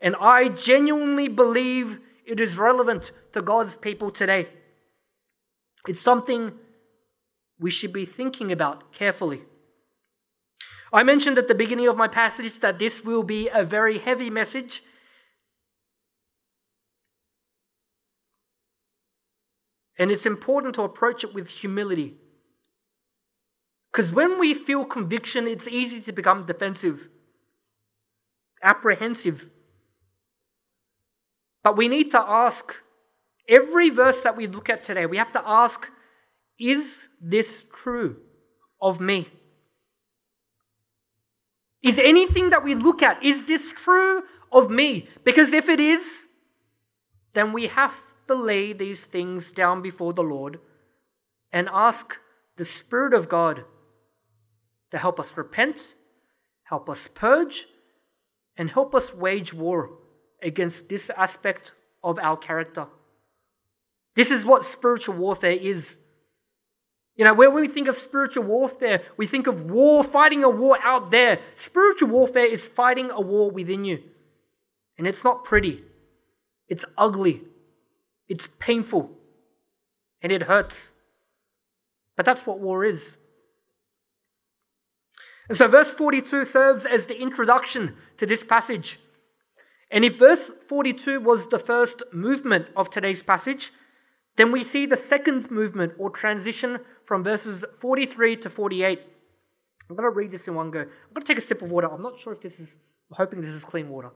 and 0.00 0.14
I 0.16 0.48
genuinely 0.48 1.28
believe 1.28 1.98
it 2.26 2.40
is 2.40 2.58
relevant 2.58 3.12
to 3.32 3.42
God's 3.42 3.76
people 3.76 4.10
today. 4.10 4.48
It's 5.88 6.00
something 6.00 6.52
we 7.58 7.70
should 7.70 7.92
be 7.92 8.04
thinking 8.04 8.52
about 8.52 8.92
carefully. 8.92 9.42
I 10.92 11.02
mentioned 11.02 11.38
at 11.38 11.48
the 11.48 11.54
beginning 11.54 11.88
of 11.88 11.96
my 11.96 12.08
passage 12.08 12.60
that 12.60 12.78
this 12.78 13.02
will 13.02 13.22
be 13.22 13.48
a 13.48 13.64
very 13.64 13.98
heavy 13.98 14.28
message, 14.28 14.82
And 19.98 20.10
it's 20.10 20.26
important 20.26 20.74
to 20.74 20.82
approach 20.82 21.22
it 21.22 21.32
with 21.32 21.48
humility. 21.48 22.16
Because 23.92 24.10
when 24.10 24.38
we 24.38 24.54
feel 24.54 24.84
conviction, 24.86 25.46
it's 25.46 25.68
easy 25.68 26.00
to 26.00 26.12
become 26.12 26.46
defensive, 26.46 27.10
apprehensive. 28.62 29.50
But 31.62 31.76
we 31.76 31.88
need 31.88 32.10
to 32.12 32.20
ask 32.20 32.74
every 33.46 33.90
verse 33.90 34.22
that 34.22 34.36
we 34.36 34.46
look 34.46 34.70
at 34.70 34.82
today, 34.82 35.04
we 35.04 35.18
have 35.18 35.32
to 35.32 35.42
ask 35.46 35.90
is 36.58 37.08
this 37.20 37.64
true 37.74 38.16
of 38.80 39.00
me? 39.00 39.28
Is 41.82 41.98
anything 41.98 42.50
that 42.50 42.62
we 42.62 42.74
look 42.74 43.02
at, 43.02 43.22
is 43.22 43.46
this 43.46 43.72
true 43.72 44.22
of 44.52 44.70
me? 44.70 45.08
Because 45.24 45.52
if 45.52 45.68
it 45.68 45.80
is, 45.80 46.26
then 47.34 47.52
we 47.52 47.66
have 47.66 47.94
to 48.28 48.34
lay 48.34 48.72
these 48.72 49.04
things 49.04 49.50
down 49.50 49.82
before 49.82 50.12
the 50.12 50.22
Lord 50.22 50.60
and 51.52 51.68
ask 51.72 52.16
the 52.56 52.64
Spirit 52.64 53.12
of 53.12 53.28
God 53.28 53.64
to 54.92 54.98
help 54.98 55.18
us 55.18 55.36
repent, 55.36 55.94
help 56.64 56.88
us 56.88 57.08
purge, 57.12 57.66
and 58.56 58.70
help 58.70 58.94
us 58.94 59.12
wage 59.12 59.52
war 59.52 59.90
against 60.42 60.88
this 60.88 61.10
aspect 61.16 61.72
of 62.04 62.18
our 62.18 62.36
character. 62.36 62.86
This 64.14 64.30
is 64.30 64.44
what 64.44 64.64
spiritual 64.64 65.16
warfare 65.16 65.52
is. 65.52 65.96
You 67.16 67.24
know, 67.24 67.32
when 67.32 67.54
we 67.54 67.68
think 67.68 67.88
of 67.88 67.96
spiritual 67.96 68.44
warfare, 68.44 69.02
we 69.16 69.26
think 69.26 69.46
of 69.46 69.70
war, 69.70 70.04
fighting 70.04 70.44
a 70.44 70.50
war 70.50 70.78
out 70.82 71.10
there. 71.10 71.40
Spiritual 71.56 72.08
warfare 72.08 72.46
is 72.46 72.64
fighting 72.66 73.10
a 73.10 73.20
war 73.20 73.50
within 73.50 73.84
you. 73.84 74.02
And 74.98 75.06
it's 75.06 75.24
not 75.24 75.44
pretty, 75.44 75.82
it's 76.68 76.84
ugly, 76.98 77.42
it's 78.28 78.48
painful 78.58 79.10
and 80.20 80.30
it 80.30 80.42
hurts. 80.42 80.90
But 82.14 82.26
that's 82.26 82.46
what 82.46 82.60
war 82.60 82.84
is. 82.84 83.16
And 85.52 85.58
so, 85.58 85.68
verse 85.68 85.92
42 85.92 86.46
serves 86.46 86.86
as 86.86 87.08
the 87.08 87.20
introduction 87.20 87.94
to 88.16 88.24
this 88.24 88.42
passage. 88.42 88.98
And 89.90 90.02
if 90.02 90.18
verse 90.18 90.50
42 90.66 91.20
was 91.20 91.46
the 91.48 91.58
first 91.58 92.02
movement 92.10 92.68
of 92.74 92.88
today's 92.88 93.22
passage, 93.22 93.70
then 94.36 94.50
we 94.50 94.64
see 94.64 94.86
the 94.86 94.96
second 94.96 95.50
movement 95.50 95.92
or 95.98 96.08
transition 96.08 96.78
from 97.04 97.22
verses 97.22 97.66
43 97.80 98.36
to 98.36 98.48
48. 98.48 99.00
I'm 99.90 99.94
going 99.94 100.10
to 100.10 100.16
read 100.16 100.30
this 100.30 100.48
in 100.48 100.54
one 100.54 100.70
go. 100.70 100.78
I'm 100.78 100.86
going 101.12 101.20
to 101.20 101.26
take 101.26 101.36
a 101.36 101.42
sip 101.42 101.60
of 101.60 101.70
water. 101.70 101.92
I'm 101.92 102.00
not 102.00 102.18
sure 102.18 102.32
if 102.32 102.40
this 102.40 102.58
is 102.58 102.74
I'm 103.10 103.16
hoping 103.18 103.42
this 103.42 103.50
is 103.50 103.62
clean 103.62 103.90
water. 103.90 104.10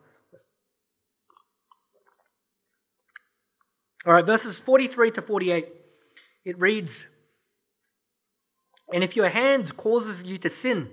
All 4.06 4.14
right, 4.14 4.24
verses 4.24 4.58
43 4.58 5.10
to 5.10 5.20
48. 5.20 5.68
It 6.46 6.58
reads 6.58 7.04
And 8.90 9.04
if 9.04 9.16
your 9.16 9.28
hand 9.28 9.76
causes 9.76 10.22
you 10.22 10.38
to 10.38 10.48
sin, 10.48 10.92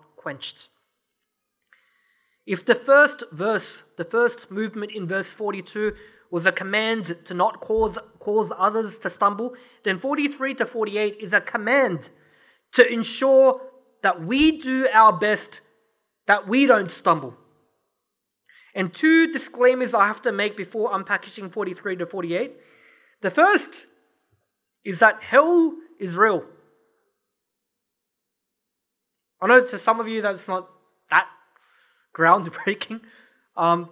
quenched. 0.21 0.69
If 2.45 2.65
the 2.65 2.75
first 2.75 3.23
verse, 3.31 3.83
the 3.97 4.05
first 4.05 4.51
movement 4.51 4.91
in 4.91 5.07
verse 5.07 5.31
42, 5.31 5.93
was 6.31 6.45
a 6.45 6.51
command 6.51 7.17
to 7.25 7.33
not 7.33 7.59
cause, 7.59 7.97
cause 8.19 8.51
others 8.57 8.97
to 8.99 9.09
stumble, 9.09 9.53
then 9.83 9.99
43 9.99 10.55
to 10.55 10.65
48 10.65 11.17
is 11.19 11.33
a 11.33 11.41
command 11.41 12.09
to 12.71 12.87
ensure 12.87 13.61
that 14.01 14.23
we 14.23 14.57
do 14.57 14.87
our 14.93 15.11
best 15.11 15.59
that 16.27 16.47
we 16.47 16.65
don't 16.65 16.89
stumble. 16.89 17.35
And 18.73 18.93
two 18.93 19.33
disclaimers 19.33 19.93
I 19.93 20.07
have 20.07 20.21
to 20.21 20.31
make 20.31 20.55
before 20.55 20.91
unpackaging 20.91 21.51
43 21.51 21.97
to 21.97 22.05
48. 22.05 22.53
The 23.21 23.29
first 23.29 23.87
is 24.85 24.99
that 24.99 25.21
hell 25.21 25.73
is 25.99 26.15
real. 26.15 26.45
I 29.41 29.47
know 29.47 29.65
to 29.65 29.79
some 29.79 29.99
of 29.99 30.07
you 30.07 30.21
that's 30.21 30.47
not 30.47 30.69
that 31.09 31.27
groundbreaking, 32.15 33.01
um, 33.57 33.89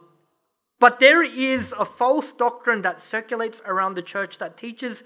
but 0.79 0.99
there 0.99 1.23
is 1.23 1.73
a 1.77 1.85
false 1.85 2.31
doctrine 2.31 2.81
that 2.83 3.01
circulates 3.01 3.61
around 3.65 3.95
the 3.95 4.01
church 4.01 4.37
that 4.37 4.57
teaches 4.57 5.03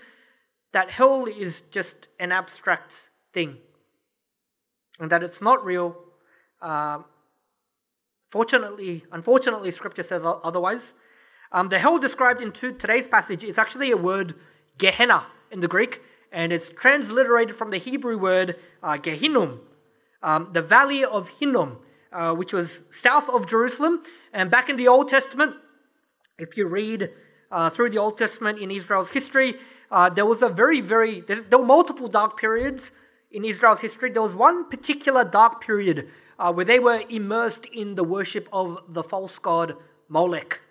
that 0.72 0.92
hell 0.92 1.26
is 1.26 1.62
just 1.72 2.08
an 2.20 2.32
abstract 2.32 3.10
thing 3.34 3.58
and 5.00 5.12
that 5.12 5.24
it's 5.24 5.42
not 5.42 5.64
real. 5.64 5.96
Um, 6.62 7.06
Fortunately, 8.34 9.04
unfortunately, 9.12 9.70
Scripture 9.70 10.02
says 10.02 10.24
otherwise. 10.26 10.96
Um, 11.52 11.70
the 11.70 11.78
hell 11.78 12.00
described 12.00 12.42
in 12.42 12.52
today's 12.52 13.08
passage 13.08 13.44
is 13.44 13.60
actually 13.60 13.92
a 13.92 13.96
word 13.96 14.34
Gehenna 14.80 15.28
in 15.52 15.60
the 15.60 15.68
Greek, 15.68 16.02
and 16.32 16.52
it's 16.52 16.72
transliterated 16.72 17.56
from 17.56 17.70
the 17.70 17.78
Hebrew 17.78 18.18
word 18.18 18.56
uh, 18.82 18.98
Gehinnom, 18.98 19.60
um, 20.24 20.50
the 20.54 20.62
valley 20.62 21.04
of 21.04 21.30
Hinnom, 21.40 21.78
uh, 22.12 22.34
which 22.34 22.54
was 22.54 22.82
south 22.90 23.30
of 23.30 23.46
Jerusalem. 23.48 24.02
And 24.32 24.50
back 24.50 24.70
in 24.70 24.78
the 24.78 24.88
Old 24.88 25.10
Testament, 25.10 25.56
if 26.40 26.58
you 26.58 26.66
read 26.66 27.12
uh, 27.52 27.70
through 27.70 27.92
the 27.92 28.00
Old 28.00 28.18
Testament 28.18 28.58
in 28.58 28.72
Israel's 28.72 29.10
history, 29.10 29.56
uh, 29.92 30.10
there 30.10 30.26
was 30.26 30.42
a 30.42 30.50
very, 30.50 30.82
very, 30.82 31.22
there 31.22 31.60
were 31.60 31.66
multiple 31.66 32.08
dark 32.08 32.40
periods 32.40 32.92
in 33.32 33.46
Israel's 33.46 33.82
history. 33.82 34.12
There 34.12 34.22
was 34.22 34.36
one 34.36 34.70
particular 34.70 35.24
dark 35.24 35.62
period 35.62 36.10
uh, 36.40 36.52
where 36.52 36.66
they 36.66 36.80
were 36.80 37.04
immersed 37.10 37.66
in 37.66 37.96
the 37.96 38.04
worship 38.04 38.48
of 38.52 38.80
the 38.90 39.04
false 39.04 39.38
god 39.38 39.76
Molech. 40.10 40.62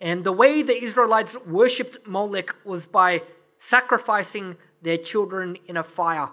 And 0.00 0.24
the 0.24 0.32
way 0.32 0.62
the 0.62 0.82
Israelites 0.82 1.36
worshipped 1.46 1.98
Molech 2.06 2.54
was 2.64 2.86
by 2.86 3.22
sacrificing 3.58 4.56
their 4.82 4.98
children 4.98 5.56
in 5.66 5.76
a 5.76 5.84
fire. 5.84 6.30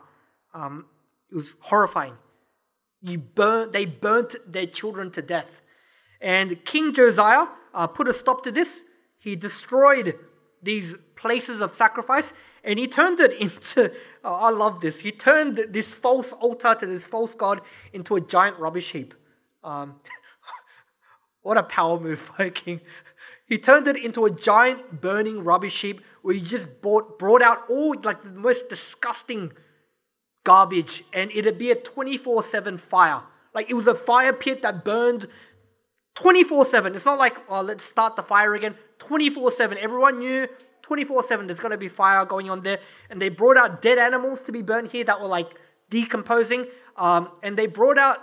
Um, 0.53 0.86
it 1.31 1.36
was 1.36 1.55
horrifying. 1.60 2.15
You 3.03 3.21
they 3.71 3.85
burnt 3.85 4.35
their 4.45 4.67
children 4.67 5.11
to 5.11 5.21
death. 5.21 5.49
And 6.21 6.63
King 6.65 6.93
Josiah 6.93 7.47
uh, 7.73 7.87
put 7.87 8.07
a 8.07 8.13
stop 8.13 8.43
to 8.43 8.51
this. 8.51 8.81
He 9.17 9.35
destroyed 9.35 10.15
these 10.61 10.95
places 11.15 11.61
of 11.61 11.75
sacrifice 11.75 12.33
and 12.63 12.77
he 12.77 12.87
turned 12.87 13.19
it 13.19 13.31
into, 13.39 13.91
oh, 14.23 14.33
I 14.33 14.49
love 14.49 14.81
this, 14.81 14.99
he 14.99 15.11
turned 15.11 15.65
this 15.69 15.93
false 15.93 16.33
altar 16.33 16.75
to 16.75 16.85
this 16.85 17.03
false 17.03 17.33
god 17.33 17.61
into 17.93 18.15
a 18.15 18.21
giant 18.21 18.59
rubbish 18.59 18.91
heap. 18.91 19.13
Um, 19.63 19.95
what 21.41 21.57
a 21.57 21.63
power 21.63 21.99
move 21.99 22.31
by 22.37 22.49
king. 22.49 22.81
He 23.47 23.57
turned 23.57 23.87
it 23.87 23.97
into 23.97 24.25
a 24.25 24.31
giant 24.31 25.01
burning 25.01 25.43
rubbish 25.43 25.81
heap 25.81 26.01
where 26.21 26.33
he 26.33 26.41
just 26.41 26.81
brought, 26.81 27.19
brought 27.19 27.41
out 27.41 27.69
all 27.69 27.95
like 28.03 28.23
the 28.23 28.29
most 28.29 28.69
disgusting 28.69 29.51
garbage 30.43 31.04
and 31.13 31.32
it'd 31.32 31.58
be 31.58 31.71
a 31.71 31.75
24 31.75 32.43
7 32.43 32.77
fire. 32.77 33.23
Like 33.54 33.69
it 33.69 33.73
was 33.73 33.88
a 33.88 33.95
fire 33.95 34.34
pit 34.34 34.62
that 34.62 34.84
burned 34.84 35.27
24 36.15 36.65
7. 36.65 36.95
It's 36.95 37.06
not 37.06 37.19
like, 37.19 37.38
oh, 37.49 37.62
let's 37.62 37.86
start 37.86 38.15
the 38.15 38.23
fire 38.23 38.56
again. 38.56 38.75
24 38.99 39.51
7. 39.51 39.77
Everyone 39.77 40.19
knew 40.19 40.47
24 40.84 41.23
7 41.23 41.47
there's 41.47 41.60
going 41.60 41.71
to 41.71 41.77
be 41.77 41.89
fire 41.89 42.25
going 42.25 42.49
on 42.49 42.63
there. 42.63 42.80
And 43.10 43.21
they 43.21 43.30
brought 43.30 43.58
out 43.58 43.82
dead 43.82 43.97
animals 43.97 44.43
to 44.43 44.51
be 44.51 44.62
burnt 44.62 44.91
here 44.91 45.04
that 45.06 45.21
were 45.21 45.27
like 45.27 45.49
decomposing. 45.89 46.67
Um, 46.97 47.30
and 47.43 47.58
they 47.58 47.67
brought 47.67 47.97
out 47.97 48.19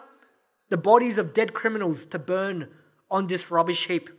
the 0.68 0.76
bodies 0.76 1.18
of 1.18 1.32
dead 1.32 1.54
criminals 1.54 2.04
to 2.06 2.18
burn 2.18 2.68
on 3.10 3.26
this 3.26 3.50
rubbish 3.50 3.86
heap. 3.86 4.10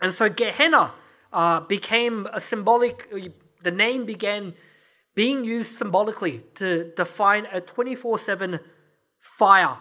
And 0.00 0.12
so 0.12 0.28
Gehenna 0.28 0.92
uh, 1.32 1.60
became 1.60 2.26
a 2.32 2.40
symbolic, 2.40 3.08
the 3.62 3.70
name 3.70 4.04
began 4.04 4.54
being 5.14 5.44
used 5.44 5.78
symbolically 5.78 6.42
to 6.56 6.92
define 6.96 7.46
a 7.46 7.60
24 7.60 8.18
7 8.18 8.60
fire 9.20 9.78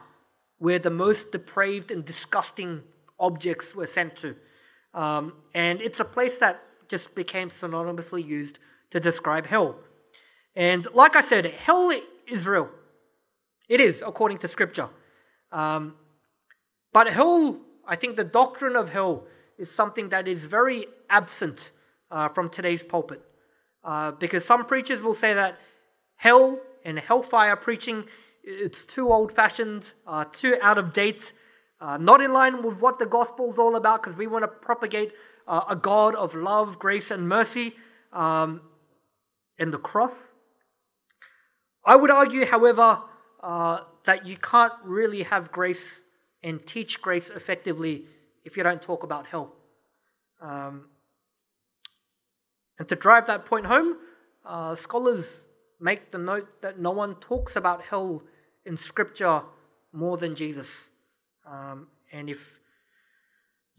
where 0.58 0.80
the 0.80 0.90
most 0.90 1.32
depraved 1.32 1.92
and 1.92 2.06
disgusting 2.06 2.82
objects 3.20 3.76
were 3.76 3.88
sent 3.88 4.16
to. 4.16 4.36
Um, 4.94 5.34
and 5.54 5.82
it's 5.82 6.00
a 6.00 6.06
place 6.06 6.38
that 6.38 6.62
just 6.88 7.16
became 7.16 7.50
synonymously 7.50 8.26
used 8.26 8.60
to 8.92 9.00
describe 9.00 9.48
hell. 9.48 9.76
And 10.56 10.88
like 10.94 11.16
I 11.16 11.22
said, 11.22 11.46
hell 11.46 11.92
is 12.28 12.48
real. 12.48 12.70
It 13.68 13.82
is, 13.82 14.04
according 14.06 14.38
to 14.40 14.48
scripture. 14.48 14.90
Um, 15.52 15.96
but 16.92 17.12
hell, 17.12 17.60
I 17.88 17.96
think 17.96 18.16
the 18.16 18.24
doctrine 18.24 18.76
of 18.76 18.90
hell 18.90 19.26
is 19.58 19.72
something 19.72 20.10
that 20.10 20.28
is 20.28 20.46
very 20.46 20.86
absent 21.10 21.72
uh, 22.12 22.28
from 22.28 22.50
today's 22.50 22.84
pulpit. 22.84 23.22
Uh, 23.84 24.12
because 24.12 24.46
some 24.46 24.66
preachers 24.66 25.02
will 25.02 25.14
say 25.14 25.34
that 25.34 25.60
hell 26.16 26.60
and 26.86 27.00
hellfire 27.00 27.56
preaching 27.56 28.06
it's 28.44 28.84
too 28.84 29.12
old-fashioned, 29.12 29.90
uh, 30.06 30.26
too 30.32 30.58
out 30.62 30.78
of 30.78 30.92
date, 30.92 31.32
uh, 31.80 31.98
not 31.98 32.22
in 32.22 32.34
line 32.34 32.62
with 32.62 32.80
what 32.82 33.00
the 33.00 33.06
gospel 33.06 33.50
is 33.50 33.58
all 33.58 33.76
about 33.76 34.04
because 34.04 34.18
we 34.18 34.28
want 34.28 34.44
to 34.44 34.48
propagate 34.48 35.14
uh, 35.48 35.62
a 35.70 35.76
God 35.76 36.14
of 36.16 36.36
love, 36.36 36.78
grace, 36.78 37.10
and 37.10 37.28
mercy 37.28 37.76
um, 38.12 38.62
in 39.58 39.72
the 39.72 39.78
cross. 39.78 40.34
I 41.86 41.96
would 41.96 42.12
argue, 42.12 42.46
however, 42.46 43.00
uh, 43.42 43.80
that 44.06 44.26
you 44.26 44.38
can't 44.38 44.74
really 44.84 45.24
have 45.24 45.52
grace 45.52 45.86
and 46.42 46.66
teach 46.66 47.02
grace 47.02 47.30
effectively 47.30 48.06
if 48.44 48.58
you 48.58 48.64
don't 48.64 48.82
talk 48.82 49.04
about 49.04 49.28
hell. 49.28 49.54
Um, 50.42 50.90
and 52.80 52.88
to 52.90 52.96
drive 52.96 53.28
that 53.28 53.46
point 53.46 53.66
home, 53.66 53.98
uh, 54.46 54.76
scholars 54.76 55.26
make 55.80 56.12
the 56.12 56.18
note 56.18 56.62
that 56.62 56.80
no 56.80 56.92
one 56.92 57.16
talks 57.16 57.56
about 57.56 57.82
hell 57.84 58.24
in 58.66 58.78
Scripture 58.78 59.42
more 59.92 60.18
than 60.18 60.36
Jesus. 60.36 60.90
Um, 61.46 61.88
and 62.12 62.30
if 62.30 62.60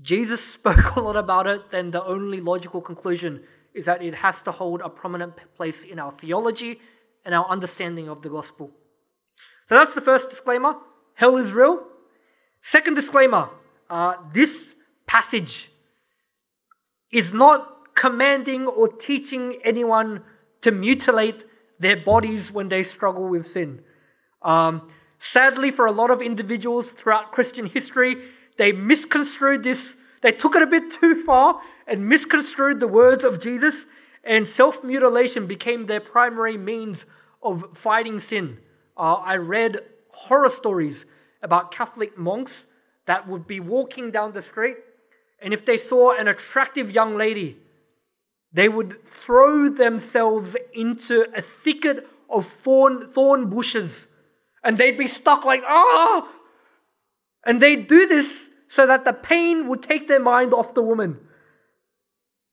Jesus 0.02 0.44
spoke 0.54 0.96
a 0.96 1.00
lot 1.00 1.16
about 1.16 1.46
it, 1.46 1.70
then 1.70 1.90
the 1.90 2.04
only 2.04 2.40
logical 2.40 2.80
conclusion 2.80 3.42
is 3.74 3.87
that 3.87 4.02
it 4.02 4.14
has 4.14 4.42
to 4.42 4.52
hold 4.52 4.80
a 4.80 4.88
prominent 4.88 5.35
place 5.57 5.83
in 5.83 5.98
our 5.98 6.12
theology 6.12 6.78
and 7.24 7.35
our 7.35 7.46
understanding 7.48 8.09
of 8.09 8.22
the 8.22 8.28
gospel. 8.28 8.70
So 9.68 9.76
that's 9.76 9.94
the 9.94 10.00
first 10.00 10.30
disclaimer 10.30 10.76
hell 11.14 11.37
is 11.37 11.52
real. 11.52 11.83
Second 12.62 12.94
disclaimer 12.94 13.48
uh, 13.90 14.14
this 14.33 14.74
passage 15.07 15.70
is 17.11 17.33
not 17.33 17.73
commanding 17.94 18.66
or 18.66 18.88
teaching 18.88 19.59
anyone 19.64 20.22
to 20.61 20.70
mutilate 20.70 21.44
their 21.78 21.96
bodies 21.96 22.50
when 22.52 22.68
they 22.68 22.83
struggle 22.83 23.28
with 23.28 23.46
sin. 23.46 23.83
Um, 24.42 24.88
sadly, 25.18 25.70
for 25.70 25.87
a 25.87 25.92
lot 25.92 26.11
of 26.11 26.22
individuals 26.22 26.90
throughout 26.90 27.33
Christian 27.33 27.66
history, 27.66 28.16
they 28.57 28.72
misconstrued 28.72 29.62
this, 29.62 29.96
they 30.22 30.33
took 30.33 30.54
it 30.54 30.62
a 30.62 30.66
bit 30.66 30.92
too 30.92 31.22
far 31.24 31.61
and 31.87 32.09
misconstrued 32.09 32.80
the 32.80 32.88
words 32.88 33.24
of 33.24 33.40
Jesus, 33.40 33.87
and 34.22 34.48
self 34.48 34.83
mutilation 34.83 35.46
became 35.46 35.87
their 35.87 36.00
primary 36.00 36.57
means 36.57 37.04
of 37.42 37.64
fighting 37.74 38.18
sin. 38.20 38.59
Uh, 38.96 39.14
I 39.14 39.37
read 39.37 39.80
horror 40.11 40.50
stories 40.50 41.04
about 41.42 41.70
Catholic 41.70 42.16
monks 42.16 42.64
that 43.07 43.28
would 43.28 43.46
be 43.46 43.61
walking 43.61 44.11
down 44.11 44.33
the 44.33 44.40
street, 44.40 44.76
and 45.40 45.52
if 45.52 45.66
they 45.66 45.76
saw 45.76 46.16
an 46.16 46.28
attractive 46.28 46.90
young 46.90 47.18
lady, 47.18 47.59
they 48.55 48.69
would 48.69 48.97
throw 49.12 49.69
themselves 49.69 50.57
into 50.73 51.27
a 51.37 51.43
thicket 51.43 52.09
of 52.31 52.47
thorn, 52.47 53.11
thorn 53.11 53.51
bushes, 53.51 54.07
and 54.62 54.79
they'd 54.79 54.97
be 54.97 55.09
stuck 55.09 55.45
like, 55.45 55.62
ah! 55.67 56.29
And 57.45 57.61
they'd 57.61 57.87
do 57.87 58.07
this 58.07 58.47
so 58.69 58.87
that 58.87 59.05
the 59.05 59.12
pain 59.12 59.69
would 59.69 59.83
take 59.83 60.09
their 60.09 60.21
mind 60.21 60.55
off 60.55 60.73
the 60.73 60.83
woman. 60.83 61.19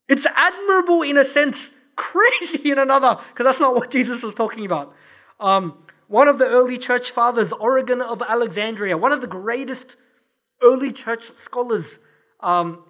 It's 0.08 0.26
admirable 0.34 1.02
in 1.02 1.16
a 1.16 1.24
sense, 1.24 1.70
crazy 1.96 2.70
in 2.72 2.78
another, 2.78 3.18
because 3.30 3.44
that's 3.44 3.60
not 3.60 3.74
what 3.74 3.90
Jesus 3.90 4.22
was 4.22 4.34
talking 4.34 4.66
about. 4.66 4.94
Um, 5.38 5.78
one 6.08 6.28
of 6.28 6.38
the 6.38 6.46
early 6.46 6.78
church 6.78 7.12
fathers, 7.12 7.52
Origen 7.52 8.02
of 8.02 8.22
Alexandria, 8.22 8.98
one 8.98 9.12
of 9.12 9.20
the 9.20 9.26
greatest 9.26 9.96
early 10.62 10.92
church 10.92 11.30
scholars, 11.42 11.98
um, 12.40 12.84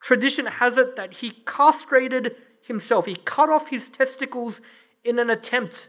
tradition 0.00 0.46
has 0.46 0.76
it 0.76 0.96
that 0.96 1.14
he 1.14 1.32
castrated 1.44 2.36
himself. 2.62 3.06
He 3.06 3.16
cut 3.16 3.50
off 3.50 3.68
his 3.68 3.88
testicles 3.88 4.60
in 5.04 5.18
an 5.18 5.30
attempt 5.30 5.88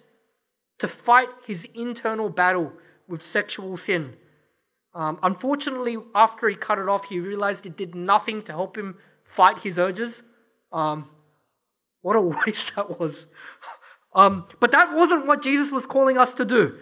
to 0.80 0.88
fight 0.88 1.28
his 1.45 1.67
internal 1.76 2.30
battle 2.30 2.72
with 3.08 3.22
sexual 3.22 3.78
sin. 3.78 4.15
Um, 4.93 5.19
unfortunately, 5.22 5.98
after 6.15 6.50
he 6.50 6.56
cut 6.56 6.80
it 6.80 6.88
off, 6.88 7.06
he 7.06 7.19
realized 7.19 7.65
it 7.65 7.78
did 7.78 7.93
nothing 7.93 8.41
to 8.43 8.52
help 8.52 8.78
him 8.78 8.95
fight 9.24 9.62
his 9.62 9.78
urges. 9.78 10.24
Um, 10.72 11.10
what 12.02 12.15
a 12.15 12.22
waste 12.45 12.76
that 12.76 13.00
was. 13.00 13.28
Um, 14.13 14.48
but 14.60 14.72
that 14.72 14.93
wasn't 14.93 15.28
what 15.28 15.43
Jesus 15.43 15.72
was 15.72 15.86
calling 15.86 16.17
us 16.17 16.34
to 16.36 16.45
do. 16.45 16.78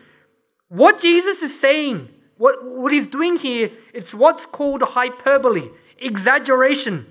What 0.69 1.01
Jesus 1.01 1.41
is 1.41 1.59
saying, 1.59 2.09
what, 2.37 2.63
what 2.63 2.91
he's 2.91 3.07
doing 3.07 3.37
here, 3.37 3.71
it's 3.93 4.13
what's 4.13 4.45
called 4.45 4.81
hyperbole, 4.81 5.69
exaggeration. 5.97 7.07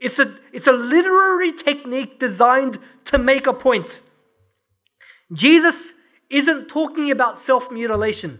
It's 0.00 0.18
a, 0.18 0.36
it's 0.52 0.66
a 0.66 0.72
literary 0.72 1.52
technique 1.52 2.20
designed 2.20 2.78
to 3.06 3.18
make 3.18 3.46
a 3.46 3.52
point. 3.52 4.02
Jesus 5.32 5.92
isn't 6.30 6.68
talking 6.68 7.10
about 7.10 7.38
self 7.38 7.70
mutilation, 7.70 8.38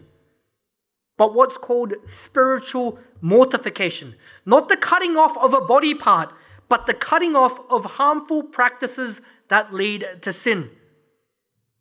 but 1.17 1.33
what's 1.33 1.57
called 1.57 1.93
spiritual 2.05 2.99
mortification. 3.21 4.15
Not 4.45 4.69
the 4.69 4.77
cutting 4.77 5.17
off 5.17 5.37
of 5.37 5.53
a 5.53 5.61
body 5.61 5.93
part, 5.93 6.33
but 6.69 6.85
the 6.85 6.93
cutting 6.93 7.35
off 7.35 7.59
of 7.69 7.83
harmful 7.85 8.43
practices 8.43 9.21
that 9.49 9.73
lead 9.73 10.05
to 10.21 10.31
sin. 10.31 10.69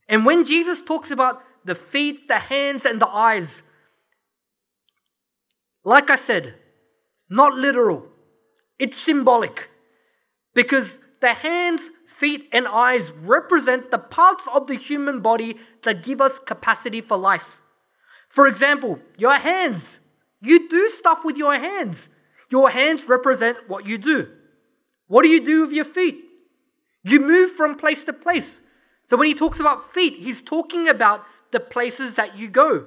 And 0.09 0.25
when 0.25 0.45
Jesus 0.45 0.81
talks 0.81 1.11
about 1.11 1.43
the 1.65 1.75
feet, 1.75 2.29
the 2.29 2.39
hands, 2.39 2.87
and 2.87 3.01
the 3.01 3.09
eyes, 3.09 3.63
like 5.85 6.11
I 6.11 6.17
said, 6.17 6.55
not 7.29 7.55
literal, 7.55 8.07
it's 8.79 8.99
symbolic. 8.99 9.71
Because 10.55 10.99
the 11.21 11.35
hands, 11.35 11.91
feet, 12.07 12.49
and 12.53 12.67
eyes 12.67 13.13
represent 13.13 13.91
the 13.91 13.99
parts 13.99 14.49
of 14.53 14.67
the 14.67 14.75
human 14.75 15.21
body 15.21 15.57
that 15.83 16.05
give 16.05 16.21
us 16.21 16.39
capacity 16.39 17.01
for 17.01 17.17
life. 17.17 17.61
For 18.29 18.47
example, 18.47 18.99
your 19.17 19.39
hands. 19.39 19.83
You 20.41 20.69
do 20.69 20.89
stuff 20.89 21.25
with 21.25 21.37
your 21.37 21.59
hands. 21.59 22.09
Your 22.51 22.71
hands 22.71 23.09
represent 23.09 23.59
what 23.69 23.87
you 23.87 23.99
do. 23.99 24.29
What 25.07 25.23
do 25.23 25.29
you 25.29 25.45
do 25.45 25.63
with 25.63 25.73
your 25.73 25.85
feet? 25.85 26.17
You 27.05 27.21
move 27.21 27.53
from 27.53 27.77
place 27.77 28.05
to 28.05 28.13
place. 28.13 28.61
So 29.09 29.17
when 29.17 29.29
he 29.29 29.35
talks 29.35 29.59
about 29.59 29.93
feet, 29.95 30.15
he's 30.19 30.43
talking 30.43 30.89
about 30.89 31.25
the 31.51 31.61
places 31.61 32.17
that 32.17 32.39
you 32.39 32.49
go. 32.49 32.87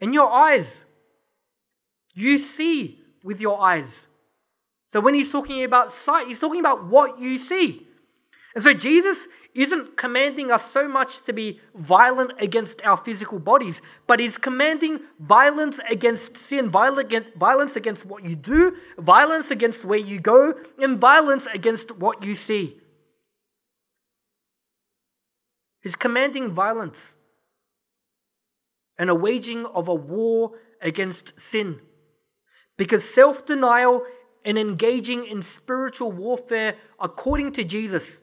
And 0.00 0.12
your 0.14 0.30
eyes. 0.30 0.76
You 2.14 2.38
see 2.38 2.97
with 3.22 3.40
your 3.40 3.60
eyes. 3.60 4.00
So 4.92 5.00
when 5.00 5.14
he's 5.14 5.32
talking 5.32 5.64
about 5.64 5.92
sight, 5.92 6.28
he's 6.28 6.40
talking 6.40 6.60
about 6.60 6.86
what 6.86 7.20
you 7.20 7.38
see. 7.38 7.86
And 8.54 8.64
so 8.64 8.72
Jesus 8.72 9.26
isn't 9.54 9.96
commanding 9.96 10.50
us 10.50 10.70
so 10.70 10.88
much 10.88 11.22
to 11.24 11.32
be 11.32 11.60
violent 11.74 12.32
against 12.40 12.80
our 12.82 12.96
physical 12.96 13.38
bodies, 13.38 13.82
but 14.06 14.20
he's 14.20 14.38
commanding 14.38 15.00
violence 15.20 15.78
against 15.90 16.36
sin, 16.36 16.70
violence 16.70 17.76
against 17.76 18.06
what 18.06 18.24
you 18.24 18.36
do, 18.36 18.76
violence 18.98 19.50
against 19.50 19.84
where 19.84 19.98
you 19.98 20.20
go, 20.20 20.54
and 20.78 20.98
violence 20.98 21.46
against 21.52 21.90
what 21.96 22.22
you 22.22 22.34
see. 22.34 22.78
He's 25.82 25.96
commanding 25.96 26.52
violence 26.52 26.98
and 28.98 29.10
a 29.10 29.14
waging 29.14 29.66
of 29.66 29.88
a 29.88 29.94
war 29.94 30.52
against 30.80 31.38
sin. 31.38 31.80
Because 32.78 33.04
self 33.04 33.44
denial 33.44 34.06
and 34.44 34.56
engaging 34.56 35.26
in 35.26 35.42
spiritual 35.42 36.10
warfare 36.10 36.76
according 36.98 37.52
to 37.52 37.64
Jesus, 37.64 38.16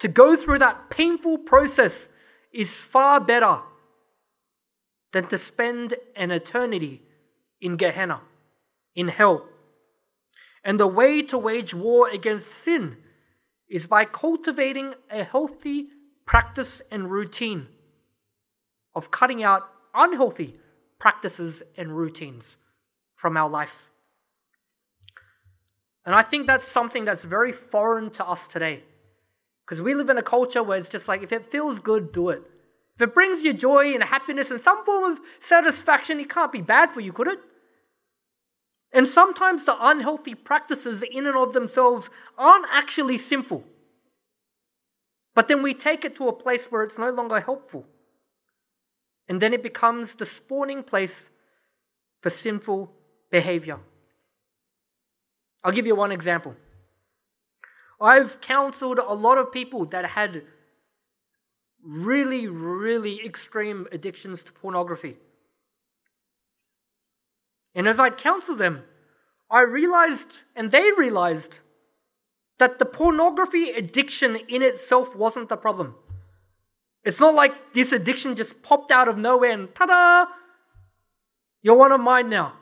to 0.00 0.08
go 0.08 0.36
through 0.36 0.58
that 0.58 0.90
painful 0.90 1.38
process 1.38 2.06
is 2.52 2.74
far 2.74 3.20
better 3.20 3.60
than 5.12 5.26
to 5.28 5.38
spend 5.38 5.94
an 6.14 6.30
eternity 6.30 7.02
in 7.60 7.76
Gehenna, 7.76 8.20
in 8.94 9.08
hell. 9.08 9.46
And 10.64 10.78
the 10.78 10.86
way 10.86 11.22
to 11.22 11.38
wage 11.38 11.72
war 11.72 12.10
against 12.10 12.48
sin 12.48 12.96
is 13.68 13.86
by 13.86 14.04
cultivating 14.04 14.94
a 15.10 15.24
healthy 15.24 15.86
practice 16.26 16.82
and 16.90 17.10
routine 17.10 17.68
of 18.94 19.10
cutting 19.10 19.42
out 19.42 19.68
unhealthy 19.94 20.56
practices 20.98 21.62
and 21.76 21.96
routines 21.96 22.56
from 23.18 23.36
our 23.36 23.50
life. 23.50 23.90
And 26.06 26.14
I 26.14 26.22
think 26.22 26.46
that's 26.46 26.66
something 26.66 27.04
that's 27.04 27.24
very 27.24 27.52
foreign 27.52 28.08
to 28.12 28.26
us 28.26 28.48
today. 28.48 28.82
Because 29.66 29.82
we 29.82 29.94
live 29.94 30.08
in 30.08 30.16
a 30.16 30.22
culture 30.22 30.62
where 30.62 30.78
it's 30.78 30.88
just 30.88 31.06
like, 31.06 31.22
if 31.22 31.32
it 31.32 31.50
feels 31.50 31.80
good, 31.80 32.12
do 32.12 32.30
it. 32.30 32.42
If 32.94 33.02
it 33.02 33.14
brings 33.14 33.42
you 33.42 33.52
joy 33.52 33.92
and 33.92 34.02
happiness 34.02 34.50
and 34.50 34.60
some 34.60 34.84
form 34.86 35.12
of 35.12 35.18
satisfaction, 35.40 36.18
it 36.18 36.30
can't 36.30 36.50
be 36.50 36.62
bad 36.62 36.92
for 36.92 37.00
you, 37.00 37.12
could 37.12 37.28
it? 37.28 37.40
And 38.92 39.06
sometimes 39.06 39.66
the 39.66 39.76
unhealthy 39.78 40.34
practices, 40.34 41.02
in 41.02 41.26
and 41.26 41.36
of 41.36 41.52
themselves, 41.52 42.08
aren't 42.38 42.64
actually 42.72 43.18
sinful. 43.18 43.62
But 45.34 45.48
then 45.48 45.62
we 45.62 45.74
take 45.74 46.04
it 46.04 46.16
to 46.16 46.28
a 46.28 46.32
place 46.32 46.68
where 46.68 46.82
it's 46.84 46.98
no 46.98 47.10
longer 47.10 47.40
helpful. 47.40 47.84
And 49.28 49.42
then 49.42 49.52
it 49.52 49.62
becomes 49.62 50.14
the 50.14 50.24
spawning 50.24 50.82
place 50.82 51.28
for 52.22 52.30
sinful 52.30 52.90
behavior. 53.30 53.78
I'll 55.64 55.72
give 55.72 55.86
you 55.86 55.94
one 55.94 56.12
example. 56.12 56.54
I've 58.00 58.40
counseled 58.40 58.98
a 58.98 59.14
lot 59.14 59.38
of 59.38 59.52
people 59.52 59.84
that 59.86 60.04
had 60.10 60.42
really, 61.82 62.46
really 62.46 63.24
extreme 63.24 63.86
addictions 63.92 64.42
to 64.44 64.52
pornography. 64.52 65.16
And 67.74 67.88
as 67.88 67.98
I 67.98 68.10
counseled 68.10 68.58
them, 68.58 68.82
I 69.50 69.60
realized, 69.60 70.40
and 70.54 70.70
they 70.70 70.90
realized, 70.96 71.58
that 72.58 72.78
the 72.78 72.84
pornography 72.84 73.70
addiction 73.70 74.36
in 74.48 74.62
itself 74.62 75.14
wasn't 75.14 75.48
the 75.48 75.56
problem. 75.56 75.94
It's 77.04 77.20
not 77.20 77.34
like 77.34 77.72
this 77.72 77.92
addiction 77.92 78.34
just 78.34 78.62
popped 78.62 78.90
out 78.90 79.08
of 79.08 79.16
nowhere 79.16 79.52
and 79.52 79.72
ta 79.74 79.86
da! 79.86 80.26
You're 81.62 81.76
one 81.76 81.92
of 81.92 82.00
mine 82.00 82.28
now. 82.28 82.57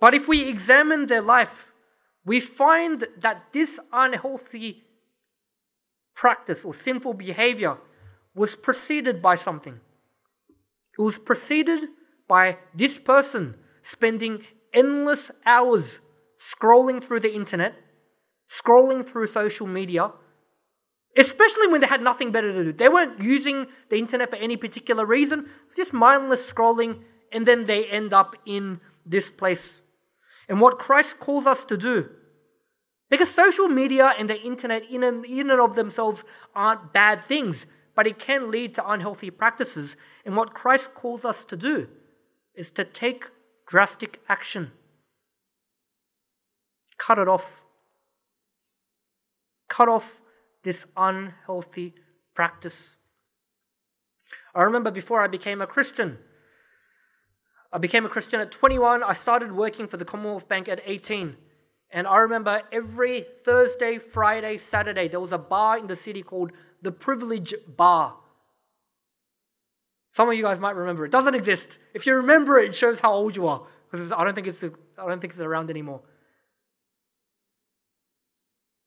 But 0.00 0.14
if 0.14 0.28
we 0.28 0.48
examine 0.48 1.06
their 1.06 1.22
life, 1.22 1.72
we 2.24 2.40
find 2.40 3.06
that 3.18 3.52
this 3.52 3.78
unhealthy 3.92 4.84
practice 6.14 6.64
or 6.64 6.74
sinful 6.74 7.14
behavior 7.14 7.78
was 8.34 8.54
preceded 8.54 9.22
by 9.22 9.36
something. 9.36 9.80
It 10.98 11.02
was 11.02 11.18
preceded 11.18 11.88
by 12.28 12.58
this 12.74 12.98
person 12.98 13.54
spending 13.82 14.44
endless 14.72 15.30
hours 15.44 16.00
scrolling 16.38 17.02
through 17.02 17.20
the 17.20 17.34
internet 17.34 17.74
scrolling 18.50 19.06
through 19.06 19.26
social 19.26 19.66
media, 19.66 20.10
especially 21.16 21.66
when 21.68 21.80
they 21.80 21.86
had 21.86 22.02
nothing 22.02 22.30
better 22.30 22.52
to 22.52 22.64
do. 22.64 22.72
They 22.72 22.88
weren't 22.88 23.20
using 23.20 23.66
the 23.90 23.96
internet 23.96 24.30
for 24.30 24.36
any 24.36 24.56
particular 24.56 25.04
reason, 25.04 25.46
it's 25.66 25.76
just 25.76 25.92
mindless 25.92 26.42
scrolling, 26.42 27.02
and 27.32 27.46
then 27.46 27.66
they 27.66 27.84
end 27.86 28.12
up 28.12 28.36
in 28.46 28.80
this 29.04 29.30
place. 29.30 29.80
And 30.48 30.60
what 30.60 30.78
Christ 30.78 31.18
calls 31.18 31.46
us 31.46 31.64
to 31.64 31.76
do, 31.76 32.10
because 33.10 33.30
social 33.30 33.68
media 33.68 34.14
and 34.18 34.28
the 34.30 34.40
internet, 34.40 34.82
in 34.90 35.02
and, 35.02 35.50
of 35.50 35.74
themselves, 35.74 36.24
aren't 36.54 36.92
bad 36.92 37.24
things, 37.24 37.66
but 37.94 38.06
it 38.06 38.18
can 38.18 38.50
lead 38.50 38.74
to 38.74 38.90
unhealthy 38.90 39.30
practices. 39.30 39.96
And 40.24 40.36
what 40.36 40.54
Christ 40.54 40.94
calls 40.94 41.24
us 41.24 41.44
to 41.46 41.56
do 41.56 41.88
is 42.54 42.70
to 42.72 42.84
take 42.84 43.24
drastic 43.66 44.20
action. 44.28 44.72
Cut 46.98 47.18
it 47.18 47.28
off 47.28 47.62
cut 49.68 49.88
off 49.88 50.20
this 50.64 50.86
unhealthy 50.96 51.94
practice. 52.34 52.90
I 54.54 54.62
remember 54.62 54.90
before 54.90 55.20
I 55.20 55.26
became 55.26 55.60
a 55.60 55.66
Christian, 55.66 56.18
I 57.72 57.78
became 57.78 58.06
a 58.06 58.08
Christian 58.08 58.40
at 58.40 58.50
21. 58.50 59.02
I 59.02 59.12
started 59.12 59.52
working 59.52 59.86
for 59.86 59.96
the 59.96 60.04
Commonwealth 60.04 60.48
Bank 60.48 60.68
at 60.68 60.80
18. 60.84 61.36
And 61.90 62.06
I 62.06 62.18
remember 62.18 62.62
every 62.72 63.26
Thursday, 63.44 63.98
Friday, 63.98 64.56
Saturday, 64.58 65.08
there 65.08 65.20
was 65.20 65.32
a 65.32 65.38
bar 65.38 65.78
in 65.78 65.86
the 65.86 65.96
city 65.96 66.22
called 66.22 66.52
the 66.82 66.92
Privilege 66.92 67.54
Bar. 67.76 68.16
Some 70.12 70.28
of 70.28 70.34
you 70.34 70.42
guys 70.42 70.58
might 70.58 70.74
remember 70.74 71.04
it. 71.04 71.12
Doesn't 71.12 71.34
exist. 71.34 71.68
If 71.94 72.06
you 72.06 72.14
remember 72.14 72.58
it, 72.58 72.70
it 72.70 72.74
shows 72.74 73.00
how 73.00 73.12
old 73.12 73.36
you 73.36 73.46
are. 73.46 73.66
Because 73.90 74.10
I 74.12 74.24
don't 74.24 74.34
think 74.34 74.46
it's 74.46 74.62
I 74.62 75.06
don't 75.06 75.20
think 75.20 75.32
it's 75.32 75.40
around 75.40 75.70
anymore. 75.70 76.00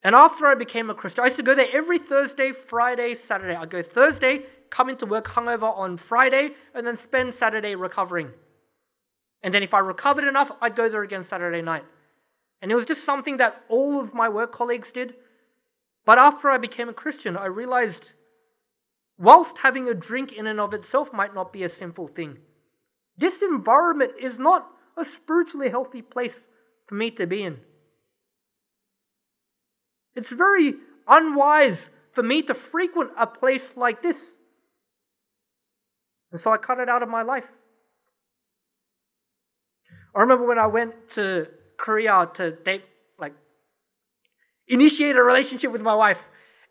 And 0.01 0.15
after 0.15 0.47
I 0.47 0.55
became 0.55 0.89
a 0.89 0.93
Christian, 0.93 1.23
I 1.23 1.27
used 1.27 1.37
to 1.37 1.43
go 1.43 1.53
there 1.53 1.67
every 1.71 1.99
Thursday, 1.99 2.51
Friday, 2.51 3.15
Saturday. 3.15 3.55
I'd 3.55 3.69
go 3.69 3.83
Thursday, 3.83 4.43
come 4.69 4.89
into 4.89 5.05
work 5.05 5.27
hungover 5.27 5.75
on 5.77 5.97
Friday, 5.97 6.51
and 6.73 6.87
then 6.87 6.95
spend 6.95 7.33
Saturday 7.33 7.75
recovering. 7.75 8.31
And 9.41 9.53
then 9.53 9.63
if 9.63 9.73
I 9.73 9.79
recovered 9.79 10.25
enough, 10.25 10.51
I'd 10.61 10.75
go 10.75 10.89
there 10.89 11.03
again 11.03 11.23
Saturday 11.23 11.61
night. 11.61 11.85
And 12.61 12.71
it 12.71 12.75
was 12.75 12.85
just 12.85 13.03
something 13.03 13.37
that 13.37 13.63
all 13.69 14.01
of 14.01 14.13
my 14.13 14.27
work 14.27 14.51
colleagues 14.51 14.91
did. 14.91 15.15
But 16.05 16.17
after 16.17 16.49
I 16.49 16.57
became 16.57 16.89
a 16.89 16.93
Christian, 16.93 17.37
I 17.37 17.45
realized 17.45 18.11
whilst 19.17 19.59
having 19.59 19.87
a 19.87 19.93
drink 19.93 20.31
in 20.33 20.47
and 20.47 20.59
of 20.59 20.73
itself 20.73 21.13
might 21.13 21.33
not 21.33 21.53
be 21.53 21.63
a 21.63 21.69
simple 21.69 22.07
thing, 22.07 22.39
this 23.17 23.41
environment 23.41 24.13
is 24.19 24.39
not 24.39 24.67
a 24.97 25.05
spiritually 25.05 25.69
healthy 25.69 26.01
place 26.01 26.47
for 26.87 26.95
me 26.95 27.11
to 27.11 27.27
be 27.27 27.43
in. 27.43 27.59
It's 30.15 30.31
very 30.31 30.73
unwise 31.07 31.87
for 32.11 32.23
me 32.23 32.41
to 32.43 32.53
frequent 32.53 33.11
a 33.17 33.27
place 33.27 33.73
like 33.75 34.01
this. 34.01 34.35
And 36.31 36.39
so 36.39 36.51
I 36.51 36.57
cut 36.57 36.79
it 36.79 36.89
out 36.89 37.03
of 37.03 37.09
my 37.09 37.21
life. 37.21 37.47
I 40.19 40.23
remember 40.23 40.45
when 40.45 40.59
I 40.59 40.67
went 40.67 41.07
to 41.11 41.47
Korea 41.77 42.29
to 42.33 42.51
date, 42.51 42.83
like, 43.17 43.33
initiate 44.67 45.15
a 45.15 45.23
relationship 45.23 45.71
with 45.71 45.81
my 45.81 45.95
wife, 45.95 46.19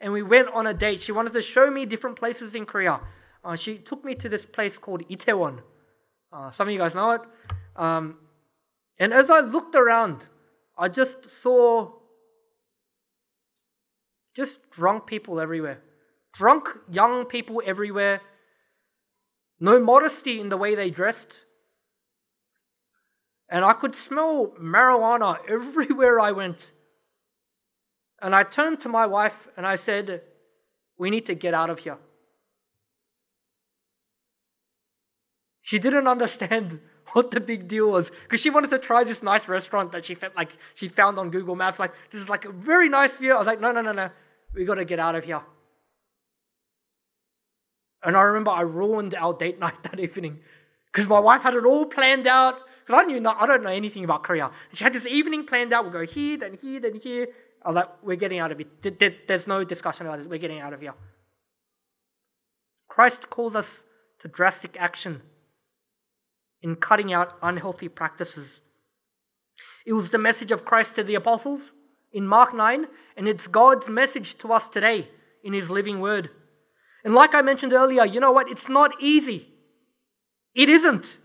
and 0.02 0.12
we 0.12 0.22
went 0.22 0.48
on 0.48 0.66
a 0.66 0.74
date. 0.74 1.00
She 1.00 1.12
wanted 1.12 1.32
to 1.32 1.40
show 1.40 1.70
me 1.70 1.86
different 1.86 2.18
places 2.18 2.54
in 2.54 2.66
Korea. 2.66 3.00
Uh, 3.42 3.56
she 3.56 3.78
took 3.78 4.04
me 4.04 4.14
to 4.16 4.28
this 4.28 4.44
place 4.44 4.76
called 4.76 5.02
Itaewon. 5.08 5.60
Uh, 6.30 6.50
some 6.50 6.68
of 6.68 6.74
you 6.74 6.78
guys 6.78 6.94
know 6.94 7.12
it. 7.12 7.22
Um, 7.74 8.18
and 8.98 9.14
as 9.14 9.30
I 9.30 9.40
looked 9.40 9.74
around, 9.74 10.26
I 10.76 10.88
just 10.88 11.30
saw 11.40 11.94
just 14.36 14.70
drunk 14.70 15.06
people 15.06 15.40
everywhere. 15.40 15.80
Drunk 16.34 16.68
young 16.90 17.24
people 17.24 17.62
everywhere. 17.64 18.20
No 19.58 19.80
modesty 19.80 20.38
in 20.38 20.50
the 20.50 20.58
way 20.58 20.74
they 20.74 20.90
dressed. 20.90 21.38
And 23.50 23.64
I 23.64 23.72
could 23.72 23.94
smell 23.94 24.52
marijuana 24.60 25.38
everywhere 25.48 26.20
I 26.20 26.32
went. 26.32 26.72
And 28.20 28.34
I 28.34 28.42
turned 28.42 28.80
to 28.80 28.88
my 28.88 29.06
wife 29.06 29.48
and 29.56 29.66
I 29.66 29.76
said, 29.76 30.22
We 30.98 31.10
need 31.10 31.26
to 31.26 31.34
get 31.34 31.54
out 31.54 31.70
of 31.70 31.78
here. 31.80 31.98
She 35.62 35.78
didn't 35.78 36.08
understand 36.08 36.80
what 37.12 37.30
the 37.30 37.40
big 37.40 37.68
deal 37.68 37.90
was 37.90 38.10
because 38.24 38.40
she 38.40 38.50
wanted 38.50 38.70
to 38.70 38.78
try 38.78 39.04
this 39.04 39.22
nice 39.22 39.48
restaurant 39.48 39.92
that 39.92 40.04
she 40.04 40.14
felt 40.14 40.36
like 40.36 40.50
she 40.74 40.88
found 40.88 41.18
on 41.18 41.30
Google 41.30 41.56
Maps. 41.56 41.78
Like, 41.78 41.92
this 42.10 42.20
is 42.20 42.28
like 42.28 42.44
a 42.44 42.52
very 42.52 42.88
nice 42.88 43.16
view. 43.16 43.34
I 43.34 43.38
was 43.38 43.46
like, 43.46 43.60
No, 43.60 43.72
no, 43.72 43.80
no, 43.80 43.92
no. 43.92 44.10
We 44.54 44.64
got 44.64 44.74
to 44.74 44.84
get 44.84 44.98
out 44.98 45.14
of 45.14 45.24
here. 45.24 45.42
And 48.02 48.16
I 48.16 48.22
remember 48.22 48.50
I 48.50 48.62
ruined 48.62 49.14
our 49.14 49.32
date 49.32 49.58
night 49.58 49.82
that 49.84 50.00
evening 50.00 50.40
because 50.92 51.08
my 51.08 51.18
wife 51.18 51.42
had 51.42 51.54
it 51.54 51.64
all 51.64 51.86
planned 51.86 52.26
out. 52.26 52.58
Because 52.88 53.04
I 53.04 53.06
knew 53.06 53.20
not, 53.20 53.36
I 53.38 53.46
don't 53.46 53.62
know 53.62 53.68
anything 53.68 54.02
about 54.02 54.22
Korea. 54.22 54.50
She 54.72 54.82
had 54.82 54.94
this 54.94 55.04
evening 55.04 55.44
planned 55.44 55.74
out. 55.74 55.84
We'll 55.84 55.92
go 55.92 56.06
here, 56.06 56.38
then 56.38 56.54
here, 56.54 56.80
then 56.80 56.94
here. 56.94 57.28
I 57.62 57.68
was 57.68 57.74
like, 57.74 57.88
we're 58.02 58.16
getting 58.16 58.38
out 58.38 58.50
of 58.50 58.58
it. 58.62 59.28
There's 59.28 59.46
no 59.46 59.62
discussion 59.62 60.06
about 60.06 60.20
this. 60.20 60.26
We're 60.26 60.38
getting 60.38 60.60
out 60.60 60.72
of 60.72 60.80
here. 60.80 60.94
Christ 62.88 63.28
calls 63.28 63.54
us 63.54 63.82
to 64.20 64.28
drastic 64.28 64.78
action 64.80 65.20
in 66.62 66.76
cutting 66.76 67.12
out 67.12 67.36
unhealthy 67.42 67.88
practices. 67.88 68.62
It 69.84 69.92
was 69.92 70.08
the 70.08 70.16
message 70.16 70.50
of 70.50 70.64
Christ 70.64 70.96
to 70.96 71.04
the 71.04 71.14
apostles 71.14 71.72
in 72.10 72.26
Mark 72.26 72.54
9, 72.54 72.86
and 73.18 73.28
it's 73.28 73.48
God's 73.48 73.86
message 73.86 74.38
to 74.38 74.50
us 74.54 74.66
today 74.66 75.10
in 75.44 75.52
His 75.52 75.68
living 75.68 76.00
word. 76.00 76.30
And 77.04 77.14
like 77.14 77.34
I 77.34 77.42
mentioned 77.42 77.74
earlier, 77.74 78.06
you 78.06 78.18
know 78.18 78.32
what? 78.32 78.48
It's 78.48 78.70
not 78.70 78.92
easy. 78.98 79.46
It 80.54 80.70
isn't. 80.70 81.18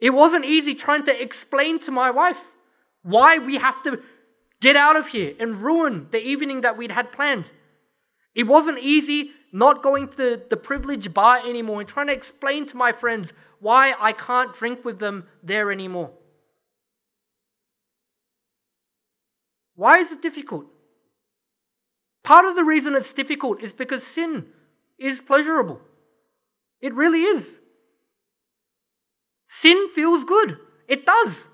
It 0.00 0.10
wasn't 0.10 0.44
easy 0.44 0.74
trying 0.74 1.04
to 1.06 1.22
explain 1.22 1.78
to 1.80 1.90
my 1.90 2.10
wife 2.10 2.38
why 3.02 3.38
we 3.38 3.56
have 3.56 3.82
to 3.82 4.00
get 4.60 4.76
out 4.76 4.96
of 4.96 5.08
here 5.08 5.34
and 5.38 5.56
ruin 5.56 6.08
the 6.10 6.24
evening 6.24 6.60
that 6.62 6.76
we'd 6.76 6.92
had 6.92 7.12
planned. 7.12 7.50
It 8.34 8.44
wasn't 8.46 8.78
easy 8.78 9.32
not 9.52 9.82
going 9.82 10.08
to 10.08 10.42
the, 10.48 10.56
privileged 10.56 11.14
bar 11.14 11.38
anymore 11.38 11.80
and 11.80 11.88
trying 11.88 12.08
to 12.08 12.12
explain 12.12 12.66
to 12.66 12.76
my 12.76 12.92
friends 12.92 13.32
why 13.60 13.94
I 13.98 14.12
can't 14.12 14.54
drink 14.54 14.84
with 14.84 14.98
them 14.98 15.26
there 15.42 15.72
anymore. 15.72 16.10
Why 19.74 19.98
is 19.98 20.12
it 20.12 20.22
difficult? 20.22 20.66
Part 22.22 22.44
of 22.44 22.56
the 22.56 22.64
reason 22.64 22.94
it's 22.94 23.12
difficult 23.12 23.62
is 23.62 23.72
because 23.72 24.06
sin 24.06 24.46
is 24.98 25.20
pleasurable. 25.20 25.80
It 26.80 26.94
really 26.94 27.22
is. 27.22 27.56
Sin 29.48 29.88
feels 29.94 30.24
good. 30.24 30.58
It 30.86 31.04
does. 31.06 31.48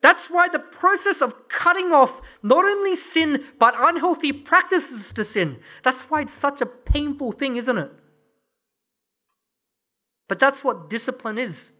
That's 0.00 0.28
why 0.28 0.48
the 0.48 0.58
process 0.58 1.22
of 1.22 1.48
cutting 1.48 1.92
off 1.92 2.20
not 2.42 2.64
only 2.64 2.96
sin, 2.96 3.44
but 3.58 3.74
unhealthy 3.78 4.32
practices 4.32 5.12
to 5.12 5.24
sin, 5.24 5.60
that's 5.84 6.02
why 6.02 6.22
it's 6.22 6.32
such 6.32 6.60
a 6.60 6.66
painful 6.66 7.32
thing, 7.32 7.56
isn't 7.56 7.78
it? 7.78 7.92
But 10.28 10.40
that's 10.40 10.64
what 10.64 10.90
discipline 10.90 11.38
is. 11.38 11.70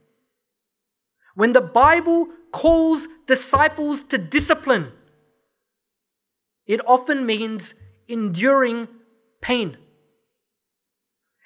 When 1.34 1.52
the 1.52 1.60
Bible 1.60 2.28
calls 2.52 3.08
disciples 3.26 4.04
to 4.04 4.18
discipline, 4.18 4.92
it 6.66 6.80
often 6.86 7.26
means 7.26 7.74
enduring 8.06 8.86
pain. 9.40 9.78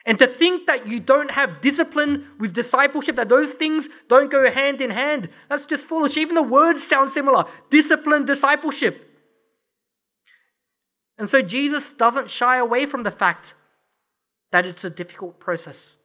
And 0.06 0.20
to 0.20 0.28
think 0.28 0.68
that 0.68 0.86
you 0.86 1.00
don't 1.00 1.32
have 1.32 1.60
discipline 1.60 2.28
with 2.38 2.54
discipleship, 2.54 3.16
that 3.16 3.28
those 3.28 3.52
things 3.52 3.88
don't 4.08 4.30
go 4.30 4.48
hand 4.48 4.80
in 4.80 4.90
hand, 4.90 5.28
that's 5.48 5.66
just 5.66 5.84
foolish. 5.84 6.16
Even 6.16 6.36
the 6.36 6.42
words 6.42 6.86
sound 6.86 7.10
similar 7.10 7.44
discipline, 7.70 8.24
discipleship. 8.24 9.02
And 11.18 11.28
so 11.28 11.42
Jesus 11.42 11.92
doesn't 11.92 12.30
shy 12.30 12.58
away 12.58 12.86
from 12.86 13.02
the 13.02 13.10
fact 13.10 13.54
that 14.52 14.64
it's 14.64 14.84
a 14.84 14.90
difficult 14.90 15.40
process. 15.40 15.96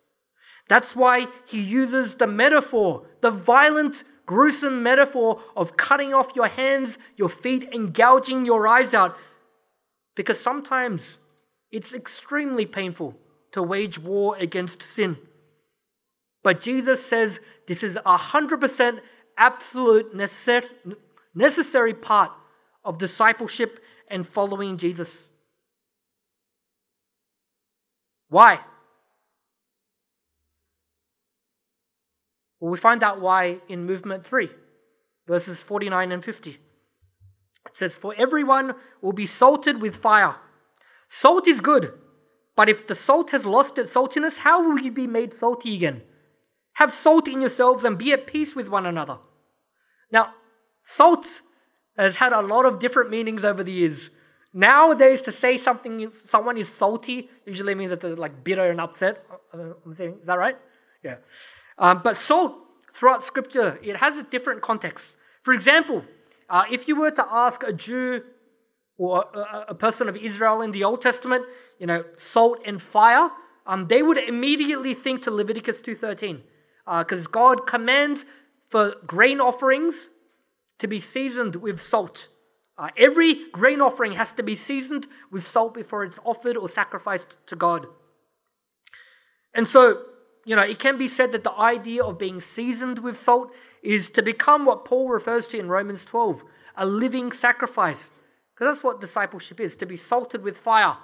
That's 0.67 0.95
why 0.95 1.27
he 1.45 1.61
uses 1.61 2.15
the 2.15 2.27
metaphor, 2.27 3.05
the 3.21 3.29
violent, 3.29 4.03
gruesome 4.25 4.81
metaphor 4.81 5.43
of 5.55 5.77
cutting 5.77 6.11
off 6.11 6.35
your 6.35 6.47
hands, 6.47 6.97
your 7.17 7.29
feet, 7.29 7.69
and 7.71 7.93
gouging 7.93 8.47
your 8.47 8.67
eyes 8.67 8.95
out. 8.95 9.15
Because 10.15 10.39
sometimes 10.39 11.19
it's 11.71 11.93
extremely 11.93 12.65
painful 12.65 13.15
to 13.51 13.61
wage 13.61 13.99
war 13.99 14.35
against 14.37 14.81
sin. 14.81 15.17
But 16.43 16.61
Jesus 16.61 17.05
says 17.05 17.39
this 17.67 17.83
is 17.83 17.95
a 17.97 18.17
100% 18.17 18.99
absolute 19.37 20.15
necessary 21.33 21.93
part 21.93 22.31
of 22.83 22.97
discipleship 22.97 23.79
and 24.07 24.27
following 24.27 24.77
Jesus. 24.77 25.23
Why? 28.29 28.59
Well, 32.59 32.71
we 32.71 32.77
find 32.77 33.03
out 33.03 33.19
why 33.19 33.57
in 33.67 33.85
movement 33.85 34.25
3, 34.25 34.49
verses 35.27 35.63
49 35.63 36.11
and 36.11 36.23
50. 36.23 36.51
It 36.51 36.57
says, 37.73 37.97
For 37.97 38.13
everyone 38.17 38.73
will 39.01 39.13
be 39.13 39.25
salted 39.25 39.81
with 39.81 39.95
fire. 39.95 40.35
Salt 41.09 41.47
is 41.47 41.59
good, 41.59 41.93
but 42.55 42.69
if 42.69 42.87
the 42.87 42.95
salt 42.95 43.31
has 43.31 43.45
lost 43.45 43.77
its 43.77 43.93
saltiness, 43.93 44.39
how 44.39 44.67
will 44.67 44.79
you 44.79 44.91
be 44.91 45.07
made 45.07 45.33
salty 45.33 45.75
again? 45.75 46.01
Have 46.73 46.91
salt 46.91 47.27
in 47.27 47.41
yourselves 47.41 47.83
and 47.83 47.97
be 47.97 48.11
at 48.11 48.27
peace 48.27 48.55
with 48.55 48.69
one 48.69 48.85
another. 48.85 49.17
Now, 50.11 50.33
salt 50.83 51.25
has 51.97 52.17
had 52.17 52.33
a 52.33 52.41
lot 52.41 52.65
of 52.65 52.79
different 52.79 53.09
meanings 53.09 53.45
over 53.45 53.63
the 53.63 53.71
years. 53.71 54.09
Nowadays, 54.53 55.21
to 55.21 55.31
say 55.31 55.57
something, 55.57 56.11
someone 56.11 56.57
is 56.57 56.67
salty, 56.67 57.29
usually 57.45 57.73
means 57.73 57.91
that 57.91 58.01
they're 58.01 58.15
like 58.15 58.43
bitter 58.43 58.69
and 58.69 58.81
upset. 58.81 59.25
I'm 59.53 59.93
saying, 59.93 60.17
is 60.21 60.27
that 60.27 60.37
right? 60.37 60.57
Yeah. 61.03 61.17
Um, 61.77 62.01
but 62.03 62.17
salt, 62.17 62.57
throughout 62.93 63.23
Scripture, 63.23 63.79
it 63.81 63.95
has 63.97 64.17
a 64.17 64.23
different 64.23 64.61
context. 64.61 65.15
For 65.43 65.53
example, 65.53 66.03
uh, 66.49 66.63
if 66.69 66.87
you 66.87 66.97
were 66.97 67.11
to 67.11 67.25
ask 67.31 67.63
a 67.63 67.71
Jew 67.71 68.23
or 69.01 69.25
a, 69.67 69.73
person 69.73 70.07
of 70.07 70.15
Israel 70.15 70.61
in 70.61 70.69
the 70.69 70.83
Old 70.83 71.01
Testament, 71.01 71.43
you 71.79 71.87
know, 71.87 72.05
salt 72.17 72.59
and 72.67 72.79
fire, 72.79 73.31
um, 73.65 73.87
they 73.87 74.03
would 74.03 74.19
immediately 74.19 74.93
think 74.93 75.23
to 75.23 75.31
Leviticus 75.31 75.81
2.13. 75.81 76.41
because 76.99 77.25
uh, 77.25 77.29
God 77.31 77.65
commands 77.65 78.25
for 78.69 78.93
grain 79.07 79.39
offerings 79.41 79.95
to 80.77 80.87
be 80.87 80.99
seasoned 80.99 81.55
with 81.55 81.81
salt. 81.81 82.27
Uh, 82.77 82.89
every 82.95 83.49
grain 83.51 83.81
offering 83.81 84.11
has 84.13 84.33
to 84.33 84.43
be 84.43 84.55
seasoned 84.55 85.07
with 85.31 85.43
salt 85.43 85.73
before 85.73 86.03
it's 86.03 86.19
offered 86.23 86.55
or 86.55 86.69
sacrificed 86.69 87.37
to 87.47 87.55
God. 87.55 87.87
And 89.55 89.67
so, 89.67 90.03
you 90.45 90.55
know, 90.55 90.61
it 90.61 90.77
can 90.77 90.99
be 90.99 91.07
said 91.07 91.31
that 91.31 91.43
the 91.43 91.57
idea 91.57 92.03
of 92.03 92.19
being 92.19 92.39
seasoned 92.39 92.99
with 92.99 93.19
salt 93.19 93.51
is 93.81 94.11
to 94.11 94.21
become 94.21 94.65
what 94.65 94.85
Paul 94.85 95.09
refers 95.09 95.47
to 95.47 95.57
in 95.57 95.69
Romans 95.69 96.05
12 96.05 96.43
a 96.77 96.85
living 96.85 97.31
sacrifice. 97.31 98.11
Because 98.61 98.75
that's 98.75 98.83
what 98.83 99.01
discipleship 99.01 99.59
is 99.59 99.75
to 99.77 99.87
be 99.87 99.97
salted 99.97 100.43
with 100.43 100.55
fire, 100.55 100.97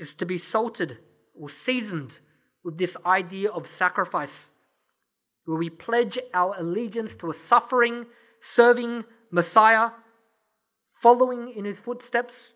is 0.00 0.16
to 0.16 0.26
be 0.26 0.36
salted 0.36 0.98
or 1.32 1.48
seasoned 1.48 2.18
with 2.64 2.76
this 2.76 2.96
idea 3.06 3.50
of 3.50 3.68
sacrifice, 3.68 4.50
where 5.44 5.56
we 5.56 5.70
pledge 5.70 6.18
our 6.34 6.56
allegiance 6.58 7.14
to 7.14 7.30
a 7.30 7.34
suffering, 7.34 8.06
serving 8.40 9.04
Messiah, 9.30 9.90
following 10.92 11.52
in 11.56 11.64
his 11.64 11.78
footsteps. 11.78 12.52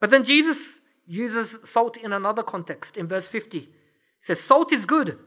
But 0.00 0.10
then 0.10 0.24
Jesus 0.24 0.74
uses 1.06 1.56
salt 1.64 1.96
in 1.96 2.12
another 2.12 2.42
context 2.42 2.98
in 2.98 3.08
verse 3.08 3.30
50. 3.30 3.60
He 3.60 3.68
says, 4.20 4.40
Salt 4.40 4.74
is 4.74 4.84
good, 4.84 5.18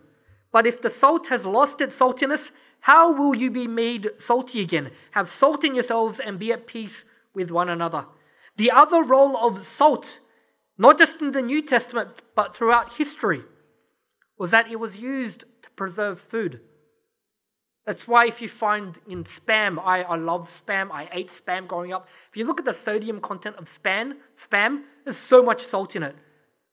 but 0.51 0.67
if 0.67 0.79
the 0.79 0.91
salt 0.91 1.29
has 1.29 1.43
lost 1.43 1.81
its 1.81 1.97
saltiness, 1.97 2.51
how 2.81 3.11
will 3.13 3.35
you 3.35 3.51
be 3.51 3.67
made 3.67 4.09
salty 4.17 4.61
again? 4.61 4.91
Have 5.11 5.29
salt 5.29 5.63
in 5.63 5.75
yourselves 5.75 6.19
and 6.19 6.39
be 6.39 6.51
at 6.51 6.67
peace 6.67 7.05
with 7.33 7.51
one 7.51 7.69
another. 7.69 8.05
The 8.57 8.71
other 8.71 9.03
role 9.03 9.37
of 9.37 9.63
salt, 9.63 10.19
not 10.77 10.97
just 10.97 11.21
in 11.21 11.31
the 11.31 11.43
New 11.43 11.61
Testament, 11.61 12.09
but 12.35 12.55
throughout 12.55 12.97
history, 12.97 13.43
was 14.37 14.49
that 14.51 14.69
it 14.71 14.79
was 14.79 14.97
used 14.97 15.45
to 15.61 15.69
preserve 15.75 16.19
food. 16.19 16.59
That's 17.85 18.07
why 18.07 18.25
if 18.25 18.41
you 18.41 18.49
find 18.49 18.99
in 19.07 19.23
spam, 19.25 19.79
I, 19.83 20.01
I 20.01 20.15
love 20.15 20.49
spam, 20.49 20.91
I 20.91 21.07
ate 21.11 21.27
spam 21.27 21.67
growing 21.67 21.93
up. 21.93 22.07
If 22.29 22.37
you 22.37 22.45
look 22.45 22.59
at 22.59 22.65
the 22.65 22.73
sodium 22.73 23.21
content 23.21 23.57
of 23.57 23.65
spam, 23.65 24.13
spam, 24.35 24.83
there's 25.03 25.17
so 25.17 25.43
much 25.43 25.65
salt 25.65 25.95
in 25.95 26.03
it. 26.03 26.15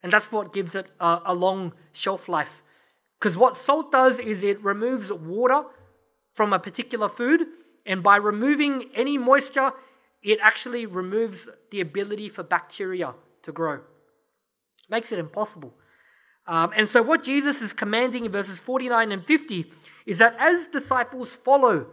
And 0.03 0.13
that's 0.13 0.33
what 0.33 0.53
gives 0.55 0.75
it 0.75 0.87
a, 1.01 1.21
a 1.27 1.35
long 1.35 1.73
shelf 1.93 2.29
life. 2.29 2.63
Because 3.19 3.37
what 3.37 3.57
salt 3.57 3.91
does 3.91 4.19
is 4.19 4.43
it 4.43 4.63
removes 4.63 5.13
water 5.13 5.65
from 6.39 6.53
a 6.53 6.59
particular 6.61 7.09
food, 7.09 7.41
and 7.85 8.01
by 8.01 8.15
removing 8.15 8.91
any 8.95 9.19
moisture, 9.19 9.73
it 10.23 10.39
actually 10.41 10.87
removes 10.87 11.49
the 11.73 11.81
ability 11.81 12.29
for 12.29 12.45
bacteria 12.45 13.13
to 13.43 13.51
grow. 13.51 13.81
Makes 14.89 15.11
it 15.11 15.19
impossible. 15.19 15.75
Um, 16.47 16.71
and 16.77 16.89
so, 16.89 17.03
what 17.03 17.25
Jesus 17.25 17.61
is 17.61 17.73
commanding 17.73 18.25
in 18.25 18.31
verses 18.31 18.61
49 18.61 19.11
and 19.11 19.27
50 19.27 19.73
is 20.07 20.19
that 20.19 20.37
as 20.39 20.69
disciples 20.69 21.35
follow 21.35 21.89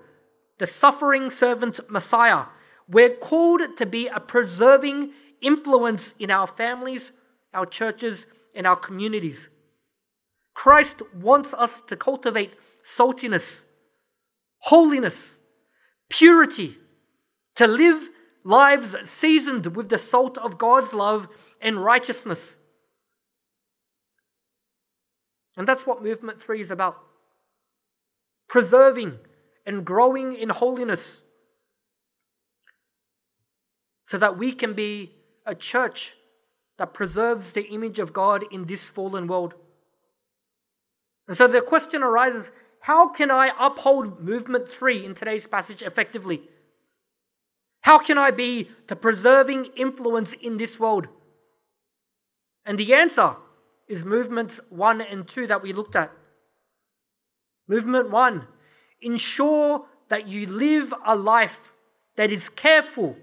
the 0.60 0.68
suffering 0.68 1.32
servant 1.32 1.80
Messiah, 1.90 2.44
we're 2.88 3.16
called 3.16 3.62
to 3.78 3.86
be 3.88 4.06
a 4.06 4.20
preserving 4.20 5.12
influence 5.42 6.14
in 6.20 6.30
our 6.30 6.46
families, 6.46 7.12
our 7.52 7.66
churches, 7.66 8.28
and 8.54 8.68
our 8.68 8.76
communities. 8.76 9.50
Christ 10.54 11.02
wants 11.20 11.56
us 11.56 11.82
to 11.88 11.96
cultivate 11.96 12.54
saltiness, 12.84 13.66
holiness, 14.66 15.36
purity, 16.10 16.76
to 17.56 17.68
live 17.68 18.10
lives 18.44 18.96
seasoned 19.08 19.76
with 19.76 19.90
the 19.90 19.98
salt 20.00 20.40
of 20.40 20.58
God's 20.58 20.92
love 20.92 21.28
and 21.62 21.84
righteousness. 21.84 22.40
And 25.56 25.68
that's 25.68 25.86
what 25.86 26.04
Movement 26.04 26.42
3 26.42 26.62
is 26.62 26.72
about 26.72 26.98
preserving 28.50 29.20
and 29.68 29.86
growing 29.86 30.36
in 30.36 30.50
holiness 30.50 31.22
so 34.08 34.18
that 34.18 34.38
we 34.38 34.52
can 34.52 34.74
be 34.74 35.12
a 35.46 35.54
church 35.54 36.14
that 36.78 36.94
preserves 36.94 37.54
the 37.54 37.68
image 37.68 38.00
of 38.00 38.14
God 38.14 38.44
in 38.52 38.66
this 38.66 38.90
fallen 38.90 39.28
world. 39.28 39.54
And 41.28 41.38
so 41.38 41.48
the 41.48 41.62
question 41.62 42.02
arises 42.02 42.52
how 42.86 43.10
can 43.10 43.32
I 43.32 43.52
uphold 43.60 44.20
movement 44.20 44.70
three 44.70 45.04
in 45.04 45.16
today's 45.16 45.48
passage 45.48 45.82
effectively? 45.82 46.44
How 47.82 47.98
can 47.98 48.20
I 48.20 48.30
be 48.30 48.70
the 48.86 48.96
preserving 48.96 49.72
influence 49.76 50.34
in 50.34 50.58
this 50.58 50.80
world? 50.80 51.08
And 52.64 52.78
the 52.78 52.94
answer 52.94 53.38
is 53.88 54.04
movements 54.04 54.60
one 54.70 55.02
and 55.02 55.28
two 55.28 55.48
that 55.48 55.64
we 55.64 55.74
looked 55.74 55.96
at. 55.96 56.12
Movement 57.68 58.12
one 58.12 58.46
ensure 59.02 59.88
that 60.10 60.28
you 60.28 60.46
live 60.46 60.94
a 61.08 61.16
life 61.16 61.74
that 62.18 62.32
is 62.32 62.50
careful 62.50 63.16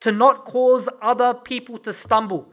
to 0.00 0.12
not 0.12 0.46
cause 0.46 0.88
other 1.02 1.34
people 1.34 1.76
to 1.80 1.92
stumble. 1.92 2.48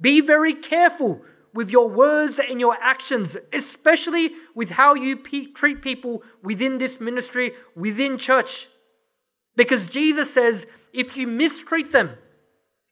Be 0.00 0.20
very 0.20 0.52
careful 0.52 1.22
with 1.54 1.70
your 1.70 1.88
words 1.88 2.38
and 2.38 2.60
your 2.60 2.76
actions, 2.80 3.36
especially 3.52 4.32
with 4.54 4.70
how 4.70 4.94
you 4.94 5.16
pe- 5.16 5.52
treat 5.52 5.82
people 5.82 6.22
within 6.42 6.78
this 6.78 7.00
ministry, 7.00 7.52
within 7.76 8.18
church. 8.18 8.68
Because 9.56 9.86
Jesus 9.86 10.32
says, 10.32 10.66
if 10.92 11.16
you 11.16 11.26
mistreat 11.26 11.92
them, 11.92 12.16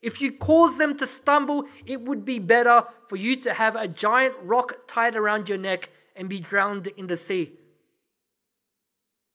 if 0.01 0.19
you 0.19 0.31
cause 0.31 0.77
them 0.77 0.97
to 0.97 1.07
stumble, 1.07 1.65
it 1.85 2.01
would 2.01 2.25
be 2.25 2.39
better 2.39 2.85
for 3.07 3.15
you 3.15 3.35
to 3.37 3.53
have 3.53 3.75
a 3.75 3.87
giant 3.87 4.35
rock 4.41 4.87
tied 4.87 5.15
around 5.15 5.49
your 5.49 5.57
neck 5.57 5.89
and 6.15 6.27
be 6.27 6.39
drowned 6.39 6.87
in 6.97 7.07
the 7.07 7.17
sea. 7.17 7.53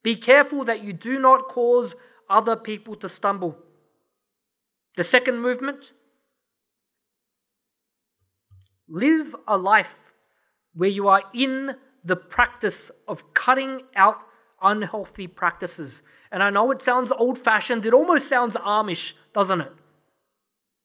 Be 0.02 0.16
careful 0.16 0.64
that 0.64 0.84
you 0.84 0.92
do 0.92 1.18
not 1.18 1.48
cause 1.48 1.94
other 2.28 2.56
people 2.56 2.94
to 2.96 3.08
stumble. 3.08 3.56
The 4.96 5.04
second 5.04 5.40
movement 5.40 5.92
live 8.89 9.34
a 9.47 9.57
life 9.57 10.12
where 10.74 10.89
you 10.89 11.09
are 11.09 11.22
in 11.34 11.76
the 12.05 12.16
practice 12.16 12.91
of 13.09 13.34
cutting 13.34 13.82
out 13.97 14.18
unhealthy 14.62 15.26
practices. 15.26 16.03
And 16.30 16.43
I 16.43 16.51
know 16.51 16.70
it 16.70 16.82
sounds 16.82 17.12
old 17.12 17.39
fashioned, 17.39 17.84
it 17.84 17.95
almost 17.95 18.28
sounds 18.28 18.55
Amish, 18.55 19.14
doesn't 19.34 19.61
it? 19.61 19.72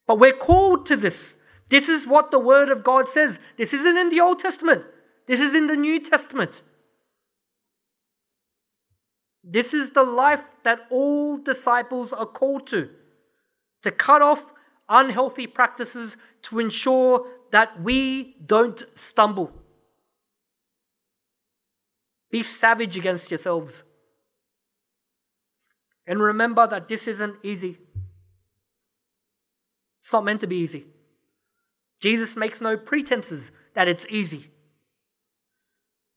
But 0.08 0.20
we're 0.20 0.34
called 0.34 0.86
to 0.88 0.96
this. 0.96 1.36
This 1.70 1.88
is 1.88 2.08
what 2.08 2.32
the 2.32 2.40
Word 2.40 2.70
of 2.70 2.84
God 2.84 3.08
says. 3.08 3.40
This 3.58 3.74
isn't 3.74 3.98
in 3.98 4.10
the 4.10 4.20
Old 4.20 4.40
Testament, 4.40 4.84
this 5.28 5.40
is 5.40 5.54
in 5.54 5.68
the 5.68 5.76
New 5.76 6.00
Testament. 6.00 6.64
This 9.44 9.74
is 9.74 9.92
the 9.92 10.04
life 10.04 10.44
that 10.64 10.82
all 10.92 11.38
disciples 11.38 12.14
are 12.14 12.28
called 12.28 12.68
to 12.68 12.90
to 13.82 13.92
cut 13.92 14.22
off 14.22 14.46
unhealthy 14.88 15.48
practices 15.48 16.16
to 16.44 16.60
ensure 16.60 17.26
that 17.52 17.82
we 17.82 18.36
don't 18.46 18.84
stumble. 18.96 19.52
Be 22.32 22.44
savage 22.44 22.98
against 22.98 23.30
yourselves. 23.30 23.84
And 26.08 26.22
remember 26.22 26.66
that 26.68 26.88
this 26.88 27.08
isn't 27.08 27.36
easy. 27.44 27.78
It's 30.02 30.12
not 30.12 30.26
meant 30.26 30.42
to 30.42 30.48
be 30.48 30.58
easy. 30.58 30.86
Jesus 32.00 32.36
makes 32.36 32.60
no 32.60 32.76
pretenses 32.78 33.52
that 33.76 33.88
it's 33.88 34.06
easy. 34.10 34.50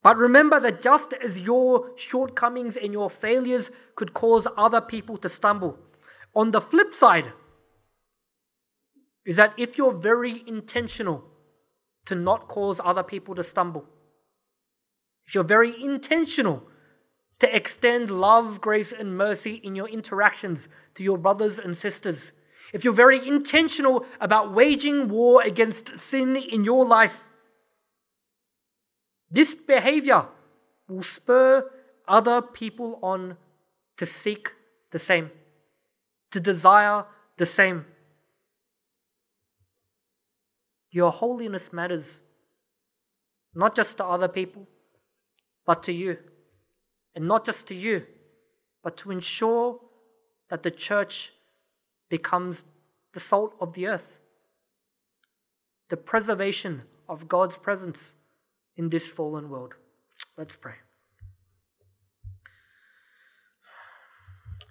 But 0.01 0.17
remember 0.17 0.59
that 0.59 0.81
just 0.81 1.13
as 1.13 1.39
your 1.39 1.91
shortcomings 1.95 2.77
and 2.77 2.93
your 2.93 3.09
failures 3.09 3.71
could 3.95 4.13
cause 4.13 4.47
other 4.57 4.81
people 4.81 5.17
to 5.17 5.29
stumble, 5.29 5.77
on 6.35 6.51
the 6.51 6.61
flip 6.61 6.93
side 6.93 7.33
is 9.25 9.35
that 9.37 9.53
if 9.57 9.77
you're 9.77 9.93
very 9.93 10.43
intentional 10.47 11.23
to 12.05 12.15
not 12.15 12.47
cause 12.47 12.79
other 12.83 13.03
people 13.03 13.35
to 13.35 13.43
stumble, 13.43 13.85
if 15.25 15.33
you're 15.33 15.43
very 15.43 15.73
intentional 15.83 16.63
to 17.39 17.53
extend 17.53 18.11
love, 18.11 18.61
grace, 18.61 18.91
and 18.91 19.17
mercy 19.17 19.55
in 19.63 19.75
your 19.75 19.89
interactions 19.89 20.67
to 20.93 21.03
your 21.03 21.17
brothers 21.17 21.59
and 21.59 21.75
sisters, 21.75 22.31
if 22.71 22.83
you're 22.83 22.93
very 22.93 23.25
intentional 23.27 24.05
about 24.19 24.53
waging 24.53 25.09
war 25.09 25.41
against 25.41 25.97
sin 25.97 26.35
in 26.35 26.63
your 26.63 26.85
life, 26.85 27.25
this 29.31 29.55
behavior 29.55 30.25
will 30.87 31.03
spur 31.03 31.69
other 32.07 32.41
people 32.41 32.99
on 33.01 33.37
to 33.97 34.05
seek 34.05 34.51
the 34.91 34.99
same, 34.99 35.31
to 36.31 36.39
desire 36.39 37.05
the 37.37 37.45
same. 37.45 37.85
Your 40.95 41.11
holiness 41.11 41.73
matters, 41.73 42.21
not 43.53 43.75
just 43.75 43.97
to 43.97 44.05
other 44.05 44.29
people, 44.29 44.65
but 45.65 45.83
to 45.83 45.91
you. 45.91 46.17
And 47.13 47.25
not 47.25 47.43
just 47.43 47.67
to 47.67 47.75
you, 47.75 48.05
but 48.81 48.95
to 48.97 49.11
ensure 49.11 49.81
that 50.49 50.63
the 50.63 50.71
church 50.71 51.33
becomes 52.07 52.63
the 53.13 53.19
salt 53.19 53.55
of 53.59 53.73
the 53.73 53.87
earth, 53.87 54.07
the 55.89 55.97
preservation 55.97 56.83
of 57.09 57.27
God's 57.27 57.57
presence 57.57 58.13
in 58.77 58.89
this 58.89 59.09
fallen 59.09 59.49
world. 59.49 59.73
Let's 60.37 60.55
pray. 60.55 60.75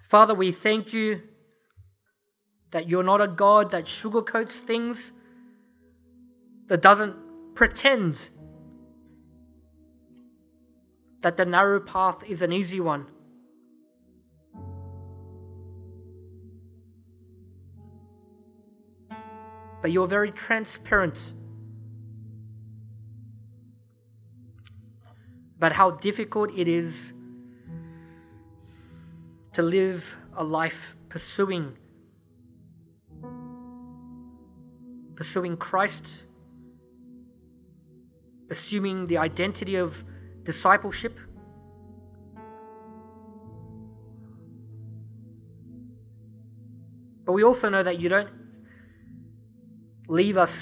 Father, 0.09 0.33
we 0.33 0.53
thank 0.53 0.95
you 0.95 1.20
that 2.70 2.89
you're 2.89 3.03
not 3.03 3.20
a 3.20 3.29
God 3.29 3.72
that 3.72 3.85
sugarcoats 3.85 4.53
things, 4.53 5.12
that 6.69 6.81
doesn't 6.83 7.15
pretend 7.55 8.31
that 11.23 11.37
the 11.37 11.45
narrow 11.45 11.81
path 11.81 12.23
is 12.27 12.43
an 12.43 12.53
easy 12.53 12.81
one. 12.81 13.07
But 19.81 19.91
you're 19.91 20.07
very 20.07 20.33
transparent 20.33 21.35
about 25.57 25.73
how 25.73 25.93
difficult 25.93 26.51
it 26.57 26.69
is 26.69 27.12
to 29.53 29.62
live 29.62 30.17
a 30.37 30.45
life 30.45 30.95
pursuing 31.09 31.77
pursuing 35.15 35.57
Christ 35.57 36.25
assuming 38.55 39.07
the 39.07 39.18
identity 39.28 39.76
of 39.76 40.05
discipleship 40.50 41.18
but 47.24 47.32
we 47.32 47.42
also 47.42 47.68
know 47.68 47.82
that 47.82 47.98
you 48.00 48.09
don't 48.09 48.32
leave 50.09 50.36
us 50.36 50.55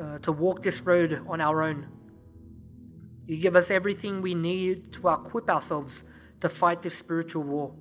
uh, 0.00 0.18
to 0.18 0.30
walk 0.32 0.62
this 0.62 0.80
road 0.82 1.10
on 1.28 1.40
our 1.40 1.62
own 1.62 1.80
you 3.26 3.36
give 3.36 3.56
us 3.56 3.70
everything 3.70 4.20
we 4.20 4.34
need 4.34 4.92
to 4.94 5.08
equip 5.08 5.48
ourselves 5.48 6.04
to 6.40 6.48
fight 6.48 6.82
this 6.82 6.96
spiritual 6.98 7.44
war. 7.44 7.72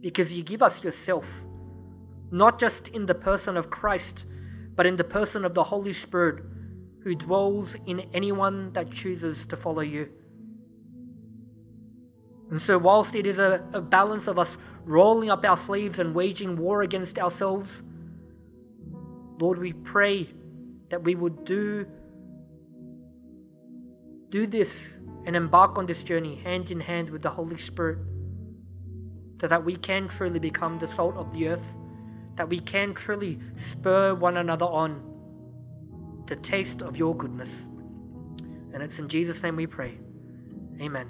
Because 0.00 0.32
you 0.32 0.42
give 0.42 0.62
us 0.62 0.82
yourself, 0.82 1.24
not 2.30 2.58
just 2.58 2.88
in 2.88 3.06
the 3.06 3.14
person 3.14 3.56
of 3.56 3.70
Christ, 3.70 4.26
but 4.74 4.84
in 4.84 4.96
the 4.96 5.04
person 5.04 5.44
of 5.44 5.54
the 5.54 5.64
Holy 5.64 5.92
Spirit 5.92 6.44
who 7.06 7.14
dwells 7.14 7.76
in 7.86 8.00
anyone 8.12 8.72
that 8.72 8.90
chooses 8.90 9.46
to 9.46 9.56
follow 9.56 9.80
you. 9.80 10.08
And 12.50 12.60
so, 12.60 12.76
whilst 12.78 13.14
it 13.14 13.28
is 13.28 13.38
a, 13.38 13.64
a 13.72 13.80
balance 13.80 14.26
of 14.26 14.40
us 14.40 14.58
rolling 14.84 15.30
up 15.30 15.44
our 15.44 15.56
sleeves 15.56 16.00
and 16.00 16.16
waging 16.16 16.56
war 16.56 16.82
against 16.82 17.16
ourselves, 17.20 17.84
Lord, 19.40 19.60
we 19.60 19.72
pray 19.72 20.28
that 20.90 21.04
we 21.04 21.14
would 21.14 21.44
do 21.44 21.86
do 24.30 24.48
this 24.48 24.88
and 25.26 25.36
embark 25.36 25.78
on 25.78 25.86
this 25.86 26.02
journey 26.02 26.34
hand 26.42 26.72
in 26.72 26.80
hand 26.80 27.08
with 27.10 27.22
the 27.22 27.30
Holy 27.30 27.56
Spirit 27.56 27.98
so 29.40 29.46
that 29.46 29.64
we 29.64 29.76
can 29.76 30.08
truly 30.08 30.40
become 30.40 30.80
the 30.80 30.88
salt 30.88 31.14
of 31.14 31.32
the 31.32 31.46
earth, 31.46 31.72
that 32.34 32.48
we 32.48 32.58
can 32.58 32.94
truly 32.94 33.38
spur 33.54 34.12
one 34.12 34.38
another 34.38 34.66
on 34.66 35.15
the 36.26 36.36
taste 36.36 36.82
of 36.82 36.96
your 36.96 37.16
goodness. 37.16 37.62
And 38.72 38.82
it's 38.82 38.98
in 38.98 39.08
Jesus' 39.08 39.42
name 39.42 39.56
we 39.56 39.66
pray. 39.66 39.98
Amen. 40.80 41.08